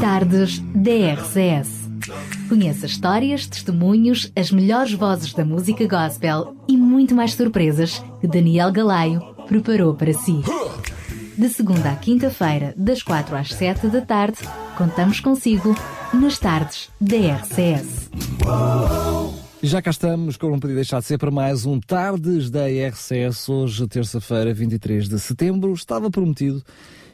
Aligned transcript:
Tardes 0.00 0.58
DRCS. 0.74 1.68
Conheça 2.48 2.86
histórias, 2.86 3.46
testemunhos, 3.46 4.32
as 4.34 4.50
melhores 4.50 4.94
vozes 4.94 5.34
da 5.34 5.44
música 5.44 5.86
gospel 5.86 6.56
e 6.66 6.76
muito 6.76 7.14
mais 7.14 7.34
surpresas 7.34 8.02
que 8.20 8.26
Daniel 8.26 8.72
Galaio 8.72 9.20
preparou 9.46 9.94
para 9.94 10.14
si. 10.14 10.40
De 11.36 11.48
segunda 11.50 11.90
à 11.90 11.96
quinta-feira, 11.96 12.72
das 12.76 13.02
quatro 13.02 13.36
às 13.36 13.48
sete 13.48 13.86
da 13.88 14.00
tarde, 14.00 14.38
contamos 14.78 15.20
consigo 15.20 15.76
nas 16.14 16.38
tardes 16.38 16.88
DRCS. 16.98 18.10
Já 19.62 19.82
cá 19.82 19.90
estamos, 19.90 20.38
como 20.38 20.52
não 20.52 20.58
podia 20.58 20.76
deixar 20.76 21.00
de 21.00 21.06
ser, 21.06 21.18
para 21.18 21.30
mais 21.30 21.66
um 21.66 21.78
Tardes 21.78 22.48
da 22.48 22.64
hoje, 23.46 23.86
terça-feira, 23.86 24.54
23 24.54 25.06
de 25.06 25.18
setembro. 25.18 25.74
Estava 25.74 26.10
prometido 26.10 26.64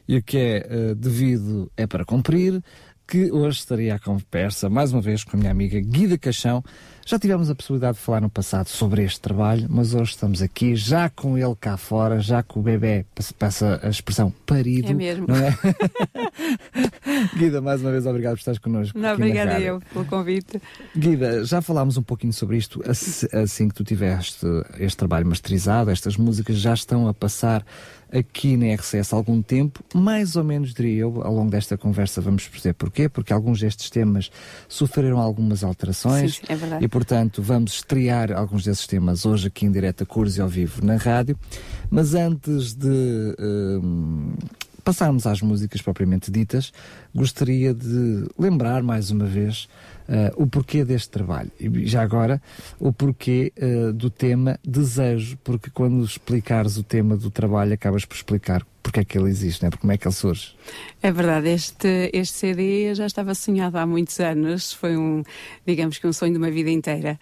e 0.09 0.16
o 0.16 0.23
que 0.23 0.38
é 0.38 0.66
uh, 0.68 0.95
devido 0.95 1.70
é 1.77 1.86
para 1.86 2.04
cumprir, 2.04 2.62
que 3.07 3.30
hoje 3.30 3.61
estaria 3.61 3.94
à 3.94 3.99
conversa, 3.99 4.68
mais 4.68 4.93
uma 4.93 5.00
vez, 5.00 5.22
com 5.22 5.36
a 5.36 5.39
minha 5.39 5.53
amiga 5.53 5.79
Guida 5.79 6.18
Caixão. 6.18 6.62
Já 7.07 7.21
tivemos 7.21 7.48
a 7.48 7.54
possibilidade 7.54 7.98
de 7.98 8.03
falar 8.03 8.21
no 8.21 8.29
passado 8.29 8.67
sobre 8.67 9.04
este 9.04 9.21
trabalho, 9.21 9.68
mas 9.71 9.95
hoje 9.95 10.11
estamos 10.11 10.43
aqui, 10.43 10.75
já 10.75 11.08
com 11.08 11.39
ele 11.39 11.54
cá 11.54 11.76
fora, 11.76 12.18
já 12.18 12.43
com 12.43 12.58
o 12.58 12.62
bebê, 12.64 13.07
passa 13.39 13.79
a 13.81 13.89
expressão 13.89 14.32
parido. 14.45 14.90
É 14.90 14.95
mesmo. 14.95 15.25
Não 15.29 15.36
é? 15.36 15.57
Guida, 17.39 17.61
mais 17.61 17.81
uma 17.81 17.93
vez, 17.93 18.07
obrigado 18.07 18.32
por 18.32 18.40
estares 18.40 18.59
connosco. 18.59 18.98
Não, 18.98 19.14
obrigada 19.14 19.61
eu 19.61 19.81
pelo 19.93 20.04
convite. 20.07 20.61
Guida, 20.96 21.45
já 21.45 21.62
falámos 21.62 21.96
um 21.96 22.03
pouquinho 22.03 22.32
sobre 22.32 22.57
isto, 22.57 22.82
assim 22.84 23.68
que 23.68 23.75
tu 23.75 23.84
tiveste 23.84 24.45
este 24.81 24.96
trabalho 24.96 25.29
masterizado, 25.29 25.93
estas 25.93 26.17
músicas 26.17 26.57
já 26.57 26.75
estão 26.75 27.07
a 27.07 27.14
passar 27.14 27.64
aqui 28.13 28.57
na 28.57 28.75
RCS 28.75 29.13
há 29.13 29.17
algum 29.17 29.43
tempo, 29.43 29.83
mais 29.95 30.37
ou 30.37 30.45
menos 30.45 30.73
diria 30.73 31.01
eu, 31.01 31.23
ao 31.23 31.35
longo 31.35 31.51
desta 31.51 31.77
conversa 31.77 32.20
vamos 32.20 32.47
perceber 32.47 32.75
porquê, 32.75 33.09
porque 33.09 33.33
alguns 33.33 33.61
destes 33.61 33.91
temas 33.91 34.31
sofreram 34.69 35.19
algumas 35.19 35.65
alterações 35.65 36.37
Sim, 36.37 36.43
é 36.48 36.57
verdade. 36.57 36.85
e 36.85 36.89
portanto 36.89 37.43
vamos 37.43 37.73
estrear 37.75 38.33
alguns 38.33 38.65
desses 38.65 38.87
temas 38.87 39.27
hoje 39.27 39.48
aqui 39.48 39.67
em 39.67 39.73
direto 39.73 40.03
a 40.03 40.07
cores 40.07 40.37
e 40.37 40.41
ao 40.41 40.48
vivo 40.48 40.85
na 40.85 40.97
rádio, 40.97 41.39
mas 41.91 42.15
antes 42.15 42.75
de 42.75 43.35
um, 43.39 44.35
passarmos 44.85 45.27
às 45.27 45.43
músicas 45.43 45.83
propriamente 45.83 46.31
ditas, 46.31 46.73
gostaria 47.13 47.75
de 47.75 48.29
lembrar 48.39 48.85
mais 48.85 49.11
uma 49.11 49.27
vez 49.27 49.69
uh, 50.09 50.43
o 50.43 50.47
porquê 50.47 50.85
deste 50.85 51.11
trabalho. 51.11 51.51
E 51.59 51.87
já 51.87 52.03
agora, 52.03 52.41
o 52.79 52.93
porquê 52.93 53.53
uh, 53.59 53.93
do 53.93 54.11
tema 54.11 54.59
desejo, 54.65 55.39
porque 55.45 55.71
quando 55.71 56.05
explicares 56.05 56.77
o 56.77 56.83
tema 56.83 57.17
do 57.17 57.31
trabalho, 57.31 57.75
acabas 57.75 58.05
por 58.05 58.15
explicar 58.15 58.65
porque 58.83 59.01
é 59.01 59.05
que 59.05 59.19
ele 59.19 59.29
existe, 59.29 59.65
né? 59.65 59.71
como 59.81 59.93
é 59.93 59.98
que 59.98 60.07
ele 60.07 60.15
surge. 60.15 60.55
É 61.03 61.11
verdade, 61.11 61.48
este, 61.48 62.09
este 62.13 62.37
CD 62.37 62.95
já 62.95 63.05
estava 63.05 63.35
sonhado 63.35 63.77
há 63.79 63.85
muitos 63.85 64.21
anos, 64.21 64.73
foi 64.73 64.97
um, 64.97 65.25
digamos 65.67 65.98
que 65.98 66.07
um 66.07 66.13
sonho 66.13 66.33
de 66.33 66.39
uma 66.39 66.53
vida 66.53 66.70
inteira. 66.70 67.19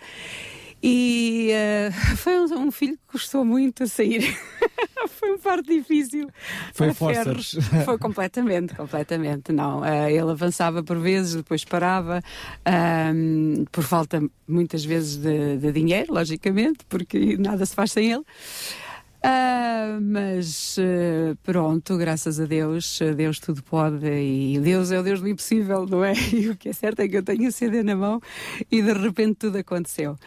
E 0.83 1.51
uh, 1.89 1.93
foi 2.19 2.39
um, 2.39 2.67
um, 2.67 2.71
filho 2.71 2.93
que 2.93 3.13
custou 3.13 3.47
muito 3.47 3.85
a 3.85 3.87
sair. 3.87 4.37
foi 5.25 5.33
um 5.33 5.39
parto 5.39 5.67
difícil. 5.67 6.29
Foi 6.75 6.93
forças. 6.93 7.55
Foi 7.85 7.97
completamente, 7.99 8.75
completamente. 8.75 9.53
Não, 9.53 9.81
uh, 9.81 10.09
ele 10.09 10.31
avançava 10.31 10.83
por 10.83 10.99
vezes, 10.99 11.37
depois 11.37 11.65
parava, 11.65 12.23
uh, 12.69 13.65
por 13.73 13.85
falta 13.85 14.23
muitas 14.47 14.85
vezes 14.85 15.17
de, 15.17 15.57
de, 15.57 15.73
dinheiro, 15.73 16.13
logicamente, 16.13 16.85
porque 16.89 17.37
nada 17.39 17.65
se 17.65 17.75
faz 17.75 17.93
sem 17.93 18.13
ele. 18.13 18.25
Uh, 19.25 19.99
mas 20.03 20.77
uh, 20.77 21.35
pronto, 21.43 21.97
graças 21.97 22.39
a 22.39 22.45
Deus, 22.45 22.99
Deus 23.17 23.39
tudo 23.39 23.63
pode 23.63 24.07
e 24.07 24.61
Deus 24.61 24.91
é 24.91 25.01
o 25.01 25.03
Deus 25.03 25.23
do 25.23 25.29
impossível, 25.29 25.87
não 25.87 26.05
é? 26.05 26.13
E 26.35 26.51
o 26.51 26.57
que 26.57 26.69
é 26.69 26.73
certo 26.75 27.01
é 27.01 27.09
que 27.09 27.17
eu 27.17 27.23
tenho 27.23 27.49
o 27.49 27.53
CD 27.53 27.83
na 27.83 27.97
mão 27.97 28.21
e 28.71 28.83
de 28.83 28.93
repente 28.93 29.37
tudo 29.37 29.57
aconteceu. 29.57 30.19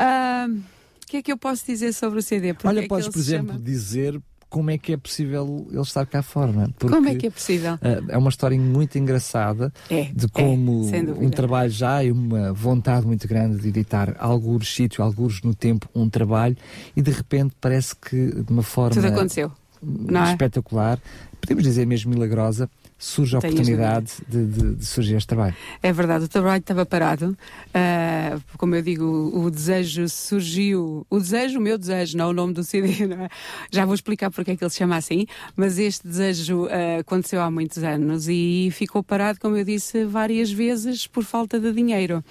Uh, 0.00 0.60
o 1.06 1.08
que 1.08 1.18
é 1.18 1.22
que 1.22 1.30
eu 1.30 1.38
posso 1.38 1.64
dizer 1.64 1.92
sobre 1.92 2.18
o 2.18 2.22
CD? 2.22 2.52
Porque 2.52 2.66
Olha, 2.66 2.80
é 2.80 2.88
podes, 2.88 3.08
por 3.08 3.20
exemplo, 3.20 3.52
chama... 3.52 3.60
dizer 3.60 4.20
como 4.50 4.70
é 4.70 4.78
que 4.78 4.92
é 4.92 4.96
possível 4.96 5.66
ele 5.70 5.80
estar 5.80 6.04
cá 6.04 6.20
fora, 6.20 6.50
é? 6.50 6.68
Porque, 6.76 6.96
como 6.96 7.08
é 7.08 7.14
que 7.14 7.28
é 7.28 7.30
possível? 7.30 7.74
Uh, 7.74 8.04
é 8.08 8.18
uma 8.18 8.28
história 8.28 8.58
muito 8.58 8.98
engraçada 8.98 9.72
é, 9.88 10.04
de 10.12 10.26
como 10.26 10.88
é, 10.92 11.00
um 11.00 11.30
trabalho 11.30 11.70
já 11.70 12.02
e 12.02 12.10
uma 12.10 12.52
vontade 12.52 13.06
muito 13.06 13.28
grande 13.28 13.58
de 13.58 13.68
editar 13.68 14.16
alguns 14.18 14.74
sítios, 14.74 14.98
alguns 14.98 15.42
no 15.42 15.54
tempo, 15.54 15.88
um 15.94 16.08
trabalho 16.08 16.56
e 16.96 17.02
de 17.02 17.10
repente 17.12 17.54
parece 17.60 17.94
que 17.94 18.42
de 18.42 18.52
uma 18.52 18.62
forma 18.64 18.94
Tudo 18.94 19.06
aconteceu. 19.06 19.52
Não 19.80 20.24
é? 20.24 20.32
espetacular, 20.32 20.98
podemos 21.40 21.62
dizer 21.62 21.86
mesmo 21.86 22.12
milagrosa, 22.12 22.68
surge 22.98 23.36
a 23.36 23.38
oportunidade 23.38 24.12
de, 24.26 24.46
de, 24.46 24.74
de, 24.76 24.86
surgir 24.86 25.16
este 25.16 25.26
trabalho. 25.26 25.54
É 25.82 25.92
verdade, 25.92 26.24
o 26.24 26.28
trabalho 26.28 26.60
estava 26.60 26.86
parado. 26.86 27.36
Uh, 27.68 28.40
como 28.56 28.74
eu 28.74 28.82
digo, 28.82 29.04
o, 29.04 29.44
o, 29.44 29.50
desejo 29.50 30.08
surgiu. 30.08 31.06
O 31.10 31.18
desejo, 31.18 31.58
o 31.58 31.62
meu 31.62 31.76
desejo, 31.76 32.16
não 32.16 32.30
o 32.30 32.32
nome 32.32 32.54
do 32.54 32.64
CD, 32.64 32.88
é? 33.14 33.28
Já 33.70 33.84
vou 33.84 33.94
explicar 33.94 34.30
porque 34.30 34.52
é 34.52 34.56
que 34.56 34.64
ele 34.64 34.70
se 34.70 34.78
chama 34.78 34.96
assim, 34.96 35.26
mas 35.54 35.78
este 35.78 36.06
desejo 36.06 36.64
uh, 36.64 37.00
aconteceu 37.00 37.42
há 37.42 37.50
muitos 37.50 37.82
anos 37.84 38.28
e 38.28 38.70
ficou 38.72 39.02
parado, 39.02 39.38
como 39.40 39.56
eu 39.56 39.64
disse, 39.64 40.04
várias 40.04 40.50
vezes 40.50 41.06
por 41.06 41.24
falta 41.24 41.60
de 41.60 41.72
dinheiro. 41.72 42.24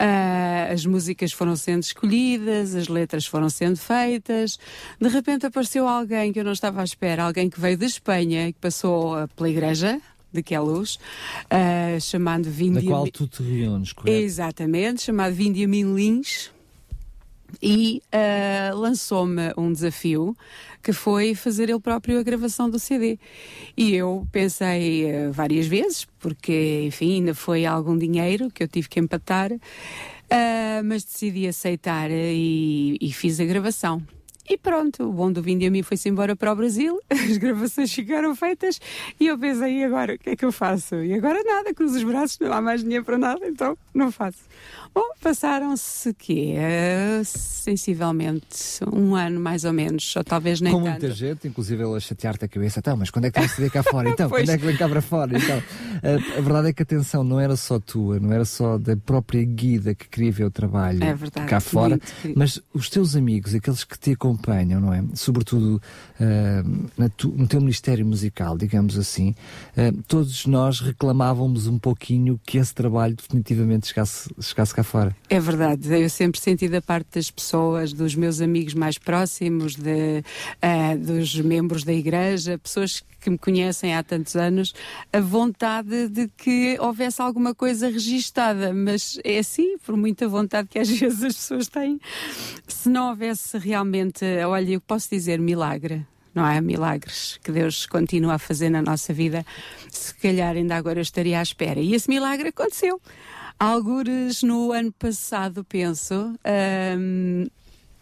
Uh, 0.00 0.72
as 0.72 0.86
músicas 0.86 1.32
foram 1.32 1.56
sendo 1.56 1.82
escolhidas, 1.82 2.74
as 2.74 2.86
letras 2.86 3.26
foram 3.26 3.50
sendo 3.50 3.76
feitas. 3.76 4.58
De 5.00 5.08
repente 5.08 5.46
apareceu 5.46 5.88
alguém 5.88 6.32
que 6.32 6.38
eu 6.38 6.44
não 6.44 6.52
estava 6.52 6.80
à 6.80 6.84
espera, 6.84 7.24
alguém 7.24 7.50
que 7.50 7.60
veio 7.60 7.76
de 7.76 7.86
Espanha, 7.86 8.52
que 8.52 8.58
passou 8.60 9.26
pela 9.34 9.50
igreja, 9.50 10.00
de 10.32 10.54
é 10.54 10.60
luz, 10.60 10.96
uh, 11.46 12.00
chamado 12.00 12.50
Vindia... 12.50 12.82
Da 12.82 12.88
qual 12.88 13.08
tu 13.08 13.26
te 13.26 13.42
reúnes, 13.42 13.92
correto? 13.92 14.16
Exatamente, 14.16 15.02
chamado 15.02 15.34
Vindiamin 15.34 15.94
Lins, 15.94 16.50
e 17.62 18.02
uh, 18.12 18.76
lançou-me 18.76 19.52
um 19.56 19.72
desafio 19.72 20.36
que 20.82 20.92
foi 20.92 21.34
fazer 21.34 21.68
ele 21.68 21.80
próprio 21.80 22.18
a 22.18 22.22
gravação 22.22 22.70
do 22.70 22.78
CD. 22.78 23.18
E 23.76 23.94
eu 23.94 24.26
pensei 24.30 25.04
uh, 25.04 25.32
várias 25.32 25.66
vezes, 25.66 26.06
porque, 26.18 26.82
enfim, 26.84 27.14
ainda 27.14 27.34
foi 27.34 27.66
algum 27.66 27.96
dinheiro 27.96 28.50
que 28.50 28.62
eu 28.62 28.68
tive 28.68 28.88
que 28.88 29.00
empatar, 29.00 29.52
uh, 29.52 29.58
mas 30.84 31.04
decidi 31.04 31.46
aceitar 31.46 32.10
e, 32.10 32.96
e 33.00 33.12
fiz 33.12 33.40
a 33.40 33.44
gravação. 33.44 34.02
E 34.48 34.56
pronto, 34.56 35.04
o 35.04 35.12
bom 35.12 35.30
do 35.30 35.42
Vinde 35.42 35.66
a 35.66 35.70
mim 35.70 35.82
foi-se 35.82 36.08
embora 36.08 36.34
para 36.34 36.50
o 36.50 36.56
Brasil, 36.56 36.98
as 37.10 37.36
gravações 37.36 37.92
ficaram 37.92 38.34
feitas 38.34 38.80
e 39.20 39.26
eu 39.26 39.38
pensei, 39.38 39.80
e 39.80 39.84
agora 39.84 40.14
o 40.14 40.18
que 40.18 40.30
é 40.30 40.36
que 40.36 40.44
eu 40.44 40.50
faço? 40.50 40.94
E 40.94 41.12
agora 41.12 41.42
nada, 41.44 41.74
cruzo 41.74 41.98
os 41.98 42.02
braços, 42.02 42.38
não 42.38 42.50
há 42.50 42.62
mais 42.62 42.82
dinheiro 42.82 43.04
para 43.04 43.18
nada, 43.18 43.46
então 43.46 43.76
não 43.92 44.10
faço. 44.10 44.38
Bom, 44.98 45.10
passaram-se 45.20 46.12
que 46.12 46.56
é, 46.56 47.22
sensivelmente 47.22 48.80
um 48.92 49.14
ano 49.14 49.38
mais 49.38 49.62
ou 49.62 49.72
menos, 49.72 50.16
ou 50.16 50.24
talvez 50.24 50.60
nem 50.60 50.72
Com 50.72 50.82
tanto. 50.82 50.90
muita 50.90 51.10
gente, 51.12 51.46
inclusive 51.46 51.84
ele 51.84 51.96
a 51.96 52.00
chatear-te 52.00 52.44
a 52.44 52.48
cabeça, 52.48 52.80
então, 52.80 52.96
mas 52.96 53.08
quando 53.08 53.26
é 53.26 53.30
que 53.30 53.38
vais 53.38 53.56
ver 53.56 53.70
cá 53.70 53.84
fora? 53.84 54.08
Então, 54.08 54.26
quando 54.28 54.50
é 54.50 54.58
que 54.58 54.66
vem 54.66 54.76
cá 54.76 54.88
para 54.88 55.00
fora? 55.00 55.38
Então, 55.38 55.62
a, 56.02 56.38
a, 56.38 56.40
verdade 56.40 56.70
é 56.70 56.72
que 56.72 56.82
a 56.82 56.84
atenção 56.84 57.22
não 57.22 57.38
era 57.38 57.54
só 57.54 57.78
tua, 57.78 58.18
não 58.18 58.32
era 58.32 58.44
só 58.44 58.76
da 58.76 58.96
própria 58.96 59.44
guida 59.44 59.94
que 59.94 60.08
queria 60.08 60.32
ver 60.32 60.44
o 60.46 60.50
trabalho 60.50 61.04
é 61.04 61.14
verdade, 61.14 61.46
cá 61.46 61.60
fora, 61.60 62.00
mas 62.34 62.60
os 62.74 62.90
teus 62.90 63.14
amigos, 63.14 63.54
aqueles 63.54 63.84
que 63.84 63.96
te 63.96 64.10
acompanham, 64.14 64.80
não 64.80 64.92
é? 64.92 65.04
Sobretudo 65.14 65.80
uh, 66.20 67.08
tu, 67.16 67.28
no 67.28 67.46
teu 67.46 67.60
ministério 67.60 68.04
musical, 68.04 68.58
digamos 68.58 68.98
assim, 68.98 69.32
uh, 69.76 70.02
todos 70.08 70.44
nós 70.44 70.80
reclamávamos 70.80 71.68
um 71.68 71.78
pouquinho 71.78 72.40
que 72.44 72.58
esse 72.58 72.74
trabalho 72.74 73.14
definitivamente 73.14 73.86
chegasse, 73.86 74.28
chegasse 74.40 74.74
cá 74.74 74.82
fora. 74.82 74.87
É 75.28 75.38
verdade, 75.38 75.88
eu 76.00 76.08
sempre 76.08 76.40
senti 76.40 76.68
da 76.68 76.80
parte 76.80 77.08
das 77.14 77.30
pessoas, 77.30 77.92
dos 77.92 78.14
meus 78.14 78.40
amigos 78.40 78.74
mais 78.74 78.96
próximos, 78.96 79.74
de, 79.76 80.24
uh, 80.62 80.98
dos 80.98 81.38
membros 81.40 81.84
da 81.84 81.92
igreja, 81.92 82.58
pessoas 82.58 83.04
que 83.20 83.28
me 83.28 83.38
conhecem 83.38 83.94
há 83.94 84.02
tantos 84.02 84.36
anos, 84.36 84.74
a 85.12 85.20
vontade 85.20 86.08
de 86.08 86.28
que 86.28 86.78
houvesse 86.80 87.20
alguma 87.20 87.54
coisa 87.54 87.88
registada, 87.88 88.72
mas 88.72 89.18
é 89.24 89.38
assim, 89.38 89.76
por 89.78 89.96
muita 89.96 90.28
vontade 90.28 90.68
que 90.68 90.78
às 90.78 90.88
vezes 90.90 91.22
as 91.22 91.34
pessoas 91.34 91.68
têm. 91.68 92.00
Se 92.66 92.88
não 92.88 93.10
houvesse 93.10 93.58
realmente, 93.58 94.24
olha, 94.46 94.70
eu 94.70 94.80
posso 94.80 95.10
dizer 95.10 95.38
milagre, 95.38 96.06
não 96.34 96.46
é? 96.46 96.60
Milagres 96.60 97.38
que 97.42 97.50
Deus 97.50 97.86
continua 97.86 98.34
a 98.34 98.38
fazer 98.38 98.70
na 98.70 98.80
nossa 98.80 99.12
vida, 99.12 99.44
se 99.90 100.14
calhar 100.14 100.56
ainda 100.56 100.76
agora 100.76 100.98
eu 100.98 101.02
estaria 101.02 101.38
à 101.38 101.42
espera. 101.42 101.80
E 101.80 101.94
esse 101.94 102.08
milagre 102.08 102.48
aconteceu. 102.48 103.00
Algures 103.58 104.42
no 104.42 104.70
ano 104.70 104.92
passado, 104.92 105.64
penso, 105.64 106.32
um, 106.96 107.44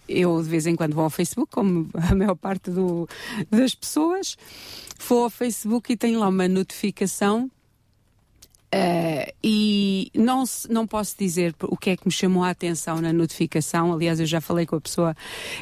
eu 0.06 0.42
de 0.42 0.48
vez 0.48 0.66
em 0.66 0.76
quando 0.76 0.94
vou 0.94 1.04
ao 1.04 1.10
Facebook, 1.10 1.50
como 1.50 1.88
a 1.94 2.14
maior 2.14 2.34
parte 2.34 2.70
do, 2.70 3.08
das 3.50 3.74
pessoas, 3.74 4.36
vou 5.08 5.24
ao 5.24 5.30
Facebook 5.30 5.92
e 5.92 5.96
tenho 5.96 6.20
lá 6.20 6.28
uma 6.28 6.46
notificação 6.46 7.50
Uh, 8.76 9.32
e 9.43 10.11
não, 10.14 10.44
não 10.69 10.87
posso 10.87 11.17
dizer 11.19 11.55
o 11.62 11.78
que 11.78 11.90
é 11.90 11.96
que 11.96 12.06
me 12.06 12.12
chamou 12.12 12.44
a 12.44 12.50
atenção 12.50 13.00
na 13.00 13.11
notificação. 13.11 13.90
Aliás, 13.90 14.20
eu 14.20 14.26
já 14.26 14.38
falei 14.38 14.67
com 14.67 14.76
a 14.76 14.81
pessoa 14.81 15.17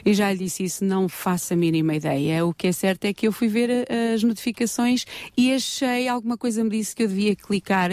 e 0.05 0.13
já 0.13 0.33
lhe 0.33 0.39
disse 0.39 0.65
isso, 0.65 0.85
não 0.85 1.09
faço 1.09 1.53
a 1.53 1.57
mínima 1.57 1.95
ideia. 1.95 2.45
O 2.45 2.53
que 2.53 2.67
é 2.67 2.73
certo 2.73 3.05
é 3.05 3.13
que 3.13 3.29
eu 3.29 3.33
fui 3.33 3.47
ver 3.47 3.71
uh, 3.71 4.15
as 4.15 4.25
notificações 4.25 5.05
e 5.37 5.53
achei, 5.53 6.09
alguma 6.09 6.37
coisa 6.37 6.65
me 6.65 6.71
disse 6.71 6.97
que 6.97 7.05
eu 7.05 7.09
devia 7.09 7.37
clicar 7.37 7.91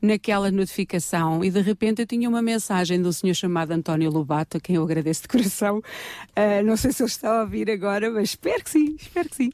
naquela 0.00 0.52
notificação 0.52 1.44
e 1.44 1.50
de 1.50 1.60
repente 1.60 2.02
eu 2.02 2.06
tinha 2.06 2.28
uma 2.28 2.40
mensagem 2.40 3.02
de 3.02 3.08
um 3.08 3.12
senhor 3.12 3.34
chamado 3.34 3.72
António 3.72 4.08
Lobato, 4.08 4.58
a 4.58 4.60
quem 4.60 4.76
eu 4.76 4.84
agradeço 4.84 5.22
de 5.22 5.28
coração. 5.28 5.78
Uh, 5.78 6.62
não 6.64 6.76
sei 6.76 6.92
se 6.92 7.02
ele 7.02 7.10
está 7.10 7.40
a 7.40 7.42
ouvir 7.42 7.68
agora, 7.68 8.08
mas 8.08 8.30
espero 8.30 8.62
que 8.62 8.70
sim, 8.70 8.94
espero 9.00 9.28
que 9.28 9.36
sim. 9.36 9.50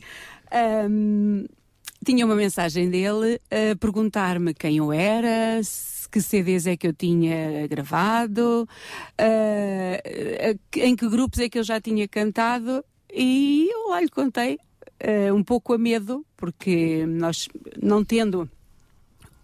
Um, 0.91 1.47
tinha 2.07 2.25
uma 2.25 2.37
mensagem 2.37 2.89
dele 2.89 3.41
a 3.51 3.75
perguntar-me 3.75 4.55
quem 4.55 4.77
eu 4.77 4.93
era, 4.93 5.61
que 6.13 6.21
CDs 6.21 6.65
é 6.69 6.77
que 6.77 6.87
eu 6.87 6.93
tinha 6.93 7.67
gravado, 7.67 8.69
em 10.77 10.95
que 10.95 11.09
grupos 11.09 11.41
é 11.41 11.49
que 11.49 11.59
eu 11.59 11.65
já 11.65 11.81
tinha 11.81 12.07
cantado, 12.07 12.85
e 13.13 13.69
eu 13.73 13.89
lá 13.91 14.01
lhe 14.01 14.09
contei, 14.09 14.57
uh, 15.03 15.35
um 15.35 15.43
pouco 15.43 15.73
a 15.73 15.79
medo, 15.79 16.25
porque 16.37 17.05
nós, 17.07 17.49
não 17.83 18.05
tendo 18.05 18.49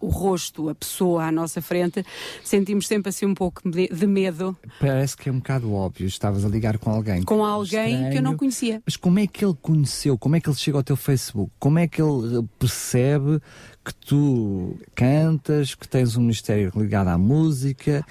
o 0.03 0.09
rosto, 0.09 0.69
a 0.69 0.75
pessoa 0.75 1.25
à 1.25 1.31
nossa 1.31 1.61
frente, 1.61 2.05
sentimos 2.43 2.87
sempre 2.87 3.09
assim 3.09 3.25
um 3.25 3.33
pouco 3.33 3.61
de 3.69 4.07
medo. 4.07 4.55
Parece 4.79 5.15
que 5.15 5.29
é 5.29 5.31
um 5.31 5.37
bocado 5.37 5.73
óbvio, 5.73 6.05
estavas 6.05 6.43
a 6.43 6.49
ligar 6.49 6.77
com 6.77 6.91
alguém. 6.91 7.23
Com 7.23 7.43
alguém 7.43 7.93
estranho, 7.93 8.11
que 8.11 8.17
eu 8.17 8.21
não 8.21 8.35
conhecia. 8.35 8.81
Mas 8.85 8.97
como 8.97 9.19
é 9.19 9.27
que 9.27 9.45
ele 9.45 9.55
conheceu? 9.61 10.17
Como 10.17 10.35
é 10.35 10.41
que 10.41 10.49
ele 10.49 10.57
chega 10.57 10.77
ao 10.77 10.83
teu 10.83 10.97
Facebook? 10.97 11.51
Como 11.57 11.79
é 11.79 11.87
que 11.87 12.01
ele 12.01 12.45
percebe 12.59 13.39
que 13.83 13.95
tu 13.95 14.77
cantas, 14.93 15.73
que 15.73 15.87
tens 15.87 16.17
um 16.17 16.21
ministério 16.21 16.71
ligado 16.75 17.07
à 17.07 17.17
música? 17.17 18.05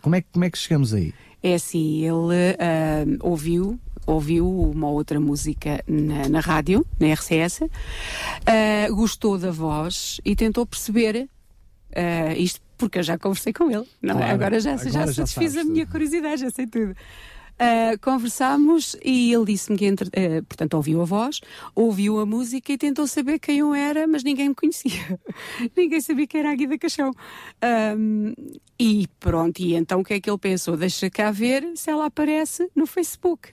como, 0.00 0.14
é, 0.14 0.22
como 0.22 0.44
é 0.44 0.50
que 0.50 0.58
chegamos 0.58 0.94
aí? 0.94 1.12
É 1.42 1.54
assim, 1.54 2.04
ele 2.04 2.12
uh, 2.12 3.18
ouviu 3.20 3.80
ouviu 4.06 4.48
uma 4.48 4.88
outra 4.88 5.20
música 5.20 5.82
na, 5.86 6.28
na 6.28 6.40
rádio, 6.40 6.86
na 6.98 7.12
RCS, 7.12 7.62
uh, 7.62 8.94
gostou 8.94 9.38
da 9.38 9.50
voz 9.50 10.20
e 10.24 10.34
tentou 10.34 10.66
perceber 10.66 11.28
uh, 11.90 12.32
isto 12.36 12.60
porque 12.76 12.98
eu 12.98 13.02
já 13.02 13.16
conversei 13.16 13.52
com 13.52 13.70
ele. 13.70 13.86
Não, 14.02 14.14
é? 14.14 14.18
claro, 14.18 14.34
agora 14.34 14.60
já, 14.60 14.72
agora 14.72 14.90
já, 14.90 15.06
já 15.06 15.12
satisfiz 15.12 15.56
a 15.56 15.64
minha 15.64 15.86
curiosidade, 15.86 16.40
já 16.40 16.50
sei 16.50 16.66
tudo. 16.66 16.96
Uh, 17.52 17.96
conversámos 18.00 18.96
e 19.04 19.32
ele 19.32 19.44
disse-me 19.44 19.78
que, 19.78 19.84
entre, 19.84 20.08
uh, 20.08 20.42
portanto, 20.48 20.74
ouviu 20.74 21.00
a 21.00 21.04
voz, 21.04 21.40
ouviu 21.76 22.18
a 22.18 22.26
música 22.26 22.72
e 22.72 22.78
tentou 22.78 23.06
saber 23.06 23.38
quem 23.38 23.58
eu 23.58 23.72
era, 23.72 24.04
mas 24.08 24.24
ninguém 24.24 24.48
me 24.48 24.54
conhecia. 24.54 25.20
ninguém 25.76 26.00
sabia 26.00 26.26
que 26.26 26.36
era 26.36 26.50
a 26.50 26.54
Guida 26.56 26.76
Caixão. 26.76 27.12
Um, 27.96 28.34
e 28.80 29.06
pronto, 29.20 29.60
e 29.60 29.74
então 29.76 30.00
o 30.00 30.04
que 30.04 30.14
é 30.14 30.20
que 30.20 30.28
ele 30.28 30.38
pensou? 30.38 30.76
Deixa 30.76 31.08
cá 31.08 31.30
ver 31.30 31.64
se 31.76 31.88
ela 31.88 32.06
aparece 32.06 32.68
no 32.74 32.84
Facebook 32.84 33.52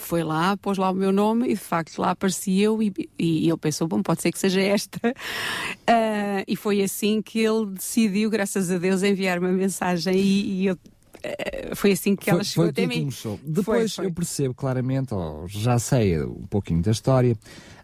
foi 0.00 0.22
lá, 0.22 0.56
pôs 0.56 0.78
lá 0.78 0.90
o 0.90 0.94
meu 0.94 1.12
nome 1.12 1.46
e 1.46 1.54
de 1.54 1.60
facto 1.60 1.98
lá 1.98 2.10
apareci 2.10 2.60
eu 2.60 2.82
e, 2.82 2.92
e 3.18 3.48
ele 3.48 3.56
pensou, 3.56 3.86
bom, 3.86 4.02
pode 4.02 4.22
ser 4.22 4.32
que 4.32 4.38
seja 4.38 4.60
esta. 4.60 4.98
Uh, 5.08 6.44
e 6.48 6.56
foi 6.56 6.82
assim 6.82 7.22
que 7.22 7.38
ele 7.38 7.66
decidiu, 7.66 8.30
graças 8.30 8.70
a 8.70 8.78
Deus, 8.78 9.02
enviar 9.02 9.38
uma 9.38 9.52
mensagem 9.52 10.16
e, 10.16 10.62
e 10.62 10.66
eu 10.66 10.74
uh, 10.74 11.76
foi 11.76 11.92
assim 11.92 12.14
que 12.14 12.24
foi, 12.24 12.32
ela 12.34 12.44
chegou 12.44 12.64
foi 12.64 12.70
até 12.70 12.86
mim. 12.86 13.00
Começou. 13.00 13.40
Depois 13.42 13.94
foi, 13.94 14.06
eu 14.06 14.12
percebo 14.12 14.54
claramente, 14.54 15.14
ou 15.14 15.46
já 15.48 15.78
sei 15.78 16.22
um 16.22 16.46
pouquinho 16.46 16.82
da 16.82 16.90
história, 16.90 17.36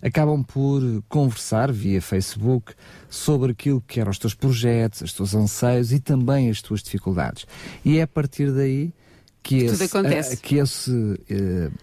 acabam 0.02 0.42
por 0.42 0.82
conversar 1.08 1.72
via 1.72 2.00
Facebook 2.00 2.74
sobre 3.08 3.52
aquilo 3.52 3.80
que 3.80 4.00
eram 4.00 4.10
os 4.10 4.18
teus 4.18 4.34
projetos, 4.34 5.00
os 5.02 5.12
teus 5.12 5.34
anseios 5.34 5.92
e 5.92 6.00
também 6.00 6.50
as 6.50 6.62
tuas 6.62 6.82
dificuldades. 6.82 7.46
E 7.84 7.98
é 7.98 8.02
a 8.02 8.06
partir 8.06 8.52
daí 8.52 8.92
que 9.42 9.64
esse, 9.64 9.84
uh, 9.84 10.40
que 10.40 10.56
esse 10.56 11.20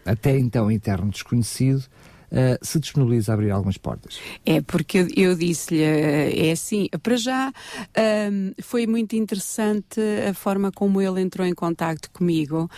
até 0.06 0.38
então 0.38 0.72
interno 0.72 1.10
desconhecido 1.10 1.84
Uh, 2.30 2.60
se 2.62 2.78
disponibiliza 2.78 3.32
a 3.32 3.36
abrir 3.36 3.52
algumas 3.52 3.78
portas. 3.78 4.20
É, 4.46 4.60
porque 4.60 4.98
eu, 4.98 5.08
eu 5.16 5.34
disse-lhe, 5.34 5.82
é 5.82 6.52
assim, 6.52 6.90
para 7.02 7.16
já 7.16 7.54
um, 8.30 8.52
foi 8.62 8.86
muito 8.86 9.16
interessante 9.16 10.02
a 10.30 10.34
forma 10.34 10.70
como 10.70 11.02
ele 11.02 11.22
entrou 11.22 11.48
em 11.48 11.54
contato 11.54 12.12
comigo. 12.12 12.70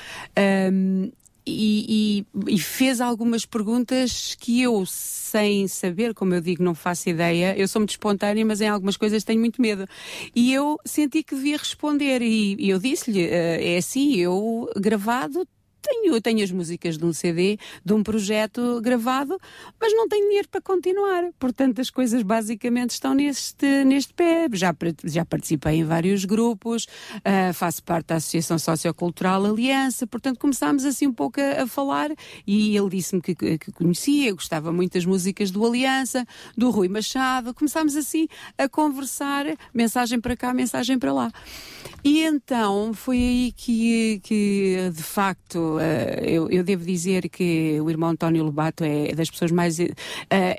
Um, 0.72 1.12
e, 1.50 2.26
e, 2.48 2.54
e, 2.56 2.60
fez 2.60 3.02
algumas 3.02 3.46
perguntas 3.46 4.36
que 4.40 4.62
eu, 4.62 4.86
sem 4.86 5.68
saber, 5.68 6.14
como 6.14 6.34
eu 6.34 6.42
digo, 6.42 6.64
não 6.64 6.76
faço 6.76 7.10
ideia, 7.10 7.58
eu 7.58 7.68
sou 7.68 7.80
muito 7.80 7.92
espontânea, 7.92 8.46
mas 8.46 8.62
em 8.62 8.68
algumas 8.68 8.98
coisas 8.98 9.24
tenho 9.24 9.40
muito 9.40 9.62
medo. 9.62 9.88
E 10.36 10.54
eu 10.54 10.78
senti 10.86 11.24
que 11.24 11.36
devia 11.36 11.58
responder, 11.58 12.22
e, 12.22 12.56
e 12.60 12.70
eu 12.70 12.80
disse-lhe: 12.80 13.26
uh, 13.26 13.30
é 13.32 13.78
assim, 13.78 14.16
eu 14.16 14.70
gravado 14.78 15.48
tenho, 15.82 16.22
tenho 16.22 16.44
as 16.44 16.52
músicas 16.52 16.98
de 16.98 17.06
um 17.06 17.14
CD, 17.14 17.58
de 17.84 17.94
um 17.94 18.04
projeto 18.04 18.80
gravado, 18.82 19.38
mas 19.80 19.94
não 19.94 20.08
tenho 20.08 20.28
dinheiro 20.28 20.48
para 20.50 20.62
continuar. 20.62 21.26
Portanto, 21.40 21.80
as 21.82 21.90
coisas 21.90 22.22
basicamente 22.22 22.92
estão 22.92 23.14
neste, 23.14 23.84
neste 23.86 24.14
pé. 24.14 24.48
Já, 24.54 24.76
já 25.04 25.26
participei 25.26 25.78
em 25.78 25.84
vários 25.84 26.26
grupos, 26.26 26.86
uh, 27.16 27.54
faço 27.54 27.84
parte 27.84 28.08
da 28.08 28.16
Associação 28.16 28.60
Sociocultural 28.60 29.46
Aliança, 29.46 30.06
portanto, 30.06 30.40
começámos 30.40 30.86
assim 30.86 31.08
um 31.08 31.14
pouco 31.14 31.40
a, 31.40 31.64
a 31.64 31.68
falar 31.68 32.12
e 32.46 32.76
ele 32.76 32.90
disse-me 32.90 33.22
que, 33.22 33.36
que, 33.36 33.72
conhecia, 33.72 34.34
gostava 34.34 34.72
muito 34.72 34.94
das 34.94 35.06
músicas 35.06 35.52
do 35.52 35.66
Aliança, 35.66 36.26
do 36.58 36.70
Rui 36.70 36.88
Machado. 36.88 37.54
Começámos 37.54 37.96
assim 37.96 38.28
a 38.58 38.68
conversar, 38.68 39.46
mensagem 39.74 40.20
para 40.20 40.36
cá, 40.36 40.54
mensagem 40.54 40.98
para 40.98 41.14
lá. 41.14 41.32
E 42.04 42.22
então 42.22 42.94
foi 42.94 43.18
aí 43.18 43.54
que, 43.56 44.20
que 44.24 44.90
de 44.94 45.04
facto, 45.04 45.60
uh, 45.78 46.24
eu, 46.24 46.50
eu, 46.50 46.64
devo 46.64 46.86
dizer 46.86 47.30
que 47.30 47.80
o 47.82 47.90
irmão 47.90 48.10
António 48.10 48.44
Lobato 48.44 48.84
é 48.84 49.14
das 49.14 49.30
pessoas 49.30 49.52
mais 49.52 49.80
uh, 49.80 49.86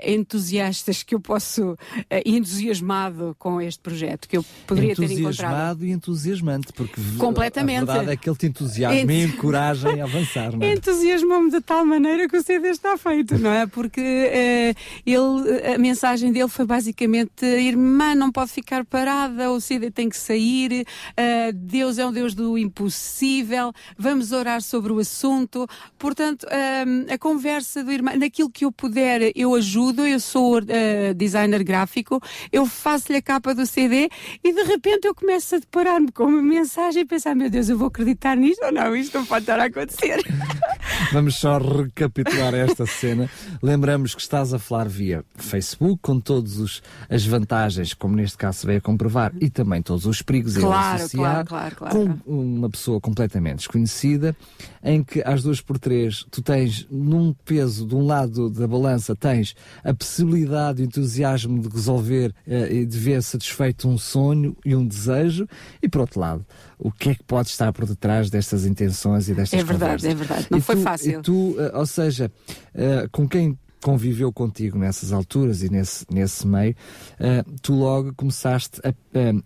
entusiastas 0.04 1.02
que 1.02 1.14
eu 1.14 1.20
posso, 1.20 1.72
uh, 1.72 1.76
entusiasmado 2.24 3.34
com 3.38 3.60
este 3.60 3.80
projeto, 3.80 4.28
que 4.28 4.36
eu 4.36 4.44
poderia 4.66 4.94
ter 4.94 5.04
encontrado. 5.04 5.20
Entusiasmado 5.20 5.86
e 5.86 5.90
entusiasmante, 5.90 6.72
porque 6.72 7.00
Completamente. 7.18 7.82
a 7.82 7.94
verdade 7.94 8.12
é 8.12 8.16
que 8.16 8.28
ele 8.28 8.36
te 8.36 8.46
entusiasma 8.46 9.00
Ent... 9.00 9.10
e 9.10 9.24
encoraja 9.24 9.88
a 9.88 10.04
avançar. 10.04 10.56
Não 10.56 10.66
é? 10.66 10.72
Entusiasmou-me 10.72 11.50
de 11.50 11.60
tal 11.60 11.84
maneira 11.84 12.28
que 12.28 12.36
o 12.36 12.42
CD 12.42 12.68
está 12.68 12.96
feito, 12.96 13.38
não 13.38 13.50
é? 13.50 13.66
Porque 13.66 14.74
ele, 15.06 15.74
a 15.74 15.78
mensagem 15.78 16.32
dele 16.32 16.48
foi 16.48 16.64
basicamente: 16.64 17.44
irmã, 17.44 18.14
não 18.14 18.30
pode 18.30 18.50
ficar 18.50 18.84
parada, 18.84 19.50
o 19.50 19.60
CD 19.60 19.90
tem 19.90 20.08
que 20.08 20.16
sair. 20.16 20.86
Uh, 21.12 21.52
Deus 21.54 21.98
é 21.98 22.06
um 22.06 22.12
Deus 22.12 22.34
do 22.34 22.56
impossível, 22.58 23.72
vamos 23.96 24.32
orar 24.32 24.62
sobre 24.62 24.92
o 24.92 24.99
assunto. 25.00 25.66
Portanto, 25.98 26.44
uh, 26.44 27.12
a 27.12 27.18
conversa 27.18 27.82
do 27.82 27.90
irmão, 27.92 28.16
naquilo 28.16 28.50
que 28.50 28.64
eu 28.64 28.72
puder, 28.72 29.32
eu 29.34 29.54
ajudo. 29.54 30.06
Eu 30.06 30.20
sou 30.20 30.58
uh, 30.58 31.14
designer 31.14 31.62
gráfico, 31.64 32.20
eu 32.52 32.66
faço-lhe 32.66 33.18
a 33.18 33.22
capa 33.22 33.54
do 33.54 33.66
CD 33.66 34.08
e 34.42 34.52
de 34.52 34.62
repente 34.62 35.06
eu 35.06 35.14
começo 35.14 35.54
a 35.56 35.58
deparar-me 35.58 36.12
com 36.12 36.24
uma 36.24 36.42
mensagem 36.42 37.02
e 37.02 37.06
pensar: 37.06 37.34
meu 37.34 37.50
Deus, 37.50 37.68
eu 37.68 37.78
vou 37.78 37.88
acreditar 37.88 38.36
nisto 38.36 38.64
ou 38.64 38.72
não? 38.72 38.94
Isto 38.94 39.18
não 39.18 39.26
pode 39.26 39.42
estar 39.42 39.58
a 39.58 39.64
acontecer. 39.64 40.20
Vamos 41.12 41.36
só 41.36 41.58
recapitular 41.58 42.54
esta 42.54 42.86
cena. 42.86 43.28
Lembramos 43.62 44.14
que 44.14 44.20
estás 44.20 44.52
a 44.54 44.58
falar 44.58 44.88
via 44.88 45.24
Facebook, 45.36 46.00
com 46.02 46.20
todas 46.20 46.82
as 47.08 47.24
vantagens, 47.24 47.94
como 47.94 48.16
neste 48.16 48.36
caso 48.36 48.60
se 48.60 48.66
veio 48.66 48.78
a 48.78 48.80
comprovar, 48.80 49.32
e 49.40 49.50
também 49.50 49.82
todos 49.82 50.06
os 50.06 50.22
perigos 50.22 50.56
claro, 50.56 51.08
claro, 51.10 51.46
claro, 51.46 51.76
claro, 51.76 51.94
com 52.24 52.32
uma 52.32 52.70
pessoa 52.70 53.00
completamente 53.00 53.58
desconhecida, 53.58 54.36
em 54.90 55.02
que 55.04 55.22
às 55.24 55.42
duas 55.42 55.60
por 55.60 55.78
três 55.78 56.24
tu 56.30 56.42
tens 56.42 56.86
num 56.90 57.32
peso 57.44 57.86
de 57.86 57.94
um 57.94 58.04
lado 58.04 58.50
da 58.50 58.66
balança 58.66 59.14
tens 59.14 59.54
a 59.84 59.94
possibilidade 59.94 60.82
e 60.82 60.86
entusiasmo 60.86 61.60
de 61.60 61.68
resolver 61.68 62.34
uh, 62.46 62.72
e 62.72 62.84
de 62.84 62.98
ver 62.98 63.22
satisfeito 63.22 63.88
um 63.88 63.96
sonho 63.96 64.56
e 64.64 64.74
um 64.74 64.86
desejo, 64.86 65.46
e 65.82 65.88
por 65.88 66.00
outro 66.00 66.18
lado, 66.20 66.44
o 66.78 66.90
que 66.90 67.10
é 67.10 67.14
que 67.14 67.22
pode 67.22 67.48
estar 67.48 67.72
por 67.72 67.86
detrás 67.86 68.30
destas 68.30 68.64
intenções 68.66 69.28
e 69.28 69.34
destas 69.34 69.60
É 69.60 69.62
verdade, 69.62 70.02
conversas. 70.02 70.10
é 70.10 70.14
verdade. 70.14 70.46
Não 70.50 70.58
e 70.58 70.60
foi 70.60 70.76
tu, 70.76 70.82
fácil. 70.82 71.22
Tu, 71.22 71.32
uh, 71.32 71.78
ou 71.78 71.86
seja, 71.86 72.30
uh, 72.74 73.08
com 73.12 73.28
quem 73.28 73.56
conviveu 73.80 74.32
contigo 74.32 74.78
nessas 74.78 75.12
alturas 75.12 75.62
e 75.62 75.70
nesse, 75.70 76.04
nesse 76.10 76.46
meio, 76.46 76.74
uh, 77.14 77.58
tu 77.62 77.74
logo 77.74 78.12
começaste 78.14 78.80
a, 78.84 78.92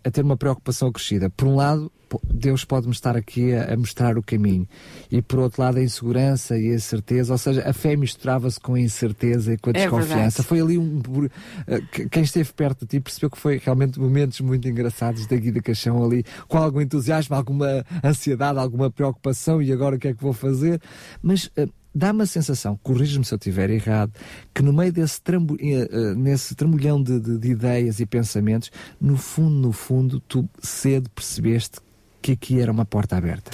a, 0.05 0.11
ter 0.11 0.23
uma 0.23 0.37
preocupação 0.37 0.91
crescida. 0.91 1.31
Por 1.31 1.47
um 1.47 1.57
lado, 1.57 1.91
Deus 2.23 2.65
pode-me 2.65 2.93
estar 2.93 3.17
aqui 3.17 3.53
a, 3.53 3.73
a, 3.73 3.77
mostrar 3.77 4.19
o 4.19 4.23
caminho, 4.23 4.69
e 5.11 5.23
por 5.23 5.39
outro 5.39 5.63
lado, 5.63 5.79
a 5.79 5.83
insegurança 5.83 6.59
e 6.59 6.73
a 6.73 6.79
certeza, 6.79 7.33
ou 7.33 7.39
seja, 7.39 7.63
a 7.69 7.73
fé 7.73 7.97
misturava-se 7.97 8.61
com 8.61 8.75
a 8.75 8.81
incerteza 8.81 9.55
e 9.55 9.59
com 9.59 9.71
a 9.71 9.73
é 9.73 9.83
desconfiança. 9.83 10.43
Foi 10.43 10.61
ali 10.61 10.79
um. 10.79 10.99
Uh, 10.99 12.09
quem 12.11 12.23
esteve 12.23 12.53
perto 12.53 12.81
de 12.81 12.87
ti 12.87 13.01
percebeu 13.01 13.31
que 13.31 13.39
foi 13.39 13.61
realmente 13.63 13.99
momentos 13.99 14.41
muito 14.41 14.69
engraçados 14.69 15.27
da 15.27 15.37
Guida 15.37 15.63
Caixão 15.63 16.05
ali, 16.05 16.25
com 16.49 16.59
algum 16.59 16.81
entusiasmo, 16.81 17.35
alguma 17.35 17.85
ansiedade, 18.03 18.59
alguma 18.59 18.91
preocupação, 18.91 19.63
e 19.63 19.73
agora 19.73 19.97
o 19.97 19.99
que 19.99 20.09
é 20.09 20.15
que 20.15 20.23
vou 20.23 20.33
fazer? 20.33 20.81
Mas. 21.23 21.47
Uh, 21.57 21.69
dá-me 21.95 22.23
a 22.23 22.27
sensação, 22.27 22.79
corrige-me 22.83 23.25
se 23.25 23.33
eu 23.33 23.37
estiver 23.37 23.71
errado, 23.71 24.13
que 24.53 24.63
no 24.63 24.73
meio 24.73 24.93
desse 24.93 25.21
trambo, 25.21 25.55
uh, 25.55 26.15
nesse 26.17 26.55
trambolhão 26.55 27.03
de, 27.03 27.21
de, 27.21 27.39
de 27.39 27.51
ideias 27.51 28.01
e 28.01 28.07
pensamentos, 28.07 28.71
no 29.01 29.17
fundo, 29.17 29.55
no 29.55 29.73
fundo, 29.73 30.21
tu 30.21 30.49
cedo 30.61 31.09
percebeste 31.11 31.79
que 32.25 32.33
aqui 32.33 32.59
era 32.59 32.73
uma 32.73 32.87
porta 32.87 33.19
aberta. 33.19 33.51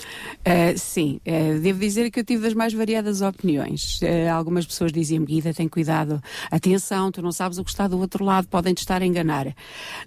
Uh, 0.46 0.78
sim, 0.78 1.20
uh, 1.26 1.58
devo 1.58 1.80
dizer 1.80 2.08
que 2.08 2.20
eu 2.20 2.24
tive 2.24 2.46
as 2.46 2.54
mais 2.54 2.72
variadas 2.72 3.20
opiniões. 3.20 4.00
Uh, 4.00 4.30
algumas 4.32 4.64
pessoas 4.64 4.92
diziam-me, 4.92 5.26
Guida, 5.26 5.52
tem 5.52 5.68
cuidado, 5.68 6.22
atenção, 6.52 7.10
tu 7.10 7.20
não 7.20 7.32
sabes 7.32 7.58
o 7.58 7.64
que 7.64 7.70
está 7.70 7.88
do 7.88 7.98
outro 7.98 8.24
lado, 8.24 8.46
podem 8.46 8.72
te 8.72 8.78
estar 8.78 9.02
a 9.02 9.04
enganar. 9.04 9.52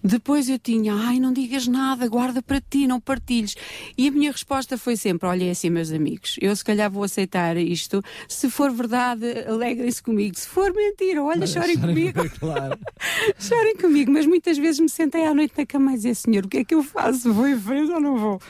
Depois 0.02 0.48
eu 0.48 0.58
tinha, 0.58 0.94
ai, 0.94 1.20
não 1.20 1.34
digas 1.34 1.68
nada, 1.68 2.08
guarda 2.08 2.42
para 2.42 2.62
ti, 2.62 2.88
não 2.88 3.02
partilhes. 3.02 3.54
E 3.98 4.08
a 4.08 4.12
minha 4.12 4.32
resposta 4.32 4.78
foi 4.78 4.96
sempre, 4.96 5.28
olha, 5.28 5.44
é 5.44 5.52
assim, 5.52 5.70
meus 5.70 5.92
amigos, 5.92 6.38
eu 6.40 6.56
se 6.56 6.64
calhar 6.64 6.90
vou 6.90 7.04
aceitar 7.04 7.58
isto, 7.58 8.02
se 8.30 8.50
for 8.50 8.72
verdade, 8.72 9.26
alegrem-se 9.46 10.02
comigo, 10.02 10.40
se 10.40 10.48
for 10.48 10.74
mentira, 10.74 11.22
olha, 11.22 11.46
chorem 11.46 11.78
comigo. 11.78 12.24
Claro. 12.40 12.78
chorem 13.40 13.76
comigo, 13.76 14.12
mas 14.12 14.26
muitas 14.26 14.58
vezes 14.58 14.80
me 14.80 14.90
sentei 14.90 15.26
à 15.26 15.34
noite 15.34 15.54
na 15.58 15.66
cama 15.66 15.92
e 15.92 15.96
dizia, 15.96 16.16
senhor, 16.16 16.46
o 16.46 16.48
que 16.48 16.58
é 16.60 16.64
que 16.64 16.74
eu 16.74 16.84
faço? 16.84 17.32
Vou 17.32 17.48
em 17.48 17.60
frente 17.60 17.92
ou 17.92 18.00
não 18.00 18.18
vou? 18.18 18.42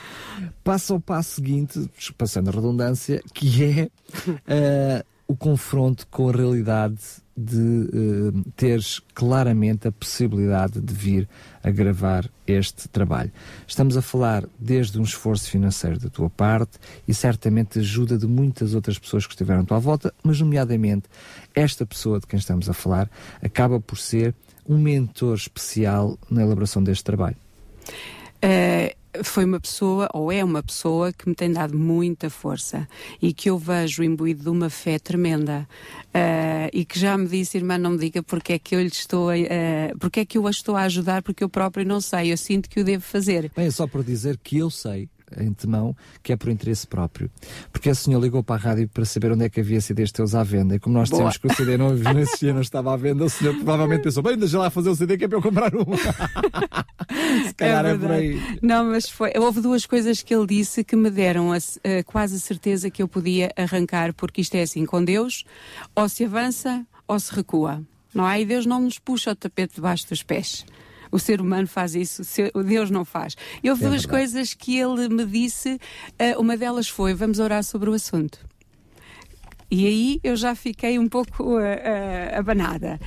Passa 0.64 0.94
ao 0.94 1.00
passo 1.00 1.36
seguinte, 1.36 1.90
passando 2.18 2.50
a 2.50 2.52
redundância, 2.52 3.22
que 3.34 3.64
é 3.64 3.90
uh, 4.28 5.06
o 5.28 5.36
confronto 5.36 6.08
com 6.08 6.30
a 6.30 6.32
realidade 6.32 7.00
de 7.36 7.58
uh, 7.58 8.52
teres 8.56 9.02
claramente 9.14 9.88
a 9.88 9.92
possibilidade 9.92 10.80
de 10.80 10.94
vir 10.94 11.28
a 11.64 11.72
gravar 11.72 12.30
este 12.46 12.88
trabalho. 12.88 13.32
Estamos 13.68 13.98
a 13.98 14.02
falar 14.02 14.46
desde 14.60 15.00
um 15.00 15.04
esforço 15.04 15.50
financeiro 15.50 16.00
da 16.00 16.10
tua 16.10 16.30
parte 16.30 16.78
e 17.08 17.14
certamente 17.14 17.80
ajuda 17.80 18.18
de 18.18 18.28
muitas 18.28 18.76
outras 18.76 19.00
pessoas 19.00 19.26
que 19.26 19.34
estiveram 19.34 19.62
à 19.62 19.66
tua 19.66 19.80
volta, 19.80 20.14
mas 20.24 20.40
nomeadamente 20.40 21.06
esta 21.56 21.86
pessoa 21.86 22.20
de 22.20 22.28
quem 22.28 22.38
estamos 22.38 22.70
a 22.70 22.74
falar 22.74 23.10
acaba 23.42 23.80
por 23.80 23.98
ser 23.98 24.36
um 24.68 24.78
mentor 24.78 25.36
especial 25.36 26.18
na 26.30 26.44
elaboração 26.44 26.84
deste 26.84 27.04
trabalho. 27.04 27.36
Uh 28.44 29.03
foi 29.22 29.46
uma 29.46 29.60
pessoa, 29.60 30.10
ou 30.14 30.32
é 30.32 30.44
uma 30.44 30.64
pessoa, 30.64 31.12
que 31.14 31.28
me 31.28 31.36
tem 31.36 31.52
dado 31.52 31.78
muita 31.78 32.30
força 32.30 32.88
e 33.22 33.34
que 33.34 33.50
eu 33.50 33.58
vejo 33.58 34.04
imbuído 34.04 34.44
de 34.44 34.50
uma 34.50 34.70
fé 34.70 34.98
tremenda 34.98 35.68
uh, 36.08 36.70
e 36.74 36.86
que 36.86 37.00
já 37.00 37.18
me 37.18 37.28
disse, 37.28 37.58
irmã, 37.58 37.78
não 37.78 37.92
me 37.92 37.98
diga 37.98 38.24
porque 38.24 38.54
é 38.54 38.60
que 38.60 38.76
eu 38.76 38.82
lhe 38.82 38.88
estou 38.88 39.30
uh, 39.30 39.98
porque 40.00 40.22
é 40.22 40.26
que 40.26 40.38
eu 40.38 40.48
a 40.48 40.50
estou 40.50 40.76
a 40.76 40.84
ajudar, 40.84 41.22
porque 41.22 41.44
eu 41.44 41.50
próprio 41.50 41.86
não 41.86 42.02
sei, 42.02 42.32
eu 42.32 42.38
sinto 42.38 42.70
que 42.70 42.80
o 42.80 42.84
devo 42.84 43.04
fazer. 43.04 43.52
Bem, 43.56 43.68
é 43.68 43.72
só 43.72 43.86
por 43.86 44.04
dizer 44.04 44.40
que 44.42 44.58
eu 44.58 44.70
sei 44.70 45.10
antemão 45.40 45.96
que 46.22 46.34
é 46.34 46.36
por 46.36 46.50
interesse 46.50 46.88
próprio. 46.88 47.30
Porque 47.72 47.90
a 47.90 47.96
senhor 47.96 48.22
ligou 48.22 48.44
para 48.44 48.56
a 48.56 48.60
rádio 48.60 48.88
para 48.88 49.06
saber 49.06 49.32
onde 49.32 49.46
é 49.46 49.50
que 49.50 49.60
havia 49.60 49.82
CDs 49.82 50.12
teus 50.12 50.36
à 50.36 50.44
venda 50.44 50.76
e 50.76 50.80
como 50.80 50.96
nós 50.96 51.10
dissemos 51.10 51.38
que 51.38 51.48
o 51.48 51.54
CD 51.54 51.78
não, 51.78 51.94
existia, 51.94 52.54
não 52.54 52.62
estava 52.62 52.94
à 52.94 52.98
venda, 52.98 53.26
o 53.26 53.30
senhor 53.30 53.54
provavelmente 53.56 54.04
pensou, 54.04 54.24
bem, 54.24 54.38
deixa 54.38 54.58
lá 54.58 54.70
fazer 54.70 54.90
o 54.90 54.96
CD 54.96 55.18
que 55.18 55.26
é 55.26 55.28
para 55.28 55.38
eu 55.38 55.42
comprar 55.42 55.74
um. 55.76 55.86
Se 57.48 57.54
calhar 57.56 57.86
é, 57.86 57.92
é, 57.92 57.98
por 57.98 58.12
aí. 58.12 58.60
Não, 58.62 58.86
mas 58.86 59.10
foi. 59.10 59.32
Houve 59.38 59.62
duas 59.62 59.86
coisas 59.86 60.22
que 60.22 60.34
ele 60.34 60.48
disse 60.48 60.84
que 60.84 60.96
me 60.96 61.10
deram 61.10 61.52
a, 61.52 61.58
a, 61.58 62.04
quase 62.06 62.36
a 62.36 62.40
certeza 62.40 62.90
que 62.90 63.02
eu 63.02 63.08
podia 63.08 63.52
arrancar, 63.56 64.14
porque 64.14 64.42
isto 64.42 64.56
é 64.56 64.62
assim, 64.62 64.86
com 64.86 65.04
Deus, 65.04 65.44
ou 65.96 66.08
se 66.10 66.24
avança 66.26 66.86
ou 67.08 67.20
se 67.20 67.34
recua. 67.34 67.82
Não 68.14 68.30
é? 68.30 68.42
E 68.42 68.46
Deus 68.46 68.66
não 68.66 68.80
nos 68.80 69.00
puxa 69.00 69.32
o 69.32 69.36
tapete 69.36 69.76
debaixo 69.76 70.08
dos 70.08 70.22
pés 70.22 70.66
o 71.14 71.20
ser 71.20 71.40
humano 71.40 71.68
faz 71.68 71.94
isso, 71.94 72.24
o 72.56 72.64
Deus 72.64 72.90
não 72.90 73.06
faz. 73.06 73.38
E 73.64 73.70
houve 73.70 73.86
é 73.86 73.90
duas 73.90 74.06
coisas 74.06 74.56
que 74.56 74.78
ele 74.80 75.08
me 75.10 75.26
disse, 75.26 75.74
uh, 75.76 76.42
uma 76.42 76.58
delas 76.58 76.90
foi: 76.90 77.14
vamos 77.14 77.38
orar 77.38 77.64
sobre 77.64 77.90
o 77.90 77.94
assunto. 77.94 78.40
E 79.74 79.88
aí 79.88 80.20
eu 80.24 80.36
já 80.36 80.54
fiquei 80.54 81.00
um 81.00 81.10
pouco 81.10 81.56
uh, 81.56 81.58
uh, 81.58 82.38
abanada. 82.38 83.00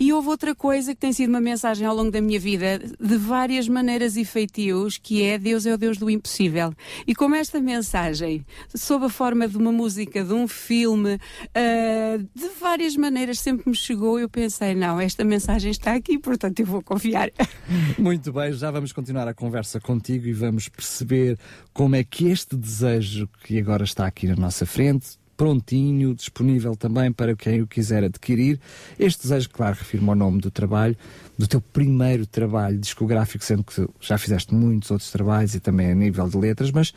E 0.00 0.10
houve 0.10 0.28
outra 0.28 0.54
coisa 0.54 0.94
que 0.94 1.00
tem 1.02 1.12
sido 1.12 1.28
uma 1.28 1.40
mensagem 1.40 1.86
ao 1.86 1.94
longo 1.94 2.10
da 2.10 2.18
minha 2.18 2.40
vida, 2.40 2.78
de 2.78 3.16
várias 3.18 3.68
maneiras 3.68 4.16
e 4.16 4.24
feitios, 4.24 4.96
que 4.96 5.22
é 5.22 5.36
Deus 5.36 5.66
é 5.66 5.74
o 5.74 5.76
Deus 5.76 5.98
do 5.98 6.08
impossível. 6.08 6.72
E 7.06 7.14
como 7.14 7.34
esta 7.34 7.60
mensagem, 7.60 8.42
sob 8.74 9.04
a 9.04 9.10
forma 9.10 9.46
de 9.46 9.58
uma 9.58 9.70
música, 9.70 10.24
de 10.24 10.32
um 10.32 10.48
filme, 10.48 11.16
uh, 11.16 12.28
de 12.34 12.48
várias 12.58 12.96
maneiras 12.96 13.38
sempre 13.38 13.68
me 13.68 13.76
chegou, 13.76 14.18
eu 14.18 14.28
pensei, 14.28 14.74
não, 14.74 14.98
esta 14.98 15.24
mensagem 15.24 15.70
está 15.70 15.92
aqui, 15.92 16.18
portanto 16.18 16.58
eu 16.58 16.64
vou 16.64 16.80
confiar. 16.80 17.30
Muito 18.00 18.32
bem, 18.32 18.50
já 18.54 18.70
vamos 18.70 18.92
continuar 18.92 19.28
a 19.28 19.34
conversa 19.34 19.78
contigo 19.78 20.26
e 20.26 20.32
vamos 20.32 20.70
perceber 20.70 21.38
como 21.74 21.96
é 21.96 22.02
que 22.02 22.28
este 22.28 22.56
desejo 22.56 23.28
que 23.44 23.58
agora 23.58 23.84
está 23.84 24.06
aqui 24.06 24.26
na 24.26 24.36
nossa 24.36 24.64
frente, 24.64 25.22
prontinho, 25.36 26.14
disponível 26.14 26.74
também 26.76 27.12
para 27.12 27.34
quem 27.34 27.62
o 27.62 27.66
quiser 27.66 28.04
adquirir. 28.04 28.58
Este 28.98 29.22
desejo, 29.22 29.50
claro, 29.50 29.76
refirma 29.78 30.12
o 30.12 30.14
nome 30.14 30.40
do 30.40 30.50
trabalho, 30.50 30.96
do 31.38 31.46
teu 31.46 31.60
primeiro 31.60 32.26
trabalho 32.26 32.78
discográfico, 32.78 33.44
sendo 33.44 33.64
que 33.64 33.86
já 34.00 34.18
fizeste 34.18 34.54
muitos 34.54 34.90
outros 34.90 35.10
trabalhos 35.10 35.54
e 35.54 35.60
também 35.60 35.90
a 35.90 35.94
nível 35.94 36.28
de 36.28 36.36
letras, 36.36 36.70
mas 36.70 36.92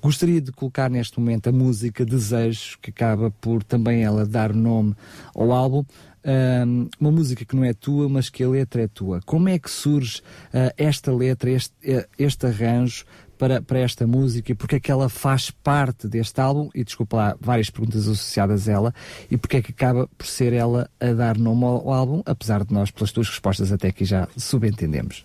gostaria 0.00 0.40
de 0.40 0.52
colocar 0.52 0.88
neste 0.88 1.18
momento 1.18 1.48
a 1.48 1.52
música 1.52 2.04
Desejos, 2.04 2.76
que 2.80 2.90
acaba 2.90 3.30
por 3.30 3.62
também 3.62 4.04
ela 4.04 4.24
dar 4.24 4.54
nome 4.54 4.94
ao 5.34 5.52
álbum. 5.52 5.84
Um, 6.26 6.88
uma 6.98 7.12
música 7.12 7.44
que 7.44 7.54
não 7.54 7.62
é 7.62 7.72
tua, 7.72 8.08
mas 8.08 8.28
que 8.28 8.42
a 8.42 8.48
letra 8.48 8.82
é 8.82 8.88
tua. 8.88 9.20
Como 9.24 9.48
é 9.48 9.60
que 9.60 9.70
surge 9.70 10.20
uh, 10.48 10.72
esta 10.76 11.12
letra, 11.12 11.50
este, 11.50 11.72
este 12.18 12.46
arranjo? 12.46 13.04
Para, 13.38 13.62
para 13.62 13.78
esta 13.78 14.06
música 14.06 14.52
e 14.52 14.54
porque 14.54 14.76
é 14.76 14.80
que 14.80 14.90
ela 14.90 15.08
faz 15.08 15.50
parte 15.50 16.08
deste 16.08 16.40
álbum 16.40 16.68
e 16.74 16.84
desculpa 16.84 17.16
lá, 17.16 17.36
várias 17.40 17.70
perguntas 17.70 18.02
associadas 18.08 18.68
a 18.68 18.72
ela 18.72 18.94
e 19.30 19.36
porque 19.36 19.58
é 19.58 19.62
que 19.62 19.72
acaba 19.72 20.08
por 20.16 20.26
ser 20.26 20.52
ela 20.52 20.88
a 21.00 21.12
dar 21.12 21.38
nome 21.38 21.64
ao, 21.64 21.92
álbum, 21.92 22.22
apesar 22.24 22.64
de 22.64 22.72
nós, 22.72 22.90
pelas 22.90 23.12
tuas 23.12 23.28
respostas 23.28 23.72
até 23.72 23.88
aqui 23.88 24.04
já 24.04 24.28
subentendemos. 24.36 25.24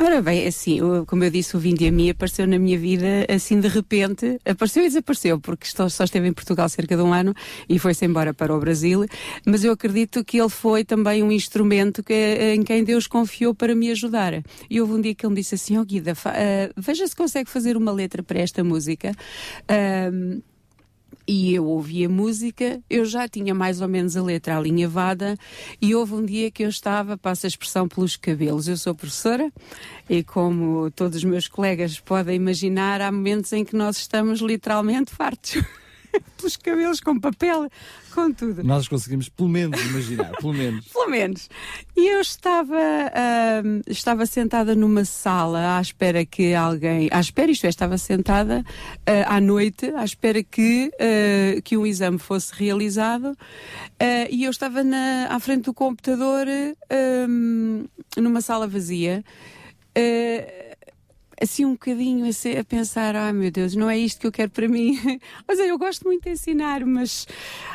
Ora 0.00 0.22
bem, 0.22 0.46
assim, 0.46 0.78
como 1.08 1.24
eu 1.24 1.30
disse, 1.30 1.56
o 1.56 1.58
Vinde 1.58 1.84
a 1.88 1.90
mim 1.90 2.08
apareceu 2.08 2.46
na 2.46 2.56
minha 2.56 2.78
vida 2.78 3.26
assim 3.28 3.58
de 3.58 3.66
repente, 3.66 4.38
apareceu 4.44 4.84
e 4.84 4.86
desapareceu, 4.86 5.40
porque 5.40 5.66
só 5.66 6.04
esteve 6.04 6.28
em 6.28 6.32
Portugal 6.32 6.68
cerca 6.68 6.96
de 6.96 7.02
um 7.02 7.12
ano 7.12 7.34
e 7.68 7.80
foi-se 7.80 8.04
embora 8.04 8.32
para 8.32 8.54
o 8.54 8.60
Brasil, 8.60 9.04
mas 9.44 9.64
eu 9.64 9.72
acredito 9.72 10.24
que 10.24 10.40
ele 10.40 10.48
foi 10.48 10.84
também 10.84 11.22
um 11.24 11.32
instrumento 11.32 12.04
que, 12.04 12.14
em 12.14 12.62
quem 12.62 12.84
Deus 12.84 13.08
confiou 13.08 13.52
para 13.52 13.74
me 13.74 13.90
ajudar. 13.90 14.40
E 14.70 14.80
houve 14.80 14.92
um 14.92 15.00
dia 15.00 15.14
que 15.16 15.26
ele 15.26 15.34
me 15.34 15.40
disse 15.40 15.56
assim, 15.56 15.76
ó 15.76 15.80
oh, 15.80 15.84
Guida, 15.84 16.12
uh, 16.12 16.72
veja 16.76 17.04
se 17.04 17.16
consegue 17.16 17.50
fazer 17.50 17.76
uma 17.76 17.90
letra 17.90 18.22
para 18.22 18.38
esta 18.38 18.62
música. 18.62 19.12
Uh, 19.64 20.40
e 21.28 21.54
eu 21.54 21.66
ouvi 21.66 22.06
a 22.06 22.08
música, 22.08 22.80
eu 22.88 23.04
já 23.04 23.28
tinha 23.28 23.54
mais 23.54 23.82
ou 23.82 23.86
menos 23.86 24.16
a 24.16 24.22
letra 24.22 24.56
alinhavada 24.56 25.36
e 25.80 25.94
houve 25.94 26.14
um 26.14 26.24
dia 26.24 26.50
que 26.50 26.64
eu 26.64 26.70
estava, 26.70 27.18
passo 27.18 27.44
a 27.44 27.48
expressão, 27.48 27.86
pelos 27.86 28.16
cabelos. 28.16 28.66
Eu 28.66 28.78
sou 28.78 28.94
professora 28.94 29.52
e 30.08 30.24
como 30.24 30.90
todos 30.90 31.18
os 31.18 31.24
meus 31.24 31.46
colegas 31.46 32.00
podem 32.00 32.36
imaginar, 32.36 33.02
há 33.02 33.12
momentos 33.12 33.52
em 33.52 33.62
que 33.62 33.76
nós 33.76 33.98
estamos 33.98 34.40
literalmente 34.40 35.14
fartos. 35.14 35.62
pelos 36.36 36.56
cabelos, 36.56 37.00
com 37.00 37.18
papel, 37.18 37.68
com 38.14 38.32
tudo. 38.32 38.62
Nós 38.64 38.88
conseguimos 38.88 39.28
pelo 39.28 39.48
menos 39.48 39.80
imaginar, 39.80 40.32
pelo 40.36 40.52
menos. 40.54 40.86
pelo 40.92 41.10
menos. 41.10 41.48
E 41.96 42.08
eu 42.08 42.20
estava, 42.20 42.74
uh, 42.74 43.82
estava 43.86 44.26
sentada 44.26 44.74
numa 44.74 45.04
sala 45.04 45.78
à 45.78 45.80
espera 45.80 46.24
que 46.24 46.54
alguém, 46.54 47.08
à 47.10 47.20
espera, 47.20 47.50
isto 47.50 47.66
é, 47.66 47.68
estava 47.68 47.98
sentada 47.98 48.64
uh, 48.64 49.24
à 49.26 49.40
noite, 49.40 49.86
à 49.94 50.04
espera 50.04 50.42
que, 50.42 50.90
uh, 50.94 51.62
que 51.62 51.76
um 51.76 51.86
exame 51.86 52.18
fosse 52.18 52.52
realizado 52.54 53.36
e 54.30 54.44
eu 54.44 54.50
estava 54.50 54.84
na, 54.84 55.26
à 55.30 55.40
frente 55.40 55.64
do 55.64 55.74
computador 55.74 56.46
numa 58.16 58.40
sala 58.40 58.66
vazia. 58.66 59.24
Uh, 59.96 60.67
assim 61.40 61.64
um 61.64 61.72
bocadinho 61.72 62.26
a, 62.26 62.60
a 62.60 62.64
pensar, 62.64 63.16
ah 63.16 63.32
meu 63.32 63.50
Deus, 63.50 63.74
não 63.74 63.88
é 63.88 63.98
isto 63.98 64.20
que 64.20 64.26
eu 64.26 64.32
quero 64.32 64.50
para 64.50 64.68
mim. 64.68 64.98
Ou 65.48 65.56
seja, 65.56 65.68
eu 65.68 65.78
gosto 65.78 66.04
muito 66.04 66.24
de 66.24 66.30
ensinar, 66.30 66.84
mas 66.84 67.26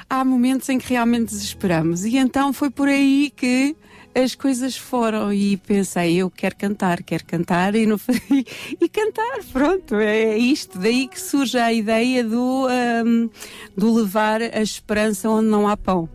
há 0.10 0.24
momentos 0.24 0.70
em 0.70 0.78
que 0.78 0.90
realmente 0.90 1.30
desesperamos. 1.30 2.06
E 2.06 2.18
então 2.18 2.52
foi 2.54 2.70
por 2.70 2.88
aí 2.88 3.32
que 3.36 3.76
as 4.16 4.36
coisas 4.36 4.78
foram 4.78 5.34
e 5.34 5.58
pensei, 5.58 6.18
eu 6.18 6.30
quero 6.30 6.56
cantar, 6.56 7.02
quero 7.02 7.26
cantar 7.26 7.74
e, 7.74 7.86
não, 7.86 8.00
e, 8.30 8.46
e 8.80 8.90
cantar, 8.90 9.40
pronto, 9.52 9.96
é 9.96 10.38
isto. 10.38 10.78
Daí 10.78 11.08
que 11.08 11.20
surge 11.20 11.58
a 11.58 11.74
ideia 11.74 12.24
do, 12.24 12.68
um, 13.06 13.30
do 13.76 13.94
levar 13.94 14.42
a 14.42 14.62
esperança 14.62 15.30
onde 15.30 15.48
não 15.48 15.68
há 15.68 15.76
pão. 15.76 16.08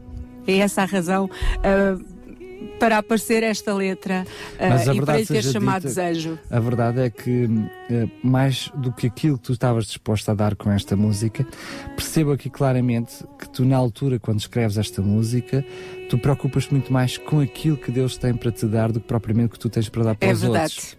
É 0.46 0.58
essa 0.58 0.82
a 0.82 0.84
razão. 0.84 1.26
Uh, 1.26 2.17
para 2.78 2.98
aparecer 2.98 3.42
esta 3.42 3.74
letra 3.74 4.26
uh, 4.54 4.94
e 4.94 5.00
para 5.02 5.18
lhe 5.18 5.26
ter 5.26 5.42
chamado 5.42 5.88
dita, 5.88 5.88
desejo. 5.88 6.38
A 6.50 6.60
verdade 6.60 7.00
é 7.00 7.10
que, 7.10 7.44
uh, 7.44 8.10
mais 8.22 8.70
do 8.76 8.92
que 8.92 9.06
aquilo 9.06 9.36
que 9.38 9.44
tu 9.44 9.52
estavas 9.52 9.86
disposta 9.86 10.32
a 10.32 10.34
dar 10.34 10.56
com 10.56 10.70
esta 10.70 10.96
música, 10.96 11.46
percebo 11.96 12.32
aqui 12.32 12.50
claramente 12.50 13.24
que 13.38 13.48
tu, 13.48 13.64
na 13.64 13.76
altura, 13.76 14.18
quando 14.18 14.40
escreves 14.40 14.76
esta 14.76 15.02
música, 15.02 15.64
tu 16.08 16.18
preocupas 16.18 16.68
muito 16.68 16.92
mais 16.92 17.18
com 17.18 17.40
aquilo 17.40 17.76
que 17.76 17.90
Deus 17.90 18.16
tem 18.16 18.34
para 18.34 18.50
te 18.50 18.66
dar 18.66 18.92
do 18.92 19.00
que 19.00 19.06
propriamente 19.06 19.46
o 19.46 19.50
que 19.50 19.58
tu 19.58 19.68
tens 19.68 19.88
para 19.88 20.04
dar 20.04 20.14
para 20.14 20.28
é 20.28 20.32
os 20.32 20.40
verdade. 20.40 20.74
outros. 20.74 20.98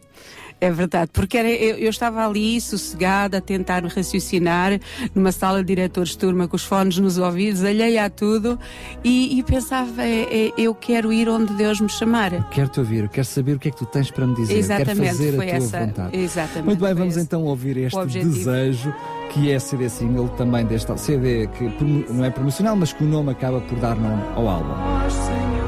É 0.62 0.70
verdade, 0.70 1.10
porque 1.14 1.38
era, 1.38 1.50
eu, 1.50 1.78
eu, 1.78 1.90
estava 1.90 2.26
ali 2.26 2.60
sossegada 2.60 3.38
a 3.38 3.42
tentar 3.42 3.84
raciocinar 3.86 4.80
numa 5.16 5.32
sala 5.32 5.60
de 5.60 5.68
diretores 5.68 6.12
de 6.12 6.18
turma 6.18 6.48
com 6.48 6.56
os 6.56 6.64
fones 6.64 6.98
nos 6.98 7.18
ouvidos, 7.18 7.64
alheia 7.64 8.06
a 8.06 8.10
tudo 8.10 8.60
e, 9.04 9.40
e 9.40 9.44
pensava, 9.44 10.04
é, 10.04 10.48
é, 10.48 10.54
eu 10.58 10.76
quero 10.76 11.14
ir 11.14 11.30
onde 11.30 11.54
Deus 11.54 11.80
me 11.80 11.90
chamar. 11.90 12.50
Quero 12.50 12.68
te 12.68 12.80
ouvir, 12.80 13.08
quero 13.08 13.26
saber 13.26 13.56
o 13.56 13.60
que 13.60 13.70
é 13.70 13.72
que 13.72 13.78
tu 13.78 13.86
tens 13.86 14.12
para 14.12 14.28
me 14.28 14.36
dizer, 14.36 14.58
exatamente, 14.58 15.00
quero 15.00 15.08
fazer 15.08 15.36
foi 15.36 15.46
a 15.46 15.58
tua 15.58 15.66
essa, 15.66 15.86
vontade. 15.86 16.18
Exatamente. 16.18 16.66
Muito 16.66 16.84
bem, 16.84 16.94
vamos 16.94 17.18
então 17.18 17.44
ouvir 17.46 17.78
este 17.78 18.06
desejo 18.06 18.94
que 19.30 19.52
é 19.52 19.60
CD 19.60 19.88
single 19.88 20.28
também 20.30 20.66
deste 20.66 20.98
CD 20.98 21.48
que 21.48 21.64
não 22.12 22.26
é 22.26 22.30
promocional, 22.30 22.76
mas 22.76 22.92
que 22.92 23.04
o 23.04 23.08
nome 23.08 23.32
acaba 23.32 23.62
por 23.62 23.80
dar 23.80 23.96
nome 23.96 24.24
ao 24.36 24.48
álbum. 24.48 25.59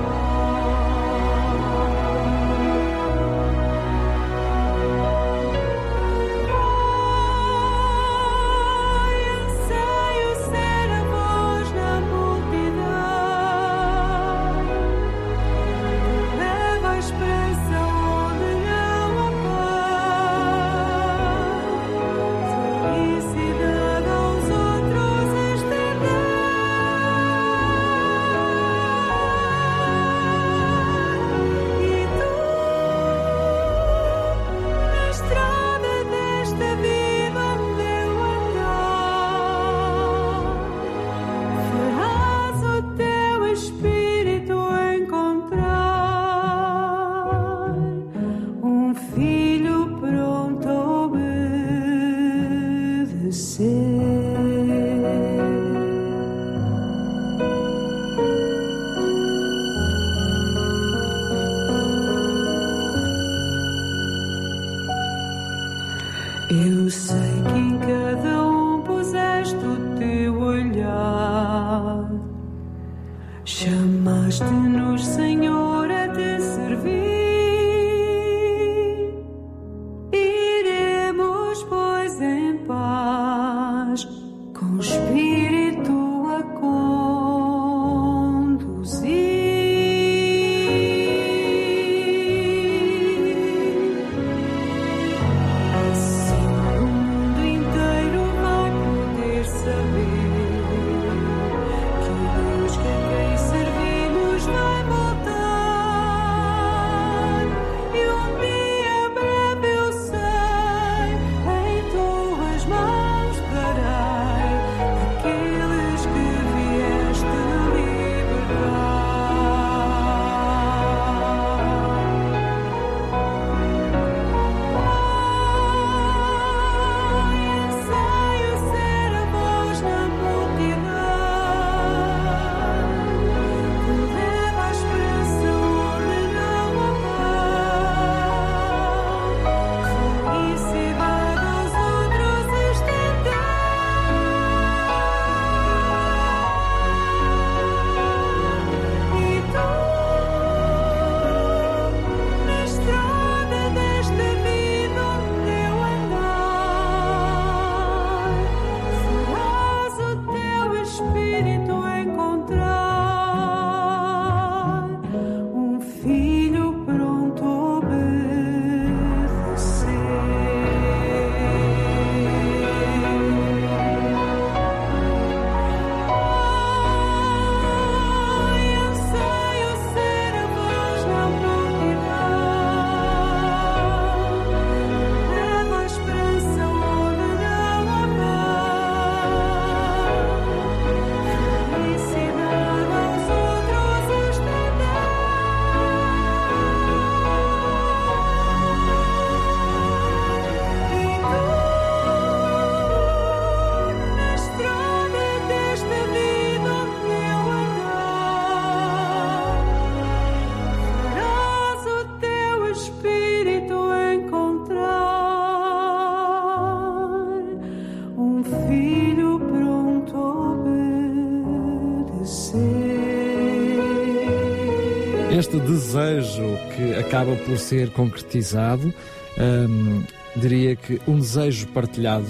Acaba 227.11 227.35
por 227.35 227.57
ser 227.57 227.91
concretizado, 227.91 228.93
hum, 229.37 230.01
diria 230.33 230.77
que 230.77 231.01
um 231.05 231.19
desejo 231.19 231.67
partilhado 231.67 232.25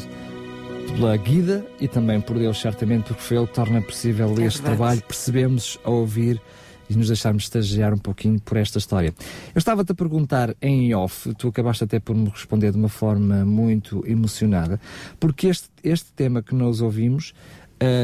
pela 0.95 1.15
Guida 1.17 1.63
e 1.79 1.87
também 1.87 2.19
por 2.19 2.39
Deus, 2.39 2.59
certamente, 2.59 3.03
porque 3.03 3.21
foi 3.21 3.37
ele 3.37 3.45
que 3.45 3.53
torna 3.53 3.79
possível 3.79 4.29
é 4.29 4.31
este 4.31 4.59
verdade. 4.59 4.61
trabalho, 4.63 5.03
percebemos 5.03 5.77
a 5.83 5.91
ouvir 5.91 6.41
e 6.89 6.95
nos 6.95 7.09
deixarmos 7.09 7.43
estagiar 7.43 7.93
um 7.93 7.97
pouquinho 7.99 8.39
por 8.39 8.57
esta 8.57 8.79
história. 8.79 9.13
Eu 9.53 9.59
estava-te 9.59 9.91
a 9.91 9.95
perguntar 9.95 10.55
em 10.59 10.95
off, 10.95 11.31
tu 11.35 11.49
acabaste 11.49 11.83
até 11.83 11.99
por 11.99 12.15
me 12.15 12.29
responder 12.29 12.71
de 12.71 12.77
uma 12.79 12.89
forma 12.89 13.45
muito 13.45 14.03
emocionada, 14.07 14.81
porque 15.19 15.45
este, 15.45 15.69
este 15.83 16.11
tema 16.13 16.41
que 16.41 16.55
nós 16.55 16.81
ouvimos 16.81 17.35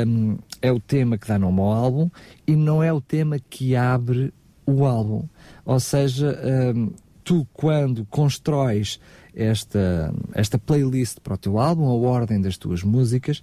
um, 0.06 0.38
é 0.62 0.72
o 0.72 0.80
tema 0.80 1.18
que 1.18 1.28
dá 1.28 1.40
nome 1.40 1.60
ao 1.60 1.72
álbum 1.72 2.08
e 2.46 2.56
não 2.56 2.84
é 2.84 2.94
o 2.94 3.02
tema 3.02 3.40
que 3.50 3.76
abre 3.76 4.32
o 4.64 4.86
álbum. 4.86 5.24
Ou 5.68 5.80
seja, 5.80 6.40
um, 6.76 6.92
tu 7.24 7.46
quando 7.54 8.06
constróis 8.10 9.00
esta, 9.36 10.14
esta 10.34 10.58
playlist 10.58 11.20
para 11.20 11.34
o 11.34 11.38
teu 11.38 11.60
álbum, 11.60 11.86
a 11.86 11.94
ordem 11.94 12.40
das 12.42 12.58
tuas 12.58 12.82
músicas, 12.84 13.42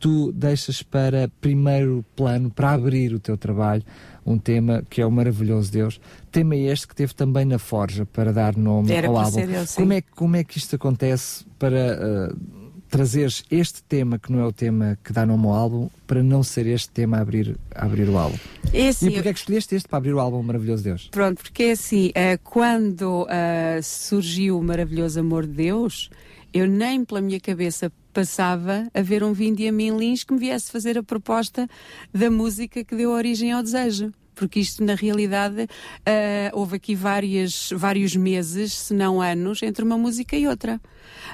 tu 0.00 0.32
deixas 0.32 0.82
para 0.82 1.30
primeiro 1.40 2.04
plano, 2.16 2.50
para 2.50 2.72
abrir 2.72 3.14
o 3.14 3.20
teu 3.20 3.36
trabalho, 3.38 3.84
um 4.26 4.36
tema 4.36 4.82
que 4.90 5.00
é 5.00 5.06
o 5.06 5.10
maravilhoso 5.12 5.70
Deus. 5.72 6.00
Tema 6.32 6.56
este 6.56 6.88
que 6.88 6.94
teve 6.94 7.14
também 7.14 7.44
na 7.44 7.58
Forja 7.58 8.04
para 8.04 8.32
dar 8.32 8.56
nome 8.56 8.92
Era 8.92 9.06
ao 9.08 9.16
álbum. 9.16 9.30
como, 9.76 9.92
é, 9.92 10.00
que- 10.00 10.10
como 10.12 10.36
é 10.36 10.42
que 10.44 10.58
isto 10.58 10.74
acontece 10.76 11.44
para 11.58 12.30
uh, 12.34 12.59
trazeres 12.90 13.44
este 13.50 13.82
tema 13.82 14.18
que 14.18 14.30
não 14.30 14.40
é 14.40 14.44
o 14.44 14.52
tema 14.52 14.98
que 15.02 15.12
dá 15.12 15.24
nome 15.24 15.46
ao 15.46 15.54
álbum, 15.54 15.88
para 16.06 16.22
não 16.22 16.42
ser 16.42 16.66
este 16.66 16.90
tema 16.90 17.18
a 17.18 17.20
abrir, 17.20 17.56
a 17.74 17.86
abrir 17.86 18.08
o 18.08 18.18
álbum? 18.18 18.36
É 18.72 18.86
E 18.86 18.88
assim, 18.88 19.10
porquê 19.10 19.28
é 19.28 19.32
que 19.32 19.38
escolheste 19.38 19.74
este 19.74 19.88
para 19.88 19.98
abrir 19.98 20.12
o 20.12 20.20
álbum 20.20 20.42
Maravilhoso 20.42 20.82
Deus? 20.82 21.08
Pronto, 21.10 21.42
porque 21.42 21.62
é 21.62 21.70
assim, 21.72 22.10
eh, 22.14 22.36
quando 22.38 23.26
eh, 23.30 23.80
surgiu 23.82 24.58
o 24.58 24.62
maravilhoso 24.62 25.20
amor 25.20 25.46
de 25.46 25.52
Deus, 25.52 26.10
eu 26.52 26.66
nem 26.66 27.04
pela 27.04 27.20
minha 27.20 27.40
cabeça 27.40 27.92
passava 28.12 28.88
a 28.92 29.02
ver 29.02 29.22
um 29.22 29.32
mim 29.32 29.96
Lins 29.96 30.24
que 30.24 30.32
me 30.32 30.40
viesse 30.40 30.70
fazer 30.70 30.98
a 30.98 31.02
proposta 31.02 31.68
da 32.12 32.30
música 32.30 32.84
que 32.84 32.96
deu 32.96 33.10
origem 33.10 33.52
ao 33.52 33.62
desejo. 33.62 34.12
Porque 34.34 34.60
isto, 34.60 34.84
na 34.84 34.94
realidade, 34.94 35.68
eh, 36.06 36.50
houve 36.52 36.76
aqui 36.76 36.94
várias, 36.94 37.70
vários 37.74 38.16
meses, 38.16 38.72
se 38.72 38.94
não 38.94 39.20
anos, 39.20 39.62
entre 39.62 39.84
uma 39.84 39.98
música 39.98 40.36
e 40.36 40.46
outra. 40.46 40.80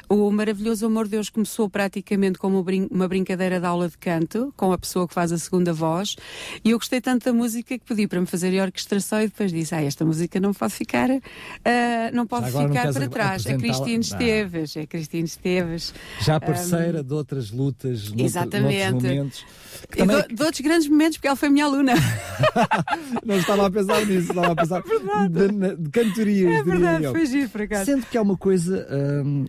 O 0.09 0.31
Maravilhoso 0.31 0.87
Amor 0.87 1.05
de 1.05 1.13
Deus 1.13 1.29
começou 1.29 1.69
praticamente 1.69 2.39
como 2.39 2.65
uma 2.91 3.09
brincadeira 3.09 3.61
de 3.61 3.67
aula 3.67 3.89
de 3.89 3.99
canto, 3.99 4.53
com 4.57 4.73
a 4.73 4.79
pessoa 4.79 5.07
que 5.07 5.15
faz 5.15 5.33
a 5.33 5.39
segunda 5.39 5.73
voz, 5.73 6.17
e 6.65 6.71
eu 6.71 6.79
gostei 6.79 7.01
tanto 7.01 7.25
da 7.25 7.33
música 7.33 7.79
que 7.79 7.85
pedi 7.85 8.07
para 8.07 8.21
me 8.21 8.27
fazer 8.27 8.59
a 8.59 8.65
orquestração 8.65 9.21
e 9.21 9.27
depois 9.27 9.53
disse: 9.53 9.75
Ah, 9.75 9.83
esta 9.83 10.05
música 10.05 10.39
não 10.41 10.53
pode 10.53 10.75
ficar, 10.75 11.11
ah, 11.11 12.11
não 12.13 12.27
pode 12.27 12.47
agora 12.47 12.65
não 12.65 12.71
ficar 12.71 12.83
queres 12.83 12.99
para 12.99 13.09
trás. 13.09 13.47
É 13.47 13.57
Não. 13.57 14.01
Esteves, 14.01 14.77
é 14.77 14.87
Cristine 14.87 15.25
Esteves. 15.25 15.95
Já 16.21 16.39
parceira 16.39 17.03
de 17.03 17.13
outras 17.13 17.51
lutas, 17.51 18.13
Exatamente. 18.17 18.91
noutros 18.91 19.03
momentos. 19.03 19.47
E 19.93 19.97
também 19.97 20.23
de, 20.23 20.35
de 20.35 20.43
outros 20.43 20.61
grandes 20.61 20.89
momentos, 20.89 21.17
porque 21.17 21.27
ela 21.29 21.37
foi 21.37 21.49
minha 21.49 21.65
aluna. 21.65 21.93
não 23.25 23.37
estava 23.37 23.67
a 23.67 23.71
pensar 23.71 24.05
nisso, 24.07 24.29
estava 24.31 24.53
a 24.53 24.57
pensar 24.57 24.83
de, 24.83 25.53
na- 25.53 25.75
de 25.75 25.91
cantorias, 25.91 26.55
é 26.61 26.63
verdade, 26.63 27.07
foi 27.09 27.27
giro 27.27 27.49
por 27.49 27.63
acaso. 27.63 27.85
Sendo 27.87 28.07
que 28.07 28.17
é 28.17 28.21
uma 28.21 28.37
coisa 28.37 28.87
hum, 29.25 29.47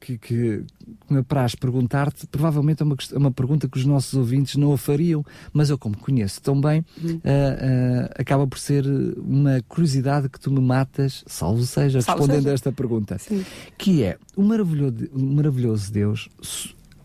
que, 0.00 0.16
que 0.18 0.62
me 1.10 1.18
apraz 1.18 1.54
perguntar-te, 1.54 2.26
provavelmente 2.26 2.82
é 2.82 2.84
uma, 2.84 2.96
é 3.12 3.18
uma 3.18 3.30
pergunta 3.32 3.68
que 3.68 3.78
os 3.78 3.84
nossos 3.84 4.14
ouvintes 4.14 4.56
não 4.56 4.72
a 4.72 4.78
fariam, 4.78 5.24
mas 5.52 5.70
eu, 5.70 5.78
como 5.78 5.96
conheço 5.96 6.40
tão 6.40 6.60
bem, 6.60 6.84
Uhum. 7.02 7.20
ah, 7.24 8.08
ah, 8.14 8.20
acaba 8.20 8.46
por 8.46 8.58
ser 8.58 8.84
uma 9.16 9.60
curiosidade 9.66 10.28
que 10.28 10.38
tu 10.38 10.50
me 10.52 10.60
matas, 10.60 11.24
salvo 11.26 11.62
seja, 11.64 12.00
Salvo 12.00 12.20
respondendo 12.20 12.42
seja. 12.44 12.50
a 12.50 12.54
esta 12.54 12.72
pergunta, 12.72 13.18
Sim. 13.18 13.44
que 13.76 14.02
é 14.04 14.18
o 14.36 14.42
maravilhoso, 14.42 15.08
o 15.12 15.20
maravilhoso 15.20 15.92
Deus. 15.92 16.28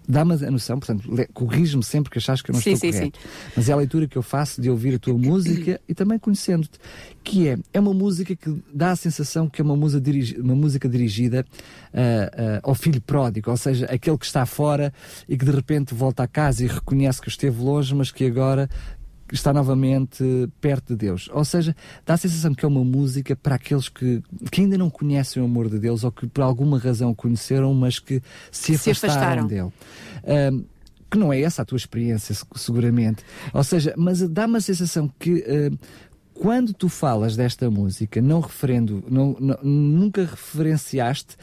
Dá-me 0.07 0.33
a 0.33 0.51
noção, 0.51 0.79
portanto, 0.79 1.07
corrige-me 1.33 1.83
sempre 1.83 2.11
que 2.11 2.17
achas 2.17 2.41
que 2.41 2.51
eu 2.51 2.53
não 2.53 2.61
Sim, 2.61 2.73
estou 2.73 2.91
sim, 2.91 2.97
correto. 2.97 3.19
Mas 3.55 3.69
é 3.69 3.73
a 3.73 3.75
leitura 3.75 4.07
que 4.07 4.17
eu 4.17 4.21
faço 4.21 4.61
de 4.61 4.69
ouvir 4.69 4.95
a 4.95 4.99
tua 4.99 5.17
música 5.17 5.79
e 5.87 5.93
também 5.93 6.19
conhecendo-te, 6.19 6.77
que 7.23 7.47
é, 7.47 7.57
é 7.73 7.79
uma 7.79 7.93
música 7.93 8.35
que 8.35 8.61
dá 8.73 8.91
a 8.91 8.95
sensação 8.95 9.47
que 9.49 9.61
é 9.61 9.63
uma 9.63 9.75
música, 9.75 10.01
dirigi- 10.01 10.39
uma 10.39 10.55
música 10.55 10.89
dirigida 10.89 11.45
ah, 11.93 12.31
ah, 12.35 12.59
ao 12.63 12.75
filho 12.75 13.01
pródigo, 13.01 13.49
ou 13.49 13.57
seja, 13.57 13.85
aquele 13.85 14.17
que 14.17 14.25
está 14.25 14.45
fora 14.45 14.93
e 15.27 15.37
que 15.37 15.45
de 15.45 15.51
repente 15.51 15.93
volta 15.93 16.23
a 16.23 16.27
casa 16.27 16.63
e 16.63 16.67
reconhece 16.67 17.21
que 17.21 17.29
esteve 17.29 17.61
longe, 17.61 17.95
mas 17.95 18.11
que 18.11 18.25
agora 18.25 18.69
está 19.33 19.51
novamente 19.51 20.23
perto 20.61 20.89
de 20.89 20.95
Deus. 20.95 21.29
Ou 21.33 21.43
seja, 21.43 21.75
dá 22.05 22.13
a 22.13 22.17
sensação 22.17 22.53
que 22.53 22.63
é 22.63 22.67
uma 22.67 22.83
música 22.83 23.35
para 23.35 23.55
aqueles 23.55 23.89
que, 23.89 24.21
que 24.51 24.61
ainda 24.61 24.77
não 24.77 24.89
conhecem 24.89 25.41
o 25.41 25.45
amor 25.45 25.69
de 25.69 25.79
Deus 25.79 26.03
ou 26.03 26.11
que 26.11 26.27
por 26.27 26.41
alguma 26.41 26.77
razão 26.77 27.09
o 27.11 27.15
conheceram, 27.15 27.73
mas 27.73 27.99
que 27.99 28.21
se 28.51 28.77
Se 28.77 28.91
afastaram, 28.91 29.45
afastaram. 29.45 29.47
dele. 29.47 29.71
Ahm, 30.25 30.63
que 31.09 31.17
não 31.17 31.31
é 31.31 31.41
essa 31.41 31.61
a 31.61 31.65
tua 31.65 31.77
experiência, 31.77 32.33
se- 32.33 32.45
seguramente. 32.55 33.23
Ou 33.53 33.63
seja, 33.63 33.93
mas 33.97 34.19
dá-me 34.29 34.57
a 34.57 34.61
sensação 34.61 35.11
que 35.19 35.43
ahm, 35.47 35.75
quando 36.33 36.73
tu 36.73 36.89
falas 36.89 37.35
desta 37.35 37.69
música, 37.69 38.19
não 38.21 38.39
referendo, 38.39 39.03
não, 39.09 39.35
não- 39.39 39.59
nunca 39.63 40.21
referenciaste 40.25 41.35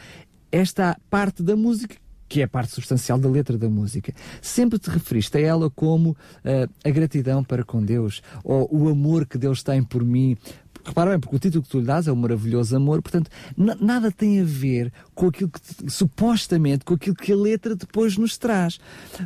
esta 0.52 0.96
parte 1.08 1.42
da 1.42 1.54
música 1.54 1.94
que 2.30 2.40
é 2.40 2.44
a 2.44 2.48
parte 2.48 2.72
substancial 2.72 3.18
da 3.18 3.28
letra 3.28 3.58
da 3.58 3.68
música. 3.68 4.14
Sempre 4.40 4.78
te 4.78 4.88
referiste 4.88 5.36
a 5.36 5.40
ela 5.40 5.68
como 5.68 6.16
ah, 6.44 6.68
a 6.84 6.90
gratidão 6.90 7.42
para 7.42 7.64
com 7.64 7.84
Deus, 7.84 8.22
ou 8.44 8.68
o 8.70 8.88
amor 8.88 9.26
que 9.26 9.36
Deus 9.36 9.62
tem 9.64 9.82
por 9.82 10.04
mim. 10.04 10.36
Repara 10.82 11.10
bem, 11.10 11.20
porque 11.20 11.36
o 11.36 11.38
título 11.38 11.62
que 11.62 11.68
tu 11.68 11.80
lhe 11.80 11.84
dás 11.84 12.06
é 12.06 12.12
o 12.12 12.16
maravilhoso 12.16 12.74
amor, 12.74 13.02
portanto, 13.02 13.28
na- 13.54 13.74
nada 13.74 14.10
tem 14.10 14.40
a 14.40 14.44
ver 14.44 14.90
com 15.14 15.26
aquilo 15.26 15.50
que, 15.50 15.60
te- 15.60 15.90
supostamente, 15.92 16.84
com 16.86 16.94
aquilo 16.94 17.14
que 17.14 17.32
a 17.32 17.36
letra 17.36 17.74
depois 17.76 18.16
nos 18.16 18.38
traz. 18.38 18.78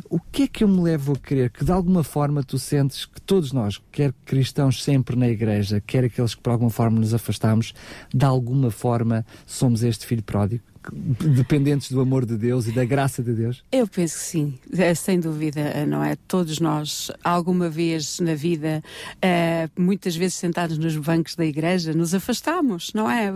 O 0.09 0.19
que 0.19 0.43
é 0.43 0.47
que 0.47 0.63
eu 0.65 0.67
me 0.67 0.81
levo 0.81 1.13
a 1.13 1.15
crer? 1.15 1.49
Que 1.51 1.63
de 1.63 1.71
alguma 1.71 2.03
forma 2.03 2.43
tu 2.43 2.59
sentes 2.59 3.05
que 3.05 3.21
todos 3.21 3.53
nós, 3.53 3.79
quer 3.91 4.13
cristãos 4.25 4.83
sempre 4.83 5.15
na 5.15 5.29
igreja, 5.29 5.79
quer 5.79 6.03
aqueles 6.03 6.35
que 6.35 6.41
por 6.41 6.49
alguma 6.49 6.69
forma 6.71 6.99
nos 6.99 7.13
afastamos, 7.13 7.73
de 8.13 8.25
alguma 8.25 8.69
forma 8.69 9.25
somos 9.45 9.81
este 9.83 10.05
filho 10.05 10.23
pródigo, 10.23 10.63
dependentes 10.91 11.91
do 11.91 11.99
amor 12.01 12.25
de 12.25 12.37
Deus 12.37 12.67
e 12.67 12.71
da 12.71 12.85
graça 12.85 13.21
de 13.23 13.33
Deus? 13.33 13.63
Eu 13.71 13.87
penso 13.87 14.15
que 14.17 14.23
sim, 14.23 14.59
É, 14.77 14.93
sem 14.93 15.19
dúvida, 15.19 15.85
não 15.85 16.03
é? 16.03 16.15
Todos 16.27 16.59
nós, 16.59 17.11
alguma 17.23 17.69
vez 17.69 18.19
na 18.19 18.35
vida, 18.35 18.83
eh, 19.21 19.69
muitas 19.77 20.15
vezes 20.15 20.35
sentados 20.35 20.77
nos 20.77 20.95
bancos 20.97 21.35
da 21.35 21.45
igreja, 21.45 21.93
nos 21.93 22.13
afastamos, 22.13 22.91
não 22.93 23.09
é? 23.09 23.29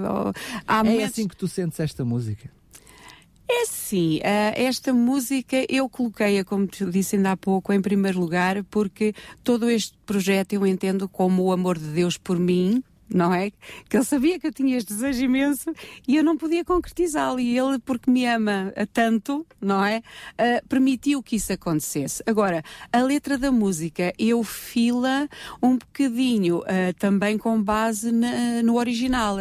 Há 0.68 0.80
É 0.80 0.84
momentos- 0.84 1.12
assim 1.12 1.28
que 1.28 1.36
tu 1.36 1.48
sentes 1.48 1.80
esta 1.80 2.04
música? 2.06 2.50
É 3.52 3.66
sim, 3.66 4.20
esta 4.24 4.94
música 4.94 5.66
eu 5.68 5.90
coloquei-a, 5.90 6.46
como 6.46 6.68
te 6.68 6.86
disse 6.86 7.16
ainda 7.16 7.32
há 7.32 7.38
pouco, 7.38 7.74
em 7.74 7.82
primeiro 7.82 8.20
lugar, 8.20 8.64
porque 8.66 9.12
todo 9.44 9.68
este 9.68 9.98
projeto 10.06 10.54
eu 10.54 10.68
entendo 10.68 11.10
como 11.10 11.42
o 11.46 11.52
amor 11.52 11.76
de 11.80 11.88
Deus 11.88 12.16
por 12.16 12.38
mim, 12.38 12.84
não 13.13 13.34
é? 13.34 13.52
Que 13.89 13.98
ele 13.98 14.04
sabia 14.06 14.39
que 14.39 14.48
eu 14.48 14.54
tinha 14.54 14.78
este 14.78 14.93
desejo 14.93 15.24
imenso 15.24 15.72
e 16.08 16.15
eu 16.15 16.24
não 16.24 16.38
podia 16.38 16.63
concretizá-lo. 16.63 17.39
E 17.39 17.58
ele, 17.58 17.80
porque 17.80 18.10
me 18.12 18.26
ama 18.26 18.74
tanto, 18.93 19.45
não 19.60 19.84
é? 19.84 20.02
Eh, 20.38 20.62
permitiu 20.67 21.22
que 21.24 21.36
isso 21.36 21.52
acontecesse. 21.54 22.22
Agora, 22.26 22.63
a 22.91 23.02
letra 23.02 23.38
da 23.38 23.52
música 23.52 24.13
eu 24.17 24.43
fila 24.43 25.28
um 25.62 25.78
bocadinho 25.78 26.63
eh, 26.67 26.93
também 26.93 27.38
com 27.38 27.62
base 27.62 28.12
na- 28.12 28.62
no 28.63 28.78
original. 28.78 29.38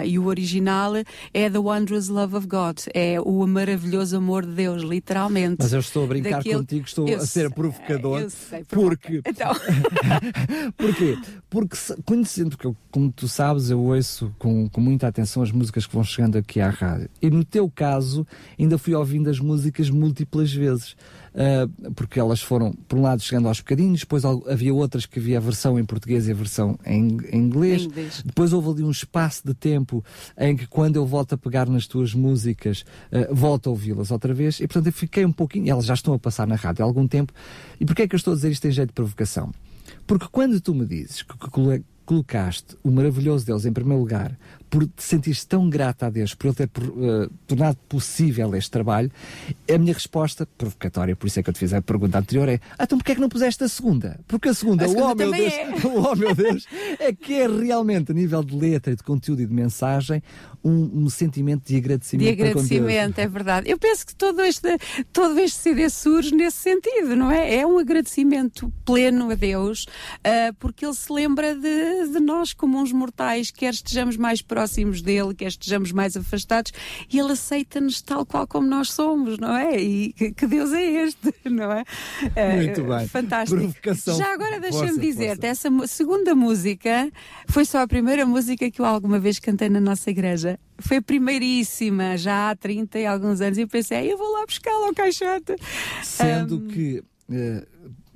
É? 0.00 0.06
E 0.06 0.18
o 0.18 0.26
original 0.26 0.92
é 1.32 1.50
The 1.50 1.58
Wondrous 1.58 2.08
Love 2.08 2.36
of 2.36 2.46
God, 2.46 2.78
é 2.94 3.20
o 3.20 3.46
maravilhoso 3.46 4.16
amor 4.16 4.44
de 4.44 4.52
Deus, 4.52 4.82
literalmente. 4.82 5.56
Mas 5.60 5.72
eu 5.72 5.80
estou 5.80 6.04
a 6.04 6.06
brincar 6.06 6.30
Daquele- 6.38 6.54
contigo, 6.56 6.84
estou 6.86 7.08
Eu 7.08 7.16
a 7.18 7.20
ser 7.20 7.26
sei, 7.46 7.50
provocador. 7.50 8.20
eu 8.20 8.30
sei, 8.30 8.64
porque 8.68 9.20
Então, 9.26 9.52
Porquê? 10.76 11.16
Porque 11.50 11.76
conhecendo 12.04 12.56
que 12.56 12.66
eu, 12.66 12.76
como 12.90 13.10
tu 13.12 13.28
sabes, 13.28 13.70
eu 13.70 13.80
ouço 13.80 14.32
com, 14.38 14.68
com 14.68 14.80
muita 14.80 15.06
atenção 15.06 15.42
as 15.42 15.50
músicas 15.50 15.86
que 15.86 15.94
vão 15.94 16.04
chegando 16.04 16.36
aqui 16.38 16.60
à 16.60 16.70
rádio. 16.70 17.08
E 17.20 17.30
no 17.30 17.44
teu 17.44 17.70
caso, 17.70 18.26
ainda 18.58 18.78
fui 18.78 18.94
ouvindo 18.94 19.28
as 19.30 19.38
músicas 19.38 19.90
múltiplas 19.90 20.52
vezes. 20.52 20.96
Ah, 21.34 21.68
porque 21.94 22.18
elas 22.18 22.40
foram, 22.40 22.72
por 22.72 22.98
um 22.98 23.02
lado, 23.02 23.22
chegando 23.22 23.48
aos 23.48 23.58
bocadinhos, 23.60 24.00
depois 24.00 24.24
havia 24.24 24.72
outras 24.74 25.06
que 25.06 25.18
havia 25.18 25.38
a 25.38 25.40
versão 25.40 25.78
em 25.78 25.84
português 25.84 26.26
e 26.28 26.32
a 26.32 26.34
versão 26.34 26.78
em, 26.84 27.18
em 27.30 27.38
inglês. 27.38 27.82
Em 27.82 27.86
inglês. 27.86 28.22
Depois 28.24 28.52
houve 28.52 28.70
ali 28.70 28.82
um 28.84 28.90
espaço 28.90 29.42
de 29.46 29.54
tempo 29.54 30.04
em 30.36 30.56
que, 30.56 30.66
quando 30.66 30.96
eu 30.96 31.06
volto 31.06 31.34
a 31.34 31.38
pegar 31.38 31.68
nas 31.68 31.86
tuas 31.86 32.14
músicas, 32.14 32.84
ah, 33.12 33.28
volto 33.30 33.68
a 33.68 33.70
ouvi-las 33.70 34.10
outra 34.10 34.32
vez. 34.34 34.60
E, 34.60 34.66
portanto, 34.66 34.86
eu 34.86 34.92
fiquei 34.92 35.24
um 35.24 35.32
pouquinho. 35.32 35.70
Elas 35.70 35.84
já 35.84 35.94
estão 35.94 36.14
a 36.14 36.18
passar 36.18 36.46
na 36.46 36.54
rádio 36.56 36.84
há 36.84 36.86
algum 36.86 37.06
tempo. 37.06 37.32
E 37.80 37.84
porquê 37.84 38.02
é 38.02 38.08
que 38.08 38.14
eu 38.14 38.18
estou 38.18 38.32
a 38.32 38.36
dizer 38.36 38.50
isto 38.50 38.66
em 38.66 38.70
jeito 38.70 38.88
de 38.88 38.94
provocação? 38.94 39.52
Porque 40.06 40.26
quando 40.30 40.60
tu 40.60 40.74
me 40.74 40.86
dizes 40.86 41.22
que 41.22 41.36
que 41.36 41.50
colo- 41.50 41.82
colocaste 42.04 42.76
o 42.82 42.90
maravilhoso 42.90 43.44
Deus 43.44 43.66
em 43.66 43.72
primeiro 43.72 44.00
lugar, 44.00 44.38
por 44.70 44.86
te 44.86 45.02
sentires 45.02 45.44
tão 45.44 45.68
grata 45.68 46.06
a 46.06 46.10
Deus, 46.10 46.34
por 46.34 46.48
ele 46.48 46.54
ter 46.54 46.68
eh, 46.68 47.28
tornado 47.46 47.78
possível 47.88 48.54
este 48.54 48.70
trabalho, 48.70 49.10
a 49.72 49.78
minha 49.78 49.94
resposta, 49.94 50.46
provocatória, 50.58 51.16
por 51.16 51.26
isso 51.26 51.40
é 51.40 51.42
que 51.42 51.50
eu 51.50 51.54
te 51.54 51.58
fiz 51.58 51.72
a 51.72 51.80
pergunta 51.80 52.18
anterior, 52.18 52.48
é: 52.48 52.60
ah, 52.78 52.84
então 52.84 52.98
porquê 52.98 53.12
é 53.12 53.14
que 53.14 53.20
não 53.20 53.28
puseste 53.28 53.64
a 53.64 53.68
segunda? 53.68 54.20
Porque 54.28 54.48
a 54.48 54.54
segunda, 54.54 54.84
A 54.84 54.88
segunda 54.88 55.12
oh 55.12 55.14
meu 55.14 55.32
Deus, 55.32 55.52
é. 55.52 55.68
oh 55.86 56.16
meu 56.16 56.34
Deus, 56.34 56.66
é 56.98 57.12
que 57.12 57.34
é 57.34 57.46
realmente, 57.46 58.12
a 58.12 58.14
nível 58.14 58.42
de 58.44 58.56
letra, 58.56 58.94
de 58.94 59.02
conteúdo 59.02 59.42
e 59.42 59.46
de 59.46 59.54
mensagem, 59.54 60.22
um, 60.62 61.04
um 61.04 61.10
sentimento 61.10 61.66
de 61.66 61.76
agradecimento, 61.76 62.36
de 62.36 62.42
agradecimento, 62.42 63.18
é 63.18 63.26
verdade. 63.26 63.70
Eu 63.70 63.78
penso 63.78 64.06
que 64.06 64.14
todo 64.14 64.42
este, 64.42 64.76
todo 65.12 65.38
este 65.38 65.58
CD 65.58 65.88
surge 65.88 66.34
nesse 66.34 66.58
sentido, 66.58 67.16
não 67.16 67.30
é? 67.30 67.56
É 67.56 67.66
um 67.66 67.78
agradecimento 67.78 68.70
pleno 68.84 69.30
a 69.30 69.34
Deus, 69.34 69.86
ah, 70.22 70.52
porque 70.58 70.84
Ele 70.84 70.94
se 70.94 71.10
lembra 71.10 71.54
de, 71.54 72.08
de 72.12 72.20
nós 72.20 72.52
como 72.52 72.78
uns 72.78 72.92
mortais, 72.92 73.50
quer 73.50 73.72
estejamos 73.72 74.16
mais 74.16 74.42
próximos 74.42 74.57
próximos 74.58 75.00
dele, 75.00 75.34
quer 75.34 75.46
estejamos 75.46 75.92
mais 75.92 76.16
afastados, 76.16 76.72
e 77.12 77.16
ele 77.16 77.30
aceita-nos 77.30 78.02
tal 78.02 78.26
qual 78.26 78.44
como 78.44 78.66
nós 78.66 78.90
somos, 78.90 79.38
não 79.38 79.56
é? 79.56 79.80
E 79.80 80.12
que, 80.12 80.46
Deus 80.48 80.72
é 80.72 81.04
este, 81.04 81.32
não 81.48 81.70
é? 81.70 81.84
Muito 82.56 82.82
uh, 82.82 82.96
bem. 82.96 83.06
Fantástico. 83.06 83.60
Provocação. 83.60 84.18
Já 84.18 84.34
agora 84.34 84.58
deixa-me 84.58 84.98
dizer-te, 84.98 85.46
essa 85.46 85.68
segunda 85.86 86.34
música 86.34 87.08
foi 87.46 87.64
só 87.64 87.82
a 87.82 87.86
primeira 87.86 88.26
música 88.26 88.68
que 88.68 88.80
eu 88.80 88.84
alguma 88.84 89.20
vez 89.20 89.38
cantei 89.38 89.68
na 89.68 89.80
nossa 89.80 90.10
igreja. 90.10 90.58
Foi 90.80 90.96
a 90.96 91.02
primeiríssima, 91.02 92.16
já 92.16 92.50
há 92.50 92.56
30 92.56 92.98
e 92.98 93.06
alguns 93.06 93.40
anos, 93.40 93.58
e 93.58 93.60
eu 93.60 93.68
pensei, 93.68 94.12
eu 94.12 94.18
vou 94.18 94.32
lá 94.32 94.44
buscá-la 94.44 94.86
ao 94.86 94.94
caixote. 94.94 95.54
Sendo 96.02 96.56
um, 96.56 96.66
que. 96.66 97.04
Uh, 97.30 97.66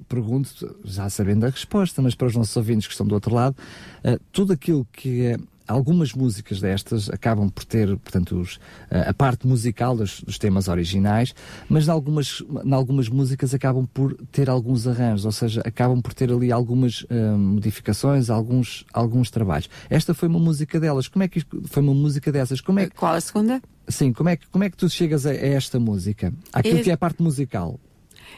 pergunto, 0.09 0.77
já 0.85 1.09
sabendo 1.09 1.47
a 1.47 1.51
resposta, 1.51 2.03
mas 2.03 2.15
para 2.15 2.27
os 2.27 2.35
nossos 2.35 2.57
ouvintes 2.57 2.87
que 2.87 2.93
estão 2.93 3.07
do 3.07 3.15
outro 3.15 3.33
lado, 3.33 3.57
uh, 4.05 4.21
tudo 4.33 4.53
aquilo 4.53 4.85
que 4.93 5.23
é 5.23 5.39
algumas 5.73 6.13
músicas 6.13 6.61
destas 6.61 7.09
acabam 7.11 7.49
por 7.49 7.65
ter, 7.65 7.89
portanto, 7.97 8.41
os, 8.41 8.61
a 8.91 9.13
parte 9.13 9.47
musical 9.47 9.97
dos, 9.97 10.21
dos, 10.21 10.39
temas 10.39 10.69
originais, 10.69 11.35
mas 11.69 11.89
em 11.89 11.91
algumas, 11.91 12.43
em 12.65 12.73
algumas 12.73 13.09
músicas 13.09 13.55
acabam 13.55 13.87
por 13.87 14.15
ter 14.31 14.51
alguns 14.51 14.87
arranjos, 14.87 15.25
ou 15.25 15.33
seja, 15.33 15.63
acabam 15.65 16.01
por 16.01 16.15
ter 16.15 16.31
ali 16.31 16.53
algumas 16.53 17.03
uh, 17.03 17.39
modificações, 17.39 18.31
alguns, 18.31 18.85
alguns 18.93 19.31
trabalhos. 19.31 19.69
Esta 19.89 20.15
foi 20.15 20.29
uma 20.29 20.39
música 20.39 20.79
delas. 20.79 21.09
Como 21.09 21.23
é 21.23 21.29
que 21.29 21.43
foi 21.67 21.83
uma 21.83 21.95
música 21.95 22.31
dessas? 22.31 22.61
Como 22.61 22.79
é 22.79 22.89
que, 22.89 22.97
Qual 22.97 23.15
a 23.15 23.21
segunda? 23.21 23.63
Sim, 23.89 24.13
como 24.13 24.29
é 24.29 24.37
que, 24.37 24.47
como 24.49 24.65
é 24.65 24.71
que 24.71 24.77
tu 24.77 24.89
chegas 24.89 25.27
a, 25.27 25.31
a 25.31 25.35
esta 25.35 25.81
música? 25.81 26.33
Aquilo 26.53 26.83
que 26.83 26.91
é 26.91 26.95
a 26.95 26.99
parte 26.99 27.23
musical. 27.23 27.81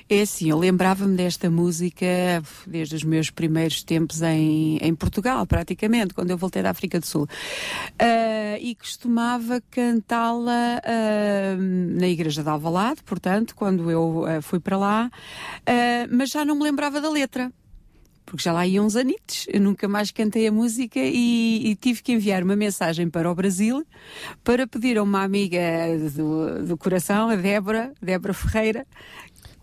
É 0.08 0.20
assim, 0.20 0.50
eu 0.50 0.58
lembrava-me 0.58 1.16
desta 1.16 1.48
música 1.48 2.06
desde 2.66 2.94
os 2.94 3.02
meus 3.02 3.30
primeiros 3.30 3.82
tempos 3.82 4.20
em, 4.20 4.76
em 4.76 4.94
Portugal, 4.94 5.46
praticamente, 5.46 6.12
quando 6.12 6.30
eu 6.30 6.36
voltei 6.36 6.62
da 6.62 6.70
África 6.70 7.00
do 7.00 7.06
Sul. 7.06 7.22
Uh, 7.22 8.58
e 8.60 8.74
costumava 8.74 9.62
cantá-la 9.70 10.80
uh, 10.84 11.98
na 11.98 12.06
Igreja 12.06 12.42
de 12.42 12.48
Alvalade, 12.50 13.02
portanto, 13.02 13.54
quando 13.56 13.90
eu 13.90 14.24
uh, 14.24 14.42
fui 14.42 14.60
para 14.60 14.76
lá, 14.76 15.10
mas 16.10 16.30
já 16.30 16.44
não 16.44 16.54
me 16.56 16.64
lembrava 16.64 17.00
da 17.00 17.10
letra 17.10 17.50
porque 18.24 18.42
já 18.42 18.52
lá 18.52 18.66
iam 18.66 18.86
uns 18.86 18.96
anitos, 18.96 19.46
eu 19.48 19.60
nunca 19.60 19.86
mais 19.86 20.10
cantei 20.10 20.46
a 20.46 20.52
música 20.52 20.98
e, 20.98 21.70
e, 21.70 21.76
tive 21.76 22.02
que 22.02 22.12
enviar 22.12 22.42
uma 22.42 22.56
mensagem 22.56 23.08
para 23.08 23.30
o 23.30 23.34
Brasil 23.34 23.86
para 24.42 24.66
pedir 24.66 24.96
a 24.96 25.02
uma 25.02 25.22
amiga 25.22 25.60
do, 26.14 26.64
do 26.64 26.76
coração, 26.76 27.28
a 27.28 27.36
Débora, 27.36 27.92
Débora 28.00 28.32
Ferreira, 28.32 28.86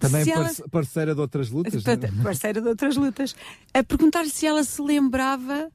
também 0.01 0.29
ela... 0.29 0.49
parceira 0.71 1.13
de 1.13 1.21
outras 1.21 1.49
lutas. 1.49 1.85
É? 1.85 2.23
Parceira 2.23 2.59
de 2.59 2.67
outras 2.67 2.97
lutas. 2.97 3.35
A 3.73 3.83
perguntar 3.83 4.25
se 4.25 4.47
ela 4.47 4.63
se 4.63 4.81
lembrava 4.81 5.71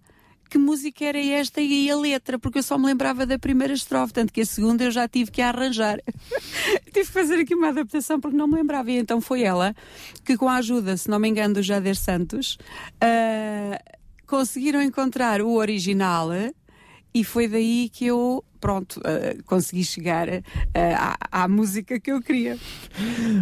que 0.51 0.59
música 0.59 1.05
era 1.05 1.19
esta 1.19 1.61
e 1.61 1.91
a 1.91 1.97
letra, 1.97 2.39
porque 2.39 2.59
eu 2.59 2.63
só 2.63 2.77
me 2.79 2.87
lembrava 2.87 3.25
da 3.25 3.39
primeira 3.39 3.73
estrofe, 3.73 4.13
tanto 4.13 4.33
que 4.33 4.41
a 4.41 4.47
segunda 4.47 4.85
eu 4.85 4.91
já 4.91 5.09
tive 5.09 5.31
que 5.31 5.41
arranjar. 5.41 6.01
tive 6.93 6.93
que 6.93 7.05
fazer 7.05 7.41
aqui 7.41 7.55
uma 7.55 7.69
adaptação 7.69 8.21
porque 8.21 8.37
não 8.37 8.49
me 8.49 8.57
lembrava. 8.57 8.91
E 8.91 8.99
então 8.99 9.21
foi 9.21 9.43
ela 9.43 9.75
que, 10.25 10.37
com 10.37 10.49
a 10.49 10.57
ajuda, 10.57 10.97
se 10.97 11.09
não 11.09 11.19
me 11.19 11.29
engano, 11.29 11.55
do 11.55 11.63
Jader 11.63 11.97
Santos, 11.97 12.59
uh, 13.03 13.97
conseguiram 14.27 14.83
encontrar 14.83 15.41
o 15.41 15.55
original 15.55 16.31
e 17.17 17.25
foi 17.25 17.49
daí 17.49 17.89
que 17.91 18.05
eu 18.05 18.45
pronto, 18.61 19.01
uh, 19.01 19.43
consegui 19.45 19.83
chegar 19.85 20.29
uh, 20.29 20.43
à, 21.31 21.45
à, 21.45 21.49
música 21.49 21.99
que 21.99 22.13
eu 22.13 22.21
queria. 22.21 22.59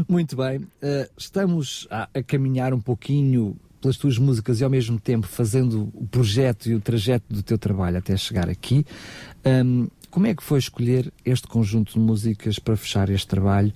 Muito 0.08 0.36
bem. 0.36 0.58
Uh, 0.58 1.10
estamos 1.18 1.88
a, 1.90 2.08
a, 2.14 2.22
caminhar 2.22 2.72
um 2.72 2.80
pouquinho 2.80 3.56
pelas 3.80 3.96
tuas 3.96 4.16
músicas 4.16 4.60
e 4.60 4.64
ao 4.64 4.70
mesmo 4.70 5.00
tempo 5.00 5.26
fazendo 5.26 5.90
o 5.92 6.06
projeto 6.06 6.68
e 6.68 6.74
o 6.76 6.80
trajeto 6.80 7.24
do 7.28 7.42
teu 7.42 7.58
trabalho 7.58 7.98
até 7.98 8.16
chegar 8.16 8.48
aqui. 8.48 8.86
Um, 9.44 9.88
como 10.08 10.28
é 10.28 10.34
que 10.36 10.42
foi 10.44 10.60
escolher 10.60 11.12
este 11.24 11.48
conjunto 11.48 11.94
de 11.94 11.98
músicas 11.98 12.60
para 12.60 12.76
fechar 12.76 13.10
este 13.10 13.26
trabalho 13.26 13.72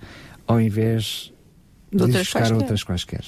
ao 0.46 0.60
invés 0.60 1.32
de, 1.90 1.96
de 1.96 2.02
outras 2.04 2.22
buscar 2.22 2.38
quaisquer. 2.38 2.56
outras 2.56 2.84
quaisquer? 2.84 3.24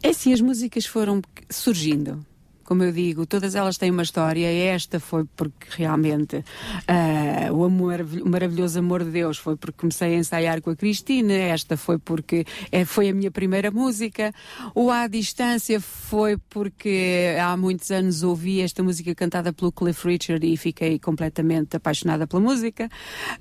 É 0.00 0.10
assim, 0.10 0.32
as 0.32 0.40
músicas 0.40 0.86
foram 0.86 1.20
surgindo 1.50 2.24
como 2.66 2.82
eu 2.82 2.92
digo, 2.92 3.24
todas 3.24 3.54
elas 3.54 3.78
têm 3.78 3.90
uma 3.90 4.02
história. 4.02 4.46
Esta 4.46 4.98
foi 4.98 5.24
porque 5.36 5.68
realmente 5.70 6.36
uh, 6.38 7.52
o 7.54 7.64
amor, 7.64 8.00
o 8.00 8.28
maravilhoso 8.28 8.80
amor 8.80 9.04
de 9.04 9.10
Deus 9.10 9.38
foi 9.38 9.56
porque 9.56 9.78
comecei 9.78 10.14
a 10.14 10.18
ensaiar 10.18 10.60
com 10.60 10.70
a 10.70 10.76
Cristina. 10.76 11.32
Esta 11.32 11.76
foi 11.76 11.98
porque 11.98 12.44
é, 12.72 12.84
foi 12.84 13.08
a 13.08 13.14
minha 13.14 13.30
primeira 13.30 13.70
música. 13.70 14.32
O 14.74 14.90
À 14.90 15.06
Distância 15.06 15.80
foi 15.80 16.36
porque 16.50 17.36
há 17.40 17.56
muitos 17.56 17.90
anos 17.90 18.24
ouvi 18.24 18.60
esta 18.60 18.82
música 18.82 19.14
cantada 19.14 19.52
pelo 19.52 19.70
Cliff 19.70 20.06
Richard 20.06 20.44
e 20.44 20.56
fiquei 20.56 20.98
completamente 20.98 21.76
apaixonada 21.76 22.26
pela 22.26 22.42
música. 22.42 22.90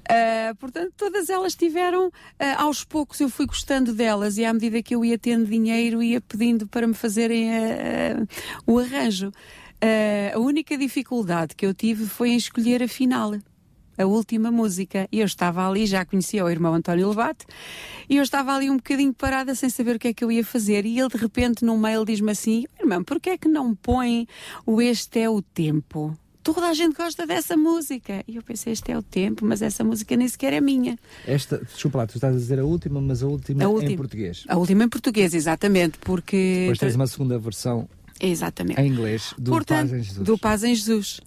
Uh, 0.01 0.55
portanto, 0.57 0.93
todas 0.95 1.29
elas 1.29 1.55
tiveram, 1.55 2.07
uh, 2.07 2.11
aos 2.57 2.83
poucos 2.83 3.19
eu 3.19 3.29
fui 3.29 3.47
gostando 3.47 3.91
delas 3.91 4.37
e 4.37 4.45
à 4.45 4.53
medida 4.53 4.83
que 4.83 4.93
eu 4.93 5.03
ia 5.03 5.17
tendo 5.17 5.47
dinheiro, 5.47 6.03
ia 6.03 6.21
pedindo 6.21 6.67
para 6.67 6.85
me 6.85 6.93
fazerem 6.93 7.49
o 8.67 8.77
arranjo. 8.77 9.14
Uh, 9.21 10.35
a 10.35 10.39
única 10.39 10.77
dificuldade 10.77 11.55
que 11.55 11.65
eu 11.65 11.73
tive 11.73 12.05
foi 12.05 12.29
em 12.29 12.37
escolher 12.37 12.81
a 12.81 12.87
final 12.87 13.33
a 13.97 14.05
última 14.05 14.51
música. 14.51 15.07
E 15.11 15.19
eu 15.19 15.25
estava 15.25 15.67
ali, 15.67 15.85
já 15.85 16.05
conhecia 16.05 16.43
o 16.43 16.49
irmão 16.49 16.73
António 16.73 17.09
Levate, 17.09 17.45
e 18.09 18.17
eu 18.17 18.23
estava 18.23 18.53
ali 18.53 18.69
um 18.69 18.77
bocadinho 18.77 19.13
parada 19.13 19.55
sem 19.55 19.69
saber 19.69 19.95
o 19.95 19.99
que 19.99 20.09
é 20.09 20.13
que 20.13 20.23
eu 20.23 20.31
ia 20.31 20.43
fazer. 20.43 20.85
E 20.85 20.99
ele 20.99 21.09
de 21.09 21.17
repente 21.17 21.63
num 21.63 21.77
mail 21.77 22.05
diz-me 22.05 22.31
assim: 22.31 22.65
Irmão, 22.79 23.03
porquê 23.03 23.31
é 23.31 23.37
que 23.37 23.47
não 23.47 23.73
põe 23.75 24.27
o 24.65 24.81
Este 24.81 25.19
é 25.19 25.29
o 25.29 25.41
Tempo? 25.41 26.17
Toda 26.43 26.67
a 26.67 26.75
gente 26.75 26.95
gosta 26.95 27.25
dessa 27.25 27.57
música. 27.57 28.23
E 28.27 28.35
eu 28.35 28.43
pensei, 28.43 28.71
este 28.71 28.91
é 28.91 28.95
o 28.95 29.01
tempo, 29.01 29.43
mas 29.43 29.63
essa 29.63 29.83
música 29.83 30.15
nem 30.15 30.27
sequer 30.27 30.53
é 30.53 30.61
minha. 30.61 30.95
Esta, 31.25 31.57
desculpa 31.57 31.97
lá, 31.97 32.05
tu 32.05 32.17
estás 32.17 32.35
a 32.35 32.37
dizer 32.37 32.59
a 32.59 32.63
última, 32.63 33.01
mas 33.01 33.23
a 33.23 33.25
última 33.25 33.65
a 33.65 33.83
em 33.83 33.97
português. 33.97 34.43
A 34.47 34.55
última 34.55 34.83
em 34.83 34.87
português, 34.87 35.33
exatamente, 35.33 35.97
porque... 35.97 36.59
Depois 36.59 36.77
tens 36.77 36.93
uma 36.93 37.07
segunda 37.07 37.39
versão 37.39 37.89
Exatamente. 38.19 38.79
Em 38.79 38.87
inglês, 38.87 39.33
do 39.37 39.51
Portanto, 39.51 39.89
Paz 39.89 39.93
em 39.93 40.03
Jesus. 40.03 40.25
Do 40.25 40.37
Paz 40.37 40.63
em 40.63 40.75
Jesus. 40.75 41.21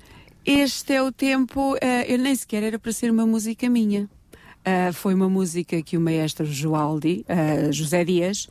Este 0.44 0.94
é 0.94 1.02
o 1.02 1.12
tempo, 1.12 1.74
uh, 1.74 1.78
eu 2.06 2.18
nem 2.18 2.34
sequer 2.34 2.62
era 2.62 2.78
para 2.78 2.92
ser 2.92 3.10
uma 3.10 3.26
música 3.26 3.68
minha. 3.68 4.08
Uh, 4.58 4.92
foi 4.92 5.14
uma 5.14 5.28
música 5.28 5.82
que 5.82 5.96
o 5.96 6.00
maestro 6.00 6.46
Joaldi, 6.46 7.24
uh, 7.28 7.72
José 7.72 8.04
Dias, 8.04 8.48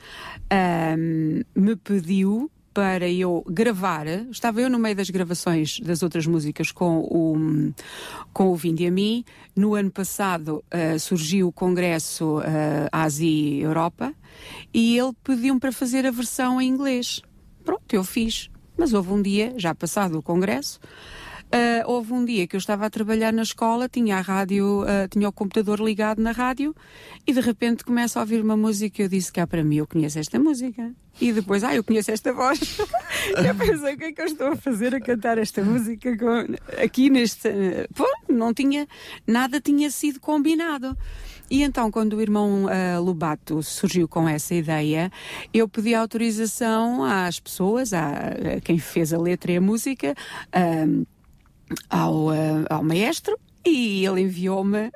me 1.56 1.76
pediu 1.76 2.52
para 2.78 3.10
eu 3.10 3.44
gravar. 3.50 4.06
Estava 4.30 4.62
eu 4.62 4.70
no 4.70 4.78
meio 4.78 4.96
das 4.96 5.10
gravações 5.10 5.80
das 5.80 6.04
outras 6.04 6.28
músicas 6.28 6.72
com 6.72 7.00
o, 7.00 7.74
com 8.32 8.50
o 8.50 8.56
Vinde 8.56 8.86
a 8.86 8.92
mim. 8.92 9.26
No 9.56 9.74
ano 9.74 9.90
passado 9.90 10.64
uh, 10.72 11.00
surgiu 11.00 11.48
o 11.48 11.52
Congresso 11.52 12.38
uh, 12.38 12.44
Ásia-Europa 12.92 14.14
e 14.72 14.96
ele 14.96 15.12
pediu-me 15.24 15.60
para 15.60 15.72
fazer 15.72 16.06
a 16.06 16.12
versão 16.12 16.62
em 16.62 16.70
inglês. 16.70 17.24
Pronto, 17.68 17.94
eu 17.94 18.02
fiz. 18.02 18.50
Mas 18.78 18.94
houve 18.94 19.12
um 19.12 19.22
dia, 19.22 19.54
já 19.58 19.76
passado 19.76 20.18
o 20.18 20.24
congresso, 20.24 20.80
Uh, 21.48 21.90
houve 21.90 22.12
um 22.12 22.26
dia 22.26 22.46
que 22.46 22.56
eu 22.56 22.58
estava 22.58 22.86
a 22.86 22.90
trabalhar 22.90 23.32
na 23.32 23.42
escola, 23.42 23.88
tinha 23.88 24.18
a 24.18 24.22
rádio, 24.22 24.84
uh, 24.84 25.08
tinha 25.10 25.30
o 25.30 25.32
computador 25.32 25.80
ligado 25.80 26.22
na 26.22 26.32
rádio 26.32 26.76
e 27.26 27.32
de 27.32 27.40
repente 27.40 27.86
começo 27.86 28.20
a 28.20 28.22
ouvir 28.22 28.42
uma 28.42 28.58
música 28.58 29.02
e 29.02 29.06
eu 29.06 29.10
disse 29.10 29.32
cá 29.32 29.48
para 29.48 29.64
mim, 29.64 29.78
eu 29.78 29.88
conheço 29.88 30.20
esta 30.20 30.38
música. 30.38 30.94
E 31.20 31.32
depois, 31.32 31.64
ah, 31.64 31.74
eu 31.74 31.84
conheço 31.84 32.12
esta 32.12 32.32
voz. 32.32 32.60
eu 33.44 33.56
pensei, 33.56 33.96
o 33.96 33.98
que 33.98 34.04
é 34.04 34.12
que 34.12 34.22
eu 34.22 34.26
estou 34.26 34.48
a 34.50 34.56
fazer 34.56 34.94
a 34.94 35.00
cantar 35.00 35.38
esta 35.38 35.64
música 35.64 36.16
com... 36.16 36.54
aqui 36.82 37.10
neste. 37.10 37.50
Pô, 37.96 38.06
não 38.30 38.54
tinha. 38.54 38.88
Nada 39.26 39.60
tinha 39.60 39.90
sido 39.90 40.20
combinado. 40.20 40.96
E 41.50 41.64
então, 41.64 41.90
quando 41.90 42.14
o 42.14 42.22
irmão 42.22 42.66
uh, 42.66 43.02
Lobato 43.02 43.64
surgiu 43.64 44.08
com 44.08 44.28
essa 44.28 44.54
ideia, 44.54 45.10
eu 45.54 45.68
pedi 45.68 45.96
autorização 45.96 47.04
às 47.04 47.40
pessoas, 47.40 47.94
a 47.94 48.60
quem 48.64 48.78
fez 48.78 49.14
a 49.14 49.18
letra 49.18 49.54
e 49.54 49.58
a 49.58 49.62
música, 49.62 50.14
uh, 50.50 51.08
ao, 51.90 52.28
uh, 52.28 52.66
ao 52.70 52.84
maestro, 52.84 53.38
e 53.66 54.06
ele 54.06 54.22
enviou-me 54.22 54.90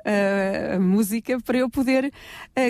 a 0.74 0.80
música 0.80 1.38
para 1.40 1.58
eu 1.58 1.68
poder 1.68 2.10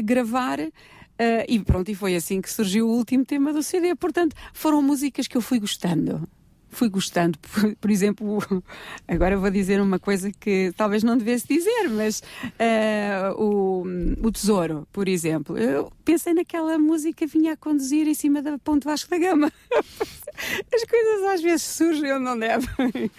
gravar. 0.03 0.59
Uh, 0.61 1.45
e 1.47 1.61
pronto, 1.61 1.89
e 1.89 1.95
foi 1.95 2.17
assim 2.17 2.41
que 2.41 2.51
surgiu 2.51 2.89
o 2.89 2.97
último 2.97 3.25
tema 3.25 3.53
do 3.53 3.63
CD. 3.63 3.95
Portanto, 3.95 4.35
foram 4.53 4.83
músicas 4.83 5.29
que 5.29 5.37
eu 5.37 5.41
fui 5.41 5.61
gostando 5.61 6.29
fui 6.73 6.89
gostando. 6.89 7.39
Por, 7.39 7.77
por, 7.77 7.91
exemplo, 7.91 8.39
agora 9.07 9.37
vou 9.37 9.51
dizer 9.51 9.81
uma 9.81 9.99
coisa 9.99 10.33
que 10.33 10.73
talvez 10.77 11.05
não 11.05 11.17
devesse 11.17 11.47
dizer, 11.47 11.89
mas 11.91 12.23
uh, 12.45 13.41
o, 13.41 13.85
o 14.27 14.33
Tesouro, 14.33 14.89
por 14.93 15.07
exemplo. 15.07 15.57
Eu 15.57 15.93
pensei 16.05 16.35
naquela 16.35 16.79
música 16.79 17.27
vinha 17.27 17.53
a 17.53 17.57
conduzir 17.57 18.09
em 18.09 18.15
cima 18.15 18.43
da 18.43 18.59
Ponte 18.59 18.85
Vasco 18.85 19.11
da 19.11 19.19
Gama. 19.19 19.53
as 20.73 20.85
coisas 20.85 21.25
às 21.35 21.43
vezes 21.43 21.63
surgem 21.63 22.13
onde 22.13 22.25
não 22.25 22.39
devem. 22.39 23.11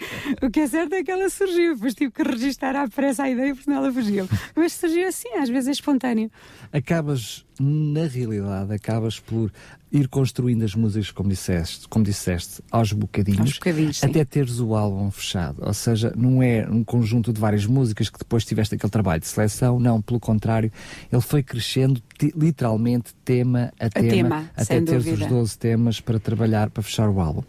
O 0.42 0.50
que 0.50 0.60
é 0.60 0.66
certo 0.66 0.94
é 0.94 1.02
que 1.02 1.10
ela 1.10 1.28
surgiu, 1.28 1.74
depois 1.74 1.94
tive 1.94 2.12
que 2.12 2.22
registar 2.22 2.76
à 2.76 2.88
pressa 2.88 3.24
a 3.24 3.30
ideia 3.30 3.54
porque 3.54 3.70
ela 3.70 3.92
fugiu. 3.92 4.28
Mas 4.54 4.72
surgiu 4.72 5.08
assim, 5.08 5.28
às 5.34 5.48
vezes 5.48 5.68
é 5.68 5.72
espontâneo. 5.72 6.30
Acabas, 6.72 7.44
na 7.60 8.06
realidade, 8.06 8.72
acabas 8.72 9.18
por 9.20 9.52
ir 9.94 10.08
construindo 10.08 10.64
as 10.64 10.74
músicas, 10.74 11.12
como 11.12 11.28
disseste, 11.28 11.88
como 11.88 12.04
disseste 12.04 12.60
aos 12.68 12.92
bocadinhos, 12.92 13.40
aos 13.40 13.52
bocadinhos 13.54 14.02
até 14.02 14.24
teres 14.24 14.58
o 14.58 14.74
álbum 14.74 15.08
fechado. 15.10 15.62
Ou 15.64 15.72
seja, 15.72 16.12
não 16.16 16.42
é 16.42 16.66
um 16.68 16.82
conjunto 16.82 17.32
de 17.32 17.40
várias 17.40 17.64
músicas 17.64 18.10
que 18.10 18.18
depois 18.18 18.44
tiveste 18.44 18.74
aquele 18.74 18.90
trabalho 18.90 19.20
de 19.20 19.28
seleção, 19.28 19.78
não, 19.78 20.02
pelo 20.02 20.18
contrário, 20.18 20.72
ele 21.12 21.22
foi 21.22 21.44
crescendo 21.44 22.02
literalmente 22.36 23.14
tema 23.24 23.72
a, 23.78 23.86
a 23.86 23.90
tema, 23.90 24.10
tema, 24.10 24.50
até 24.56 24.80
teres 24.80 25.04
dúvida. 25.04 25.24
os 25.26 25.30
12 25.30 25.58
temas 25.58 26.00
para 26.00 26.18
trabalhar, 26.18 26.70
para 26.70 26.82
fechar 26.82 27.03
o 27.08 27.20
álbum. 27.20 27.42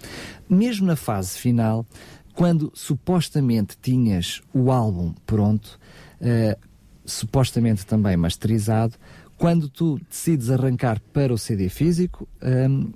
Mesmo 0.49 0.85
na 0.87 0.95
fase 0.95 1.37
final, 1.37 1.85
quando 2.33 2.71
supostamente 2.73 3.77
tinhas 3.81 4.41
o 4.53 4.71
álbum 4.71 5.13
pronto, 5.25 5.79
uh, 6.21 6.59
supostamente 7.05 7.85
também 7.85 8.17
masterizado, 8.17 8.95
quando 9.37 9.69
tu 9.69 9.99
decides 10.09 10.49
arrancar 10.49 10.99
para 11.13 11.33
o 11.33 11.37
CD 11.37 11.69
físico, 11.69 12.27
um, 12.41 12.91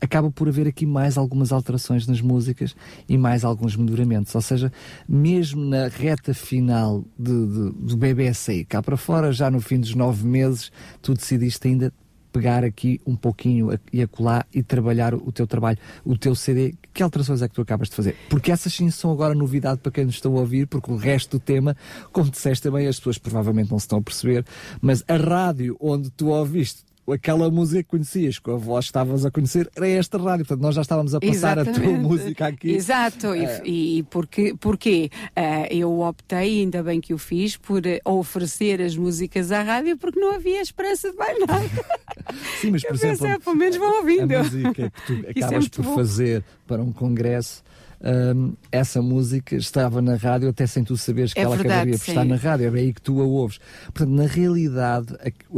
acaba 0.00 0.30
por 0.30 0.48
haver 0.48 0.68
aqui 0.68 0.86
mais 0.86 1.16
algumas 1.16 1.50
alterações 1.50 2.06
nas 2.06 2.20
músicas 2.20 2.76
e 3.08 3.16
mais 3.16 3.44
alguns 3.44 3.74
melhoramentos. 3.76 4.34
Ou 4.34 4.40
seja, 4.40 4.72
mesmo 5.08 5.64
na 5.64 5.88
reta 5.88 6.34
final 6.34 7.04
de, 7.18 7.32
de, 7.32 7.70
do 7.70 7.96
BBC, 7.96 8.64
cá 8.64 8.82
para 8.82 8.96
fora, 8.96 9.32
já 9.32 9.50
no 9.50 9.60
fim 9.60 9.80
dos 9.80 9.94
nove 9.94 10.26
meses, 10.26 10.70
tu 11.02 11.14
decidiste 11.14 11.66
ainda 11.66 11.92
pegar 12.34 12.64
aqui 12.64 13.00
um 13.06 13.14
pouquinho 13.14 13.78
e 13.92 14.02
acolá 14.02 14.44
e 14.52 14.60
trabalhar 14.60 15.14
o 15.14 15.30
teu 15.30 15.46
trabalho, 15.46 15.78
o 16.04 16.18
teu 16.18 16.34
CD. 16.34 16.74
Que 16.92 17.00
alterações 17.00 17.40
é 17.40 17.48
que 17.48 17.54
tu 17.54 17.62
acabas 17.62 17.88
de 17.88 17.94
fazer? 17.94 18.16
Porque 18.28 18.50
essas 18.50 18.74
sim 18.74 18.90
são 18.90 19.12
agora 19.12 19.36
novidade 19.36 19.78
para 19.78 19.92
quem 19.92 20.04
nos 20.04 20.16
está 20.16 20.28
a 20.28 20.32
ouvir, 20.32 20.66
porque 20.66 20.90
o 20.90 20.96
resto 20.96 21.38
do 21.38 21.40
tema, 21.40 21.76
como 22.12 22.28
disseste 22.28 22.64
também, 22.64 22.88
as 22.88 22.98
pessoas 22.98 23.18
provavelmente 23.18 23.70
não 23.70 23.78
se 23.78 23.84
estão 23.84 24.00
a 24.00 24.02
perceber, 24.02 24.44
mas 24.82 25.04
a 25.06 25.16
rádio 25.16 25.76
onde 25.80 26.10
tu 26.10 26.26
ouviste 26.26 26.82
aquela 27.12 27.50
música 27.50 27.82
que 27.82 27.88
conhecias, 27.90 28.38
com 28.38 28.52
a 28.52 28.56
voz 28.56 28.86
que 28.86 28.90
estavas 28.90 29.24
a 29.24 29.30
conhecer, 29.30 29.70
era 29.76 29.88
esta 29.88 30.18
rádio. 30.18 30.46
Portanto, 30.46 30.62
nós 30.62 30.74
já 30.74 30.82
estávamos 30.82 31.14
a 31.14 31.20
passar 31.20 31.58
Exatamente. 31.58 31.80
a 31.80 31.82
tua 31.82 31.92
música 31.98 32.46
aqui. 32.46 32.70
Exato. 32.72 33.28
Uh, 33.28 33.66
e, 33.66 33.98
e 33.98 34.02
porque, 34.04 34.54
porque 34.58 35.10
uh, 35.36 35.66
eu 35.70 36.00
optei, 36.00 36.60
ainda 36.60 36.82
bem 36.82 37.00
que 37.00 37.12
o 37.12 37.18
fiz, 37.18 37.56
por 37.56 37.82
uh, 37.86 38.00
oferecer 38.04 38.80
as 38.80 38.96
músicas 38.96 39.52
à 39.52 39.62
rádio, 39.62 39.96
porque 39.98 40.18
não 40.18 40.34
havia 40.34 40.60
esperança 40.60 41.10
de 41.10 41.16
mais 41.16 41.38
nada. 41.40 41.68
Sim, 42.60 42.70
mas 42.70 42.82
por 42.82 42.90
eu 42.90 42.94
exemplo, 42.94 43.18
pensei, 43.18 43.38
pelo 43.38 43.56
menos 43.56 43.76
vão 43.76 43.98
ouvindo. 43.98 44.32
A 44.34 44.38
música 44.38 44.90
que 44.90 45.06
tu 45.06 45.12
é 45.26 45.30
acabas 45.30 45.66
é 45.66 45.68
por 45.68 45.84
bom. 45.84 45.94
fazer 45.94 46.44
para 46.66 46.82
um 46.82 46.92
congresso 46.92 47.62
um, 48.00 48.54
essa 48.70 49.00
música 49.00 49.56
estava 49.56 50.00
na 50.02 50.16
rádio 50.16 50.48
até 50.48 50.66
sem 50.66 50.84
tu 50.84 50.96
saberes 50.96 51.32
que 51.32 51.40
é 51.40 51.42
ela 51.42 51.56
verdade, 51.56 51.74
acabaria 51.74 51.98
por 51.98 52.08
estar 52.08 52.24
na 52.24 52.36
rádio, 52.36 52.76
é 52.76 52.80
aí 52.80 52.92
que 52.92 53.00
tu 53.00 53.20
a 53.20 53.24
ouves. 53.24 53.58
Portanto, 53.86 54.10
na 54.10 54.26
realidade, 54.26 55.16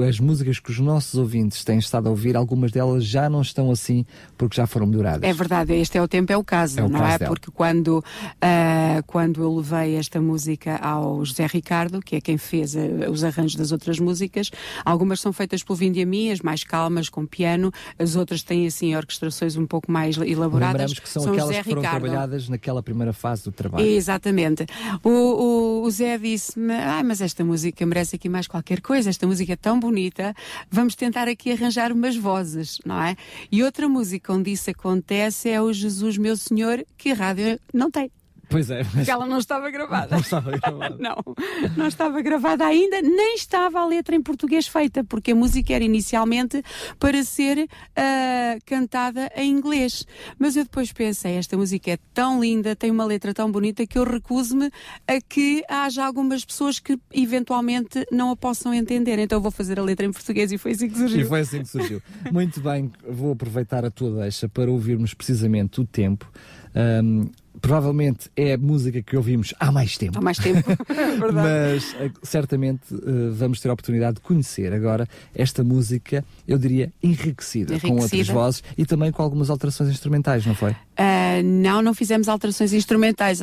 as 0.08 0.20
músicas 0.20 0.58
que 0.58 0.70
os 0.70 0.78
nossos 0.78 1.14
ouvintes 1.14 1.64
têm 1.64 1.78
estado 1.78 2.06
a 2.08 2.10
ouvir, 2.10 2.36
algumas 2.36 2.70
delas 2.72 3.04
já 3.04 3.28
não 3.28 3.42
estão 3.42 3.70
assim 3.70 4.04
porque 4.36 4.56
já 4.56 4.66
foram 4.66 4.86
melhoradas. 4.86 5.22
É 5.22 5.32
verdade, 5.32 5.74
este 5.74 5.98
é 5.98 6.02
o 6.02 6.08
tempo, 6.08 6.32
é 6.32 6.36
o 6.36 6.44
caso, 6.44 6.80
é 6.80 6.84
o 6.84 6.88
não 6.88 7.00
caso 7.00 7.14
é? 7.14 7.18
Dela. 7.18 7.30
Porque 7.30 7.50
quando, 7.50 7.98
uh, 7.98 9.02
quando 9.06 9.42
eu 9.42 9.56
levei 9.56 9.96
esta 9.96 10.20
música 10.20 10.76
ao 10.76 11.24
José 11.24 11.46
Ricardo, 11.46 12.00
que 12.00 12.16
é 12.16 12.20
quem 12.20 12.38
fez 12.38 12.74
uh, 12.74 13.10
os 13.10 13.24
arranjos 13.24 13.56
das 13.56 13.72
outras 13.72 13.98
músicas, 13.98 14.50
algumas 14.84 15.20
são 15.20 15.32
feitas 15.32 15.62
pelo 15.62 15.76
Vindi 15.76 16.02
a 16.02 16.06
mim, 16.06 16.30
as 16.30 16.40
mais 16.40 16.64
calmas, 16.64 17.08
com 17.08 17.26
piano, 17.26 17.72
as 17.98 18.16
outras 18.16 18.42
têm 18.42 18.66
assim 18.66 18.94
orquestrações 18.94 19.56
um 19.56 19.66
pouco 19.66 19.90
mais 19.90 20.16
elaboradas. 20.16 20.80
Lembramos 20.80 20.98
que 20.98 21.08
são, 21.08 21.22
são 21.22 21.32
aquelas 21.32 21.50
José 21.50 21.62
que 21.62 21.68
foram 21.70 21.82
Ricardo. 21.82 22.02
trabalhadas 22.02 22.35
naquela 22.48 22.82
primeira 22.82 23.12
fase 23.12 23.44
do 23.44 23.52
trabalho. 23.52 23.86
Exatamente. 23.86 24.66
O, 25.02 25.10
o, 25.10 25.82
o 25.82 25.90
Zé 25.90 26.18
disse-me: 26.18 26.74
ah, 26.74 27.02
mas 27.04 27.20
esta 27.20 27.44
música 27.44 27.84
merece 27.86 28.16
aqui 28.16 28.28
mais 28.28 28.46
qualquer 28.46 28.80
coisa, 28.80 29.10
esta 29.10 29.26
música 29.26 29.52
é 29.52 29.56
tão 29.56 29.78
bonita, 29.78 30.34
vamos 30.70 30.94
tentar 30.94 31.28
aqui 31.28 31.52
arranjar 31.52 31.92
umas 31.92 32.16
vozes, 32.16 32.78
não 32.84 33.02
é? 33.02 33.16
E 33.50 33.62
outra 33.62 33.88
música 33.88 34.32
onde 34.32 34.52
isso 34.52 34.70
acontece 34.70 35.48
é 35.48 35.60
o 35.60 35.72
Jesus 35.72 36.18
Meu 36.18 36.36
Senhor, 36.36 36.84
que 36.96 37.10
a 37.10 37.14
rádio 37.14 37.58
não 37.72 37.90
tem. 37.90 38.10
Pois 38.48 38.70
é. 38.70 38.78
Mas... 38.78 38.92
Porque 38.92 39.10
ela 39.10 39.26
não 39.26 39.38
estava 39.38 39.70
gravada. 39.70 40.14
Não 40.14 40.20
estava 40.20 40.50
gravada. 40.52 40.96
não, 41.00 41.16
não 41.76 41.86
estava 41.88 42.20
gravada 42.22 42.64
ainda, 42.64 43.02
nem 43.02 43.34
estava 43.34 43.80
a 43.80 43.86
letra 43.86 44.14
em 44.14 44.22
português 44.22 44.68
feita, 44.68 45.02
porque 45.02 45.32
a 45.32 45.34
música 45.34 45.74
era 45.74 45.84
inicialmente 45.84 46.62
para 46.98 47.22
ser 47.24 47.58
uh, 47.58 48.58
cantada 48.64 49.30
em 49.36 49.50
inglês. 49.50 50.06
Mas 50.38 50.56
eu 50.56 50.64
depois 50.64 50.92
pensei, 50.92 51.32
esta 51.32 51.56
música 51.56 51.90
é 51.90 51.98
tão 52.14 52.40
linda, 52.40 52.76
tem 52.76 52.90
uma 52.90 53.04
letra 53.04 53.34
tão 53.34 53.50
bonita, 53.50 53.86
que 53.86 53.98
eu 53.98 54.04
recuso-me 54.04 54.70
a 55.06 55.20
que 55.20 55.64
haja 55.68 56.04
algumas 56.04 56.44
pessoas 56.44 56.78
que 56.78 56.98
eventualmente 57.12 58.06
não 58.12 58.30
a 58.30 58.36
possam 58.36 58.72
entender. 58.72 59.18
Então 59.18 59.40
vou 59.40 59.50
fazer 59.50 59.78
a 59.78 59.82
letra 59.82 60.06
em 60.06 60.12
português 60.12 60.52
e 60.52 60.58
foi 60.58 60.72
assim 60.72 60.88
que 60.88 60.98
surgiu. 60.98 61.20
E 61.20 61.24
foi 61.24 61.40
assim 61.40 61.62
que 61.62 61.68
surgiu. 61.68 62.02
Muito 62.32 62.60
bem, 62.60 62.92
vou 63.08 63.32
aproveitar 63.32 63.84
a 63.84 63.90
tua 63.90 64.22
deixa 64.22 64.48
para 64.48 64.70
ouvirmos 64.70 65.14
precisamente 65.14 65.80
o 65.80 65.84
tempo. 65.84 66.30
Um, 66.74 67.30
provavelmente 67.60 68.30
é 68.36 68.54
a 68.54 68.58
música 68.58 69.02
que 69.02 69.16
ouvimos 69.16 69.54
há 69.58 69.70
mais 69.70 69.96
tempo. 69.96 70.18
Há 70.18 70.20
mais 70.20 70.38
tempo, 70.38 70.70
é 70.88 71.32
Mas 71.32 71.92
uh, 71.92 72.12
certamente 72.22 72.94
uh, 72.94 73.32
vamos 73.32 73.60
ter 73.60 73.68
a 73.68 73.72
oportunidade 73.72 74.16
de 74.16 74.20
conhecer 74.20 74.72
agora 74.72 75.08
esta 75.34 75.62
música, 75.64 76.24
eu 76.46 76.58
diria, 76.58 76.92
enriquecida, 77.02 77.74
enriquecida. 77.74 77.80
com 77.80 78.02
outras 78.02 78.28
vozes 78.28 78.62
e 78.76 78.84
também 78.84 79.10
com 79.12 79.22
algumas 79.22 79.50
alterações 79.50 79.90
instrumentais, 79.90 80.46
não 80.46 80.54
foi? 80.54 80.72
Uh, 80.72 81.42
não, 81.44 81.82
não 81.82 81.94
fizemos 81.94 82.28
alterações 82.28 82.72
instrumentais. 82.72 83.42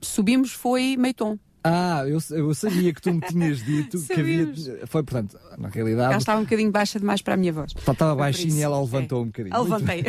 subimos 0.00 0.52
foi 0.52 0.96
meio 0.96 1.14
tom. 1.14 1.38
Ah, 1.64 2.02
eu, 2.08 2.18
eu 2.30 2.52
sabia 2.54 2.92
que 2.92 3.00
tu 3.00 3.12
me 3.14 3.20
tinhas 3.20 3.58
dito 3.64 4.00
que 4.02 4.12
havia. 4.20 4.52
Foi, 4.86 5.02
portanto, 5.02 5.38
na 5.56 5.68
realidade. 5.68 6.12
Já 6.12 6.18
estava 6.18 6.40
um 6.40 6.44
bocadinho 6.44 6.72
baixa 6.72 6.98
demais 6.98 7.22
para 7.22 7.34
a 7.34 7.36
minha 7.36 7.52
voz. 7.52 7.72
Estava 7.76 8.16
baixinha 8.16 8.58
e 8.58 8.62
ela 8.62 8.80
levantou 8.80 9.20
é. 9.20 9.22
um 9.22 9.26
bocadinho. 9.26 9.62
Levantei. 9.62 10.04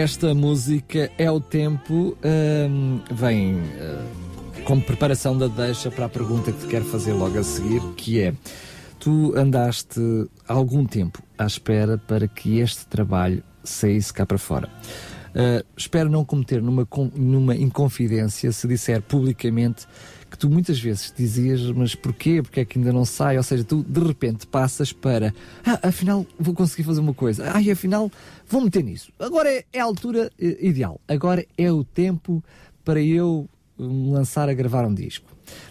Esta 0.00 0.34
música 0.34 1.10
é 1.18 1.30
o 1.30 1.38
tempo, 1.38 2.16
hum, 2.24 3.00
vem 3.10 3.56
uh, 3.56 4.62
como 4.64 4.80
preparação 4.80 5.36
da 5.36 5.46
deixa 5.46 5.90
para 5.90 6.06
a 6.06 6.08
pergunta 6.08 6.50
que 6.50 6.60
te 6.60 6.66
quero 6.68 6.86
fazer 6.86 7.12
logo 7.12 7.38
a 7.38 7.44
seguir, 7.44 7.82
que 7.98 8.18
é 8.18 8.32
tu 8.98 9.34
andaste 9.36 10.00
algum 10.48 10.86
tempo 10.86 11.22
à 11.36 11.44
espera 11.44 11.98
para 11.98 12.26
que 12.26 12.60
este 12.60 12.86
trabalho 12.86 13.42
saísse 13.62 14.10
cá 14.10 14.24
para 14.24 14.38
fora. 14.38 14.70
Uh, 15.30 15.64
espero 15.76 16.10
não 16.10 16.24
cometer 16.24 16.60
numa, 16.60 16.86
numa 17.14 17.54
inconfidência 17.54 18.50
se 18.50 18.66
disser 18.66 19.00
publicamente 19.02 19.86
que 20.30 20.38
tu 20.38 20.48
muitas 20.48 20.78
vezes 20.78 21.12
dizias, 21.16 21.60
mas 21.72 21.94
porquê? 21.94 22.40
Porque 22.40 22.60
é 22.60 22.64
que 22.64 22.78
ainda 22.78 22.92
não 22.92 23.04
sai? 23.04 23.36
Ou 23.36 23.42
seja, 23.42 23.64
tu 23.64 23.82
de 23.82 24.00
repente 24.00 24.46
passas 24.46 24.92
para, 24.92 25.34
ah, 25.66 25.88
afinal 25.88 26.24
vou 26.38 26.54
conseguir 26.54 26.84
fazer 26.84 27.00
uma 27.00 27.12
coisa, 27.12 27.50
ah, 27.50 27.72
afinal 27.72 28.10
vou 28.48 28.60
meter 28.60 28.84
nisso. 28.84 29.12
Agora 29.18 29.50
é, 29.50 29.64
é 29.72 29.80
a 29.80 29.84
altura 29.84 30.30
eh, 30.38 30.56
ideal, 30.60 31.00
agora 31.08 31.44
é 31.58 31.70
o 31.72 31.82
tempo 31.82 32.42
para 32.84 33.00
eu 33.00 33.48
me 33.76 34.12
lançar 34.12 34.48
a 34.48 34.54
gravar 34.54 34.86
um 34.86 34.94
disco. 34.94 35.26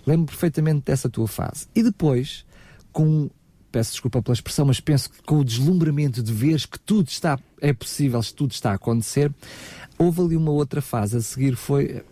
Lembro 0.05 0.27
perfeitamente 0.27 0.83
dessa 0.85 1.09
tua 1.09 1.27
fase. 1.27 1.67
E 1.73 1.81
depois, 1.81 2.45
com 2.91 3.29
peço 3.71 3.91
desculpa 3.91 4.21
pela 4.21 4.33
expressão, 4.33 4.65
mas 4.65 4.79
penso 4.79 5.09
que 5.09 5.21
com 5.23 5.39
o 5.39 5.43
deslumbramento 5.43 6.21
de 6.21 6.33
ver 6.33 6.59
que 6.67 6.79
tudo 6.79 7.07
está 7.07 7.39
é 7.61 7.73
possível, 7.73 8.21
tudo 8.35 8.51
está 8.51 8.71
a 8.71 8.75
acontecer, 8.75 9.31
houve 9.97 10.21
ali 10.21 10.37
uma 10.37 10.51
outra 10.51 10.81
fase 10.81 11.17
a 11.17 11.21
seguir 11.21 11.55
foi 11.55 12.03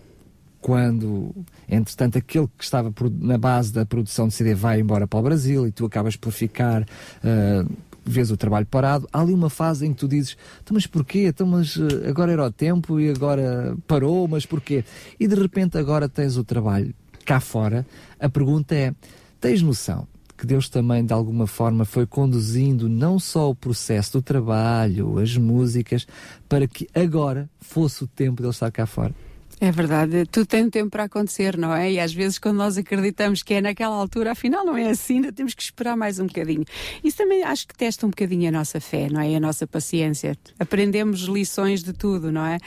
quando, 0.60 1.34
entretanto, 1.70 2.18
aquele 2.18 2.48
que 2.58 2.64
estava 2.64 2.94
na 3.20 3.38
base 3.38 3.72
da 3.72 3.86
produção 3.86 4.28
de 4.28 4.34
CD 4.34 4.54
vai 4.54 4.82
embora 4.82 5.08
para 5.08 5.20
o 5.20 5.22
Brasil 5.22 5.68
e 5.68 5.72
tu 5.72 5.86
acabas 5.86 6.16
por 6.16 6.32
ficar, 6.32 6.82
uh, 6.82 7.78
vês 8.04 8.32
o 8.32 8.38
trabalho 8.38 8.66
parado, 8.66 9.08
há 9.14 9.22
ali 9.22 9.34
uma 9.34 9.50
fase 9.50 9.86
em 9.86 9.94
que 9.94 10.00
tu 10.00 10.08
dizes, 10.08 10.36
então, 10.62 10.76
mas 10.76 10.86
porquê? 10.86 11.28
Então, 11.28 11.48
mas 11.48 11.78
ah, 11.78 12.10
agora 12.10 12.32
era 12.32 12.46
o 12.46 12.52
tempo 12.52 13.00
e 13.00 13.10
agora 13.10 13.78
parou, 13.88 14.28
mas 14.28 14.46
porquê? 14.46 14.84
E 15.20 15.28
de 15.28 15.36
repente 15.36 15.78
agora 15.78 16.10
tens 16.10 16.36
o 16.38 16.44
trabalho 16.44 16.94
cá 17.26 17.40
fora. 17.40 17.86
A 18.20 18.28
pergunta 18.28 18.74
é, 18.76 18.94
tens 19.40 19.62
noção 19.62 20.08
que 20.38 20.46
Deus 20.46 20.70
também 20.70 21.04
de 21.04 21.14
alguma 21.14 21.48
forma 21.48 21.84
foi 21.84 22.06
conduzindo 22.06 22.88
não 22.88 23.18
só 23.18 23.50
o 23.50 23.56
processo 23.56 24.14
do 24.14 24.22
trabalho, 24.22 25.18
as 25.18 25.36
músicas, 25.36 26.06
para 26.48 26.68
que 26.68 26.88
agora 26.94 27.50
fosse 27.60 28.04
o 28.04 28.08
tempo 28.08 28.42
de 28.42 28.48
ele 28.48 28.52
estar 28.52 28.72
cá 28.72 28.86
fora? 28.86 29.14
É 29.60 29.72
verdade, 29.72 30.24
tudo 30.28 30.46
tem 30.46 30.66
um 30.66 30.70
tempo 30.70 30.92
para 30.92 31.06
acontecer, 31.06 31.58
não 31.58 31.74
é? 31.74 31.92
E 31.92 32.00
às 32.00 32.14
vezes 32.14 32.38
quando 32.38 32.58
nós 32.58 32.78
acreditamos 32.78 33.42
que 33.42 33.56
é 33.56 33.62
naquela 33.62 33.96
altura, 33.96 34.34
afinal 34.34 34.64
não 34.64 34.78
é 34.78 34.92
assim, 34.92 35.16
ainda 35.16 35.32
temos 35.32 35.56
que 35.56 35.64
esperar 35.64 35.98
mais 35.98 36.20
um 36.20 36.28
bocadinho. 36.28 36.64
Isso 37.04 37.18
também 37.18 37.42
acho 37.42 37.68
que 37.68 37.76
testa 37.76 38.06
um 38.06 38.10
bocadinho 38.12 38.48
a 38.50 38.52
nossa 38.52 38.80
fé, 38.80 39.10
não 39.10 39.20
é? 39.20 39.36
A 39.36 39.40
nossa 39.40 39.66
paciência. 39.66 40.38
Aprendemos 40.60 41.22
lições 41.22 41.82
de 41.82 41.92
tudo, 41.92 42.32
não 42.32 42.46
é? 42.46 42.60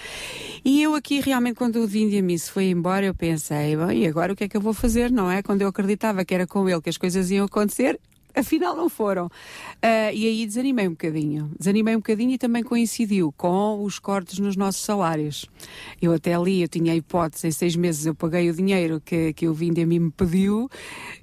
E 0.64 0.82
eu 0.82 0.96
aqui 0.96 1.20
realmente 1.20 1.54
quando 1.54 1.76
o 1.76 1.86
Vindia 1.86 2.20
Miss 2.20 2.48
foi 2.48 2.70
embora, 2.70 3.06
eu 3.06 3.14
pensei, 3.14 3.76
bom, 3.76 3.92
e 3.92 4.04
agora 4.08 4.32
o 4.32 4.36
que 4.36 4.42
é 4.42 4.48
que 4.48 4.56
eu 4.56 4.60
vou 4.60 4.74
fazer, 4.74 5.12
não 5.12 5.30
é? 5.30 5.44
Quando 5.44 5.62
eu 5.62 5.68
acreditava 5.68 6.24
que 6.24 6.34
era 6.34 6.44
com 6.44 6.68
ele 6.68 6.82
que 6.82 6.90
as 6.90 6.96
coisas 6.96 7.30
iam 7.30 7.46
acontecer, 7.46 8.00
afinal 8.40 8.76
não 8.76 8.88
foram. 8.88 9.26
Uh, 9.26 10.12
e 10.12 10.26
aí 10.26 10.46
desanimei 10.46 10.88
um 10.88 10.92
bocadinho. 10.92 11.50
Desanimei 11.58 11.94
um 11.94 11.98
bocadinho 11.98 12.32
e 12.32 12.38
também 12.38 12.62
coincidiu 12.62 13.32
com 13.36 13.82
os 13.82 13.98
cortes 13.98 14.38
nos 14.38 14.56
nossos 14.56 14.82
salários. 14.82 15.46
Eu 16.00 16.12
até 16.12 16.34
ali, 16.34 16.62
eu 16.62 16.68
tinha 16.68 16.92
a 16.92 16.96
hipótese, 16.96 17.46
em 17.46 17.50
seis 17.50 17.76
meses 17.76 18.06
eu 18.06 18.14
paguei 18.14 18.50
o 18.50 18.54
dinheiro 18.54 19.00
que, 19.00 19.32
que 19.32 19.48
o 19.48 19.54
Vinde 19.54 19.82
a 19.82 19.86
mim 19.86 19.98
me 19.98 20.10
pediu 20.10 20.68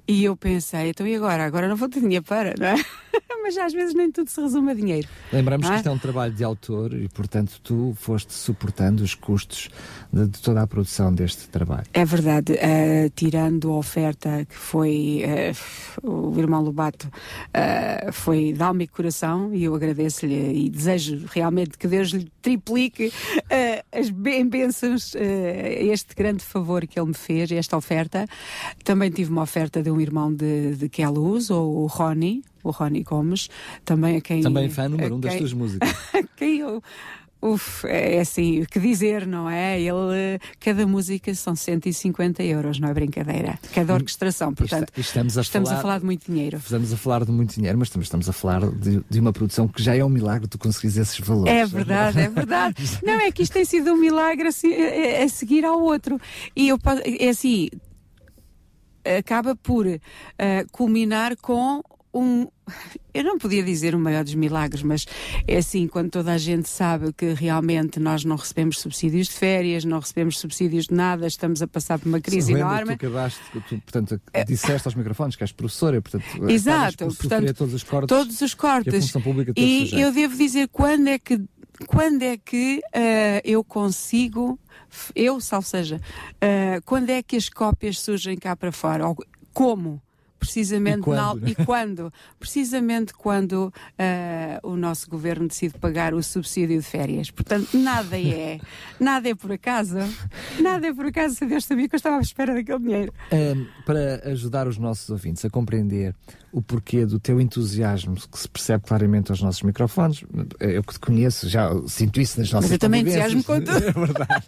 e 0.06 0.24
eu 0.24 0.36
pensei, 0.36 0.90
então 0.90 1.06
e 1.06 1.14
agora? 1.14 1.44
Agora 1.44 1.68
não 1.68 1.76
vou 1.76 1.88
ter 1.88 2.00
dinheiro 2.00 2.24
para, 2.24 2.54
não 2.58 2.66
é? 2.66 2.76
Mas 3.42 3.56
às 3.56 3.72
vezes 3.72 3.94
nem 3.94 4.10
tudo 4.10 4.28
se 4.28 4.40
resume 4.40 4.72
a 4.72 4.74
dinheiro. 4.74 5.08
Lembramos 5.32 5.66
é? 5.66 5.70
que 5.70 5.76
isto 5.76 5.88
é 5.88 5.92
um 5.92 5.98
trabalho 5.98 6.32
de 6.32 6.44
autor 6.44 6.92
e, 6.92 7.08
portanto, 7.08 7.60
tu 7.62 7.94
foste 7.98 8.34
suportando 8.34 9.02
os 9.02 9.14
custos 9.14 9.70
de, 10.12 10.26
de 10.26 10.40
toda 10.40 10.62
a 10.62 10.66
produção 10.66 11.12
deste 11.12 11.48
trabalho. 11.48 11.86
É 11.94 12.04
verdade. 12.04 12.52
Uh, 12.52 13.10
tirando 13.14 13.70
a 13.70 13.76
oferta 13.76 14.44
que 14.44 14.54
foi 14.54 15.22
uh, 16.02 16.30
o 16.32 16.38
irmão 16.38 16.62
Lobato 16.62 17.07
uh, 17.08 18.12
foi 18.12 18.52
de 18.52 18.62
alma 18.62 18.82
e 18.82 18.86
coração 18.86 19.54
e 19.54 19.64
eu 19.64 19.74
agradeço-lhe 19.74 20.66
e 20.66 20.70
desejo 20.70 21.24
realmente 21.30 21.76
que 21.78 21.88
Deus 21.88 22.08
lhe 22.08 22.30
triplique 22.42 23.12
as 23.92 24.10
bênçãos, 24.10 25.14
este 25.14 26.14
grande 26.14 26.42
favor 26.42 26.86
que 26.86 26.98
ele 26.98 27.08
me 27.08 27.14
fez, 27.14 27.50
esta 27.52 27.76
oferta. 27.76 28.26
Também 28.84 29.10
tive 29.10 29.30
uma 29.30 29.42
oferta 29.42 29.82
de 29.82 29.90
um 29.90 30.00
irmão 30.00 30.32
de, 30.32 30.76
de 30.76 30.88
Queluz, 30.88 31.50
ou 31.50 31.84
o 31.84 31.86
Rony, 31.86 32.42
o 32.62 32.70
Rony 32.70 33.02
Gomes, 33.02 33.48
também 33.84 34.16
a 34.16 34.20
quem. 34.20 34.42
Também 34.42 34.68
fã 34.68 34.88
número 34.88 35.16
um 35.16 35.20
das 35.20 35.36
tuas 35.36 35.52
músicas. 35.52 35.90
quem 36.36 36.58
eu. 36.60 36.82
Uf, 37.40 37.86
é 37.86 38.20
assim, 38.20 38.62
o 38.62 38.66
que 38.66 38.80
dizer, 38.80 39.24
não 39.26 39.48
é? 39.48 39.80
Ele, 39.80 40.40
cada 40.58 40.84
música 40.86 41.32
são 41.34 41.54
150 41.54 42.42
euros, 42.42 42.80
não 42.80 42.88
é 42.88 42.94
brincadeira. 42.94 43.58
Cada 43.72 43.94
orquestração, 43.94 44.52
portanto, 44.52 44.92
estamos, 44.96 45.38
a, 45.38 45.42
estamos 45.42 45.68
falar, 45.68 45.78
a 45.78 45.82
falar 45.82 45.98
de 46.00 46.04
muito 46.04 46.26
dinheiro. 46.26 46.58
Estamos 46.58 46.92
a 46.92 46.96
falar 46.96 47.24
de 47.24 47.30
muito 47.30 47.54
dinheiro, 47.54 47.78
mas 47.78 47.90
também 47.90 48.02
estamos 48.02 48.28
a 48.28 48.32
falar 48.32 48.68
de, 48.68 49.04
de 49.08 49.20
uma 49.20 49.32
produção 49.32 49.68
que 49.68 49.80
já 49.80 49.94
é 49.94 50.04
um 50.04 50.08
milagre 50.08 50.48
tu 50.48 50.58
conseguires 50.58 50.96
esses 50.96 51.18
valores. 51.20 51.52
É 51.52 51.64
verdade, 51.64 52.20
é 52.20 52.28
verdade. 52.28 52.74
não, 53.04 53.20
é 53.20 53.30
que 53.30 53.42
isto 53.42 53.52
tem 53.52 53.64
sido 53.64 53.92
um 53.92 53.96
milagre 53.96 54.48
a, 54.48 55.20
a, 55.20 55.24
a 55.24 55.28
seguir 55.28 55.64
ao 55.64 55.80
outro. 55.80 56.20
E 56.56 56.68
eu, 56.68 56.78
é 57.20 57.28
assim, 57.28 57.68
acaba 59.16 59.54
por 59.54 59.86
uh, 59.86 59.98
culminar 60.72 61.36
com 61.36 61.82
um. 62.20 62.48
Eu 63.14 63.24
não 63.24 63.38
podia 63.38 63.64
dizer 63.64 63.94
o 63.94 63.98
maior 63.98 64.22
dos 64.22 64.34
milagres, 64.34 64.82
mas 64.82 65.04
é 65.46 65.56
assim, 65.56 65.88
quando 65.88 66.10
toda 66.10 66.32
a 66.32 66.38
gente 66.38 66.68
sabe 66.68 67.12
que 67.12 67.32
realmente 67.32 67.98
nós 67.98 68.24
não 68.24 68.36
recebemos 68.36 68.78
subsídios 68.78 69.26
de 69.26 69.34
férias, 69.34 69.84
não 69.84 69.98
recebemos 69.98 70.38
subsídios 70.38 70.86
de 70.86 70.94
nada, 70.94 71.26
estamos 71.26 71.60
a 71.60 71.66
passar 71.66 71.98
por 71.98 72.08
uma 72.08 72.20
crise 72.20 72.52
enorme. 72.52 72.96
Tu 72.96 73.06
acabaste, 73.06 73.40
tu, 73.50 73.78
portanto, 73.80 74.20
é. 74.32 74.44
disseste 74.44 74.86
aos 74.86 74.94
microfones 74.94 75.34
que 75.34 75.42
és 75.42 75.50
professora, 75.50 76.00
portanto, 76.00 76.48
Exato, 76.48 77.06
portanto, 77.06 77.54
todos 77.54 77.74
os 77.74 77.82
cortes. 77.82 78.08
Todos 78.08 78.40
os 78.40 78.54
cortes. 78.54 79.12
e 79.56 80.00
eu 80.00 80.12
devo 80.12 80.36
dizer 80.36 80.68
quando 80.68 81.08
é 81.08 81.18
que 81.18 81.40
quando 81.86 82.22
é 82.22 82.36
que 82.36 82.80
uh, 82.88 83.40
eu 83.44 83.62
consigo, 83.62 84.58
eu, 85.14 85.40
salvo 85.40 85.66
seja, 85.66 85.96
uh, 85.96 86.82
quando 86.84 87.10
é 87.10 87.22
que 87.22 87.36
as 87.36 87.48
cópias 87.48 88.00
surgem 88.00 88.36
cá 88.36 88.56
para 88.56 88.72
fora? 88.72 89.04
Como? 89.52 90.02
Precisamente 90.38 91.00
e 91.00 91.02
quando, 91.02 91.40
na, 91.40 91.50
e 91.50 91.54
quando 91.64 92.12
precisamente 92.38 93.12
quando 93.12 93.72
uh, 93.72 94.68
o 94.68 94.76
nosso 94.76 95.08
governo 95.08 95.48
decide 95.48 95.78
pagar 95.78 96.14
o 96.14 96.22
subsídio 96.22 96.78
de 96.78 96.84
férias. 96.84 97.30
Portanto, 97.30 97.76
nada 97.76 98.18
é, 98.18 98.60
nada 98.98 99.28
é 99.28 99.34
por 99.34 99.52
acaso, 99.52 99.98
nada 100.60 100.86
é 100.86 100.94
por 100.94 101.06
acaso. 101.06 101.36
Se 101.36 101.46
Deus 101.46 101.64
sabia 101.64 101.88
que 101.88 101.94
eu 101.94 101.98
estava 101.98 102.16
à 102.16 102.20
espera 102.20 102.54
daquele 102.54 102.78
dinheiro. 102.78 103.12
Um, 103.32 103.66
para 103.84 104.22
ajudar 104.30 104.66
os 104.66 104.78
nossos 104.78 105.08
ouvintes 105.10 105.44
a 105.44 105.50
compreender 105.50 106.14
o 106.52 106.62
porquê 106.62 107.04
do 107.04 107.20
teu 107.20 107.40
entusiasmo 107.40 108.16
que 108.16 108.38
se 108.38 108.48
percebe 108.48 108.84
claramente 108.84 109.30
aos 109.30 109.42
nossos 109.42 109.62
microfones, 109.62 110.24
eu 110.60 110.82
que 110.82 110.94
te 110.94 111.00
conheço 111.00 111.48
já 111.48 111.70
sinto 111.86 112.20
isso 112.20 112.40
nas 112.40 112.50
nossas 112.50 112.70
Mas 112.70 112.72
eu 112.72 112.78
também 112.78 113.02
entusiasmo 113.02 113.44
com 113.44 113.60
tudo. 113.60 113.78
É 113.88 113.92
verdade. 113.92 114.46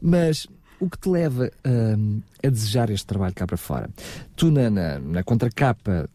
Mas 0.00 0.46
o 0.80 0.88
que 0.88 0.98
te 0.98 1.08
leva 1.08 1.50
um, 1.64 2.20
a 2.44 2.48
desejar 2.48 2.90
este 2.90 3.06
trabalho 3.06 3.34
cá 3.34 3.46
para 3.46 3.56
fora? 3.56 3.88
Tu, 4.34 4.50
na, 4.50 4.70
na, 4.70 4.98
na 4.98 5.22
contracapa, 5.22 6.08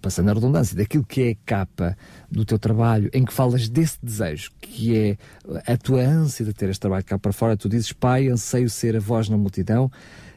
passando 0.00 0.30
a 0.30 0.34
redundância, 0.34 0.76
daquilo 0.76 1.04
que 1.04 1.22
é 1.22 1.30
a 1.30 1.36
capa 1.46 1.96
do 2.30 2.44
teu 2.44 2.58
trabalho, 2.58 3.08
em 3.12 3.24
que 3.24 3.32
falas 3.32 3.68
desse 3.68 3.98
desejo, 4.02 4.50
que 4.60 4.96
é 4.96 5.72
a 5.72 5.76
tua 5.76 6.00
ânsia 6.00 6.44
de 6.44 6.52
ter 6.52 6.68
este 6.68 6.80
trabalho 6.80 7.04
cá 7.04 7.18
para 7.18 7.32
fora, 7.32 7.56
tu 7.56 7.68
dizes, 7.68 7.92
Pai, 7.92 8.28
anseio 8.28 8.68
ser 8.68 8.96
a 8.96 9.00
voz 9.00 9.28
na 9.28 9.36
multidão 9.36 9.90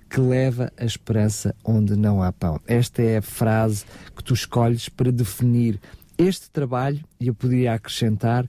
que 0.07 0.21
leva 0.21 0.71
a 0.77 0.85
esperança 0.85 1.55
onde 1.63 1.95
não 1.95 2.21
há 2.21 2.31
pão. 2.31 2.61
Esta 2.67 3.01
é 3.01 3.17
a 3.17 3.21
frase 3.21 3.85
que 4.15 4.23
tu 4.23 4.35
escolhes 4.35 4.87
para 4.87 5.11
definir 5.11 5.79
este 6.17 6.49
trabalho, 6.51 7.03
e 7.19 7.27
eu 7.27 7.33
poderia 7.33 7.73
acrescentar 7.73 8.47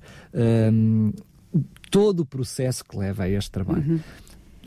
um, 0.73 1.13
todo 1.91 2.21
o 2.21 2.27
processo 2.27 2.85
que 2.85 2.97
leva 2.97 3.25
a 3.25 3.29
este 3.29 3.51
trabalho. 3.51 3.93
Uhum 3.93 4.01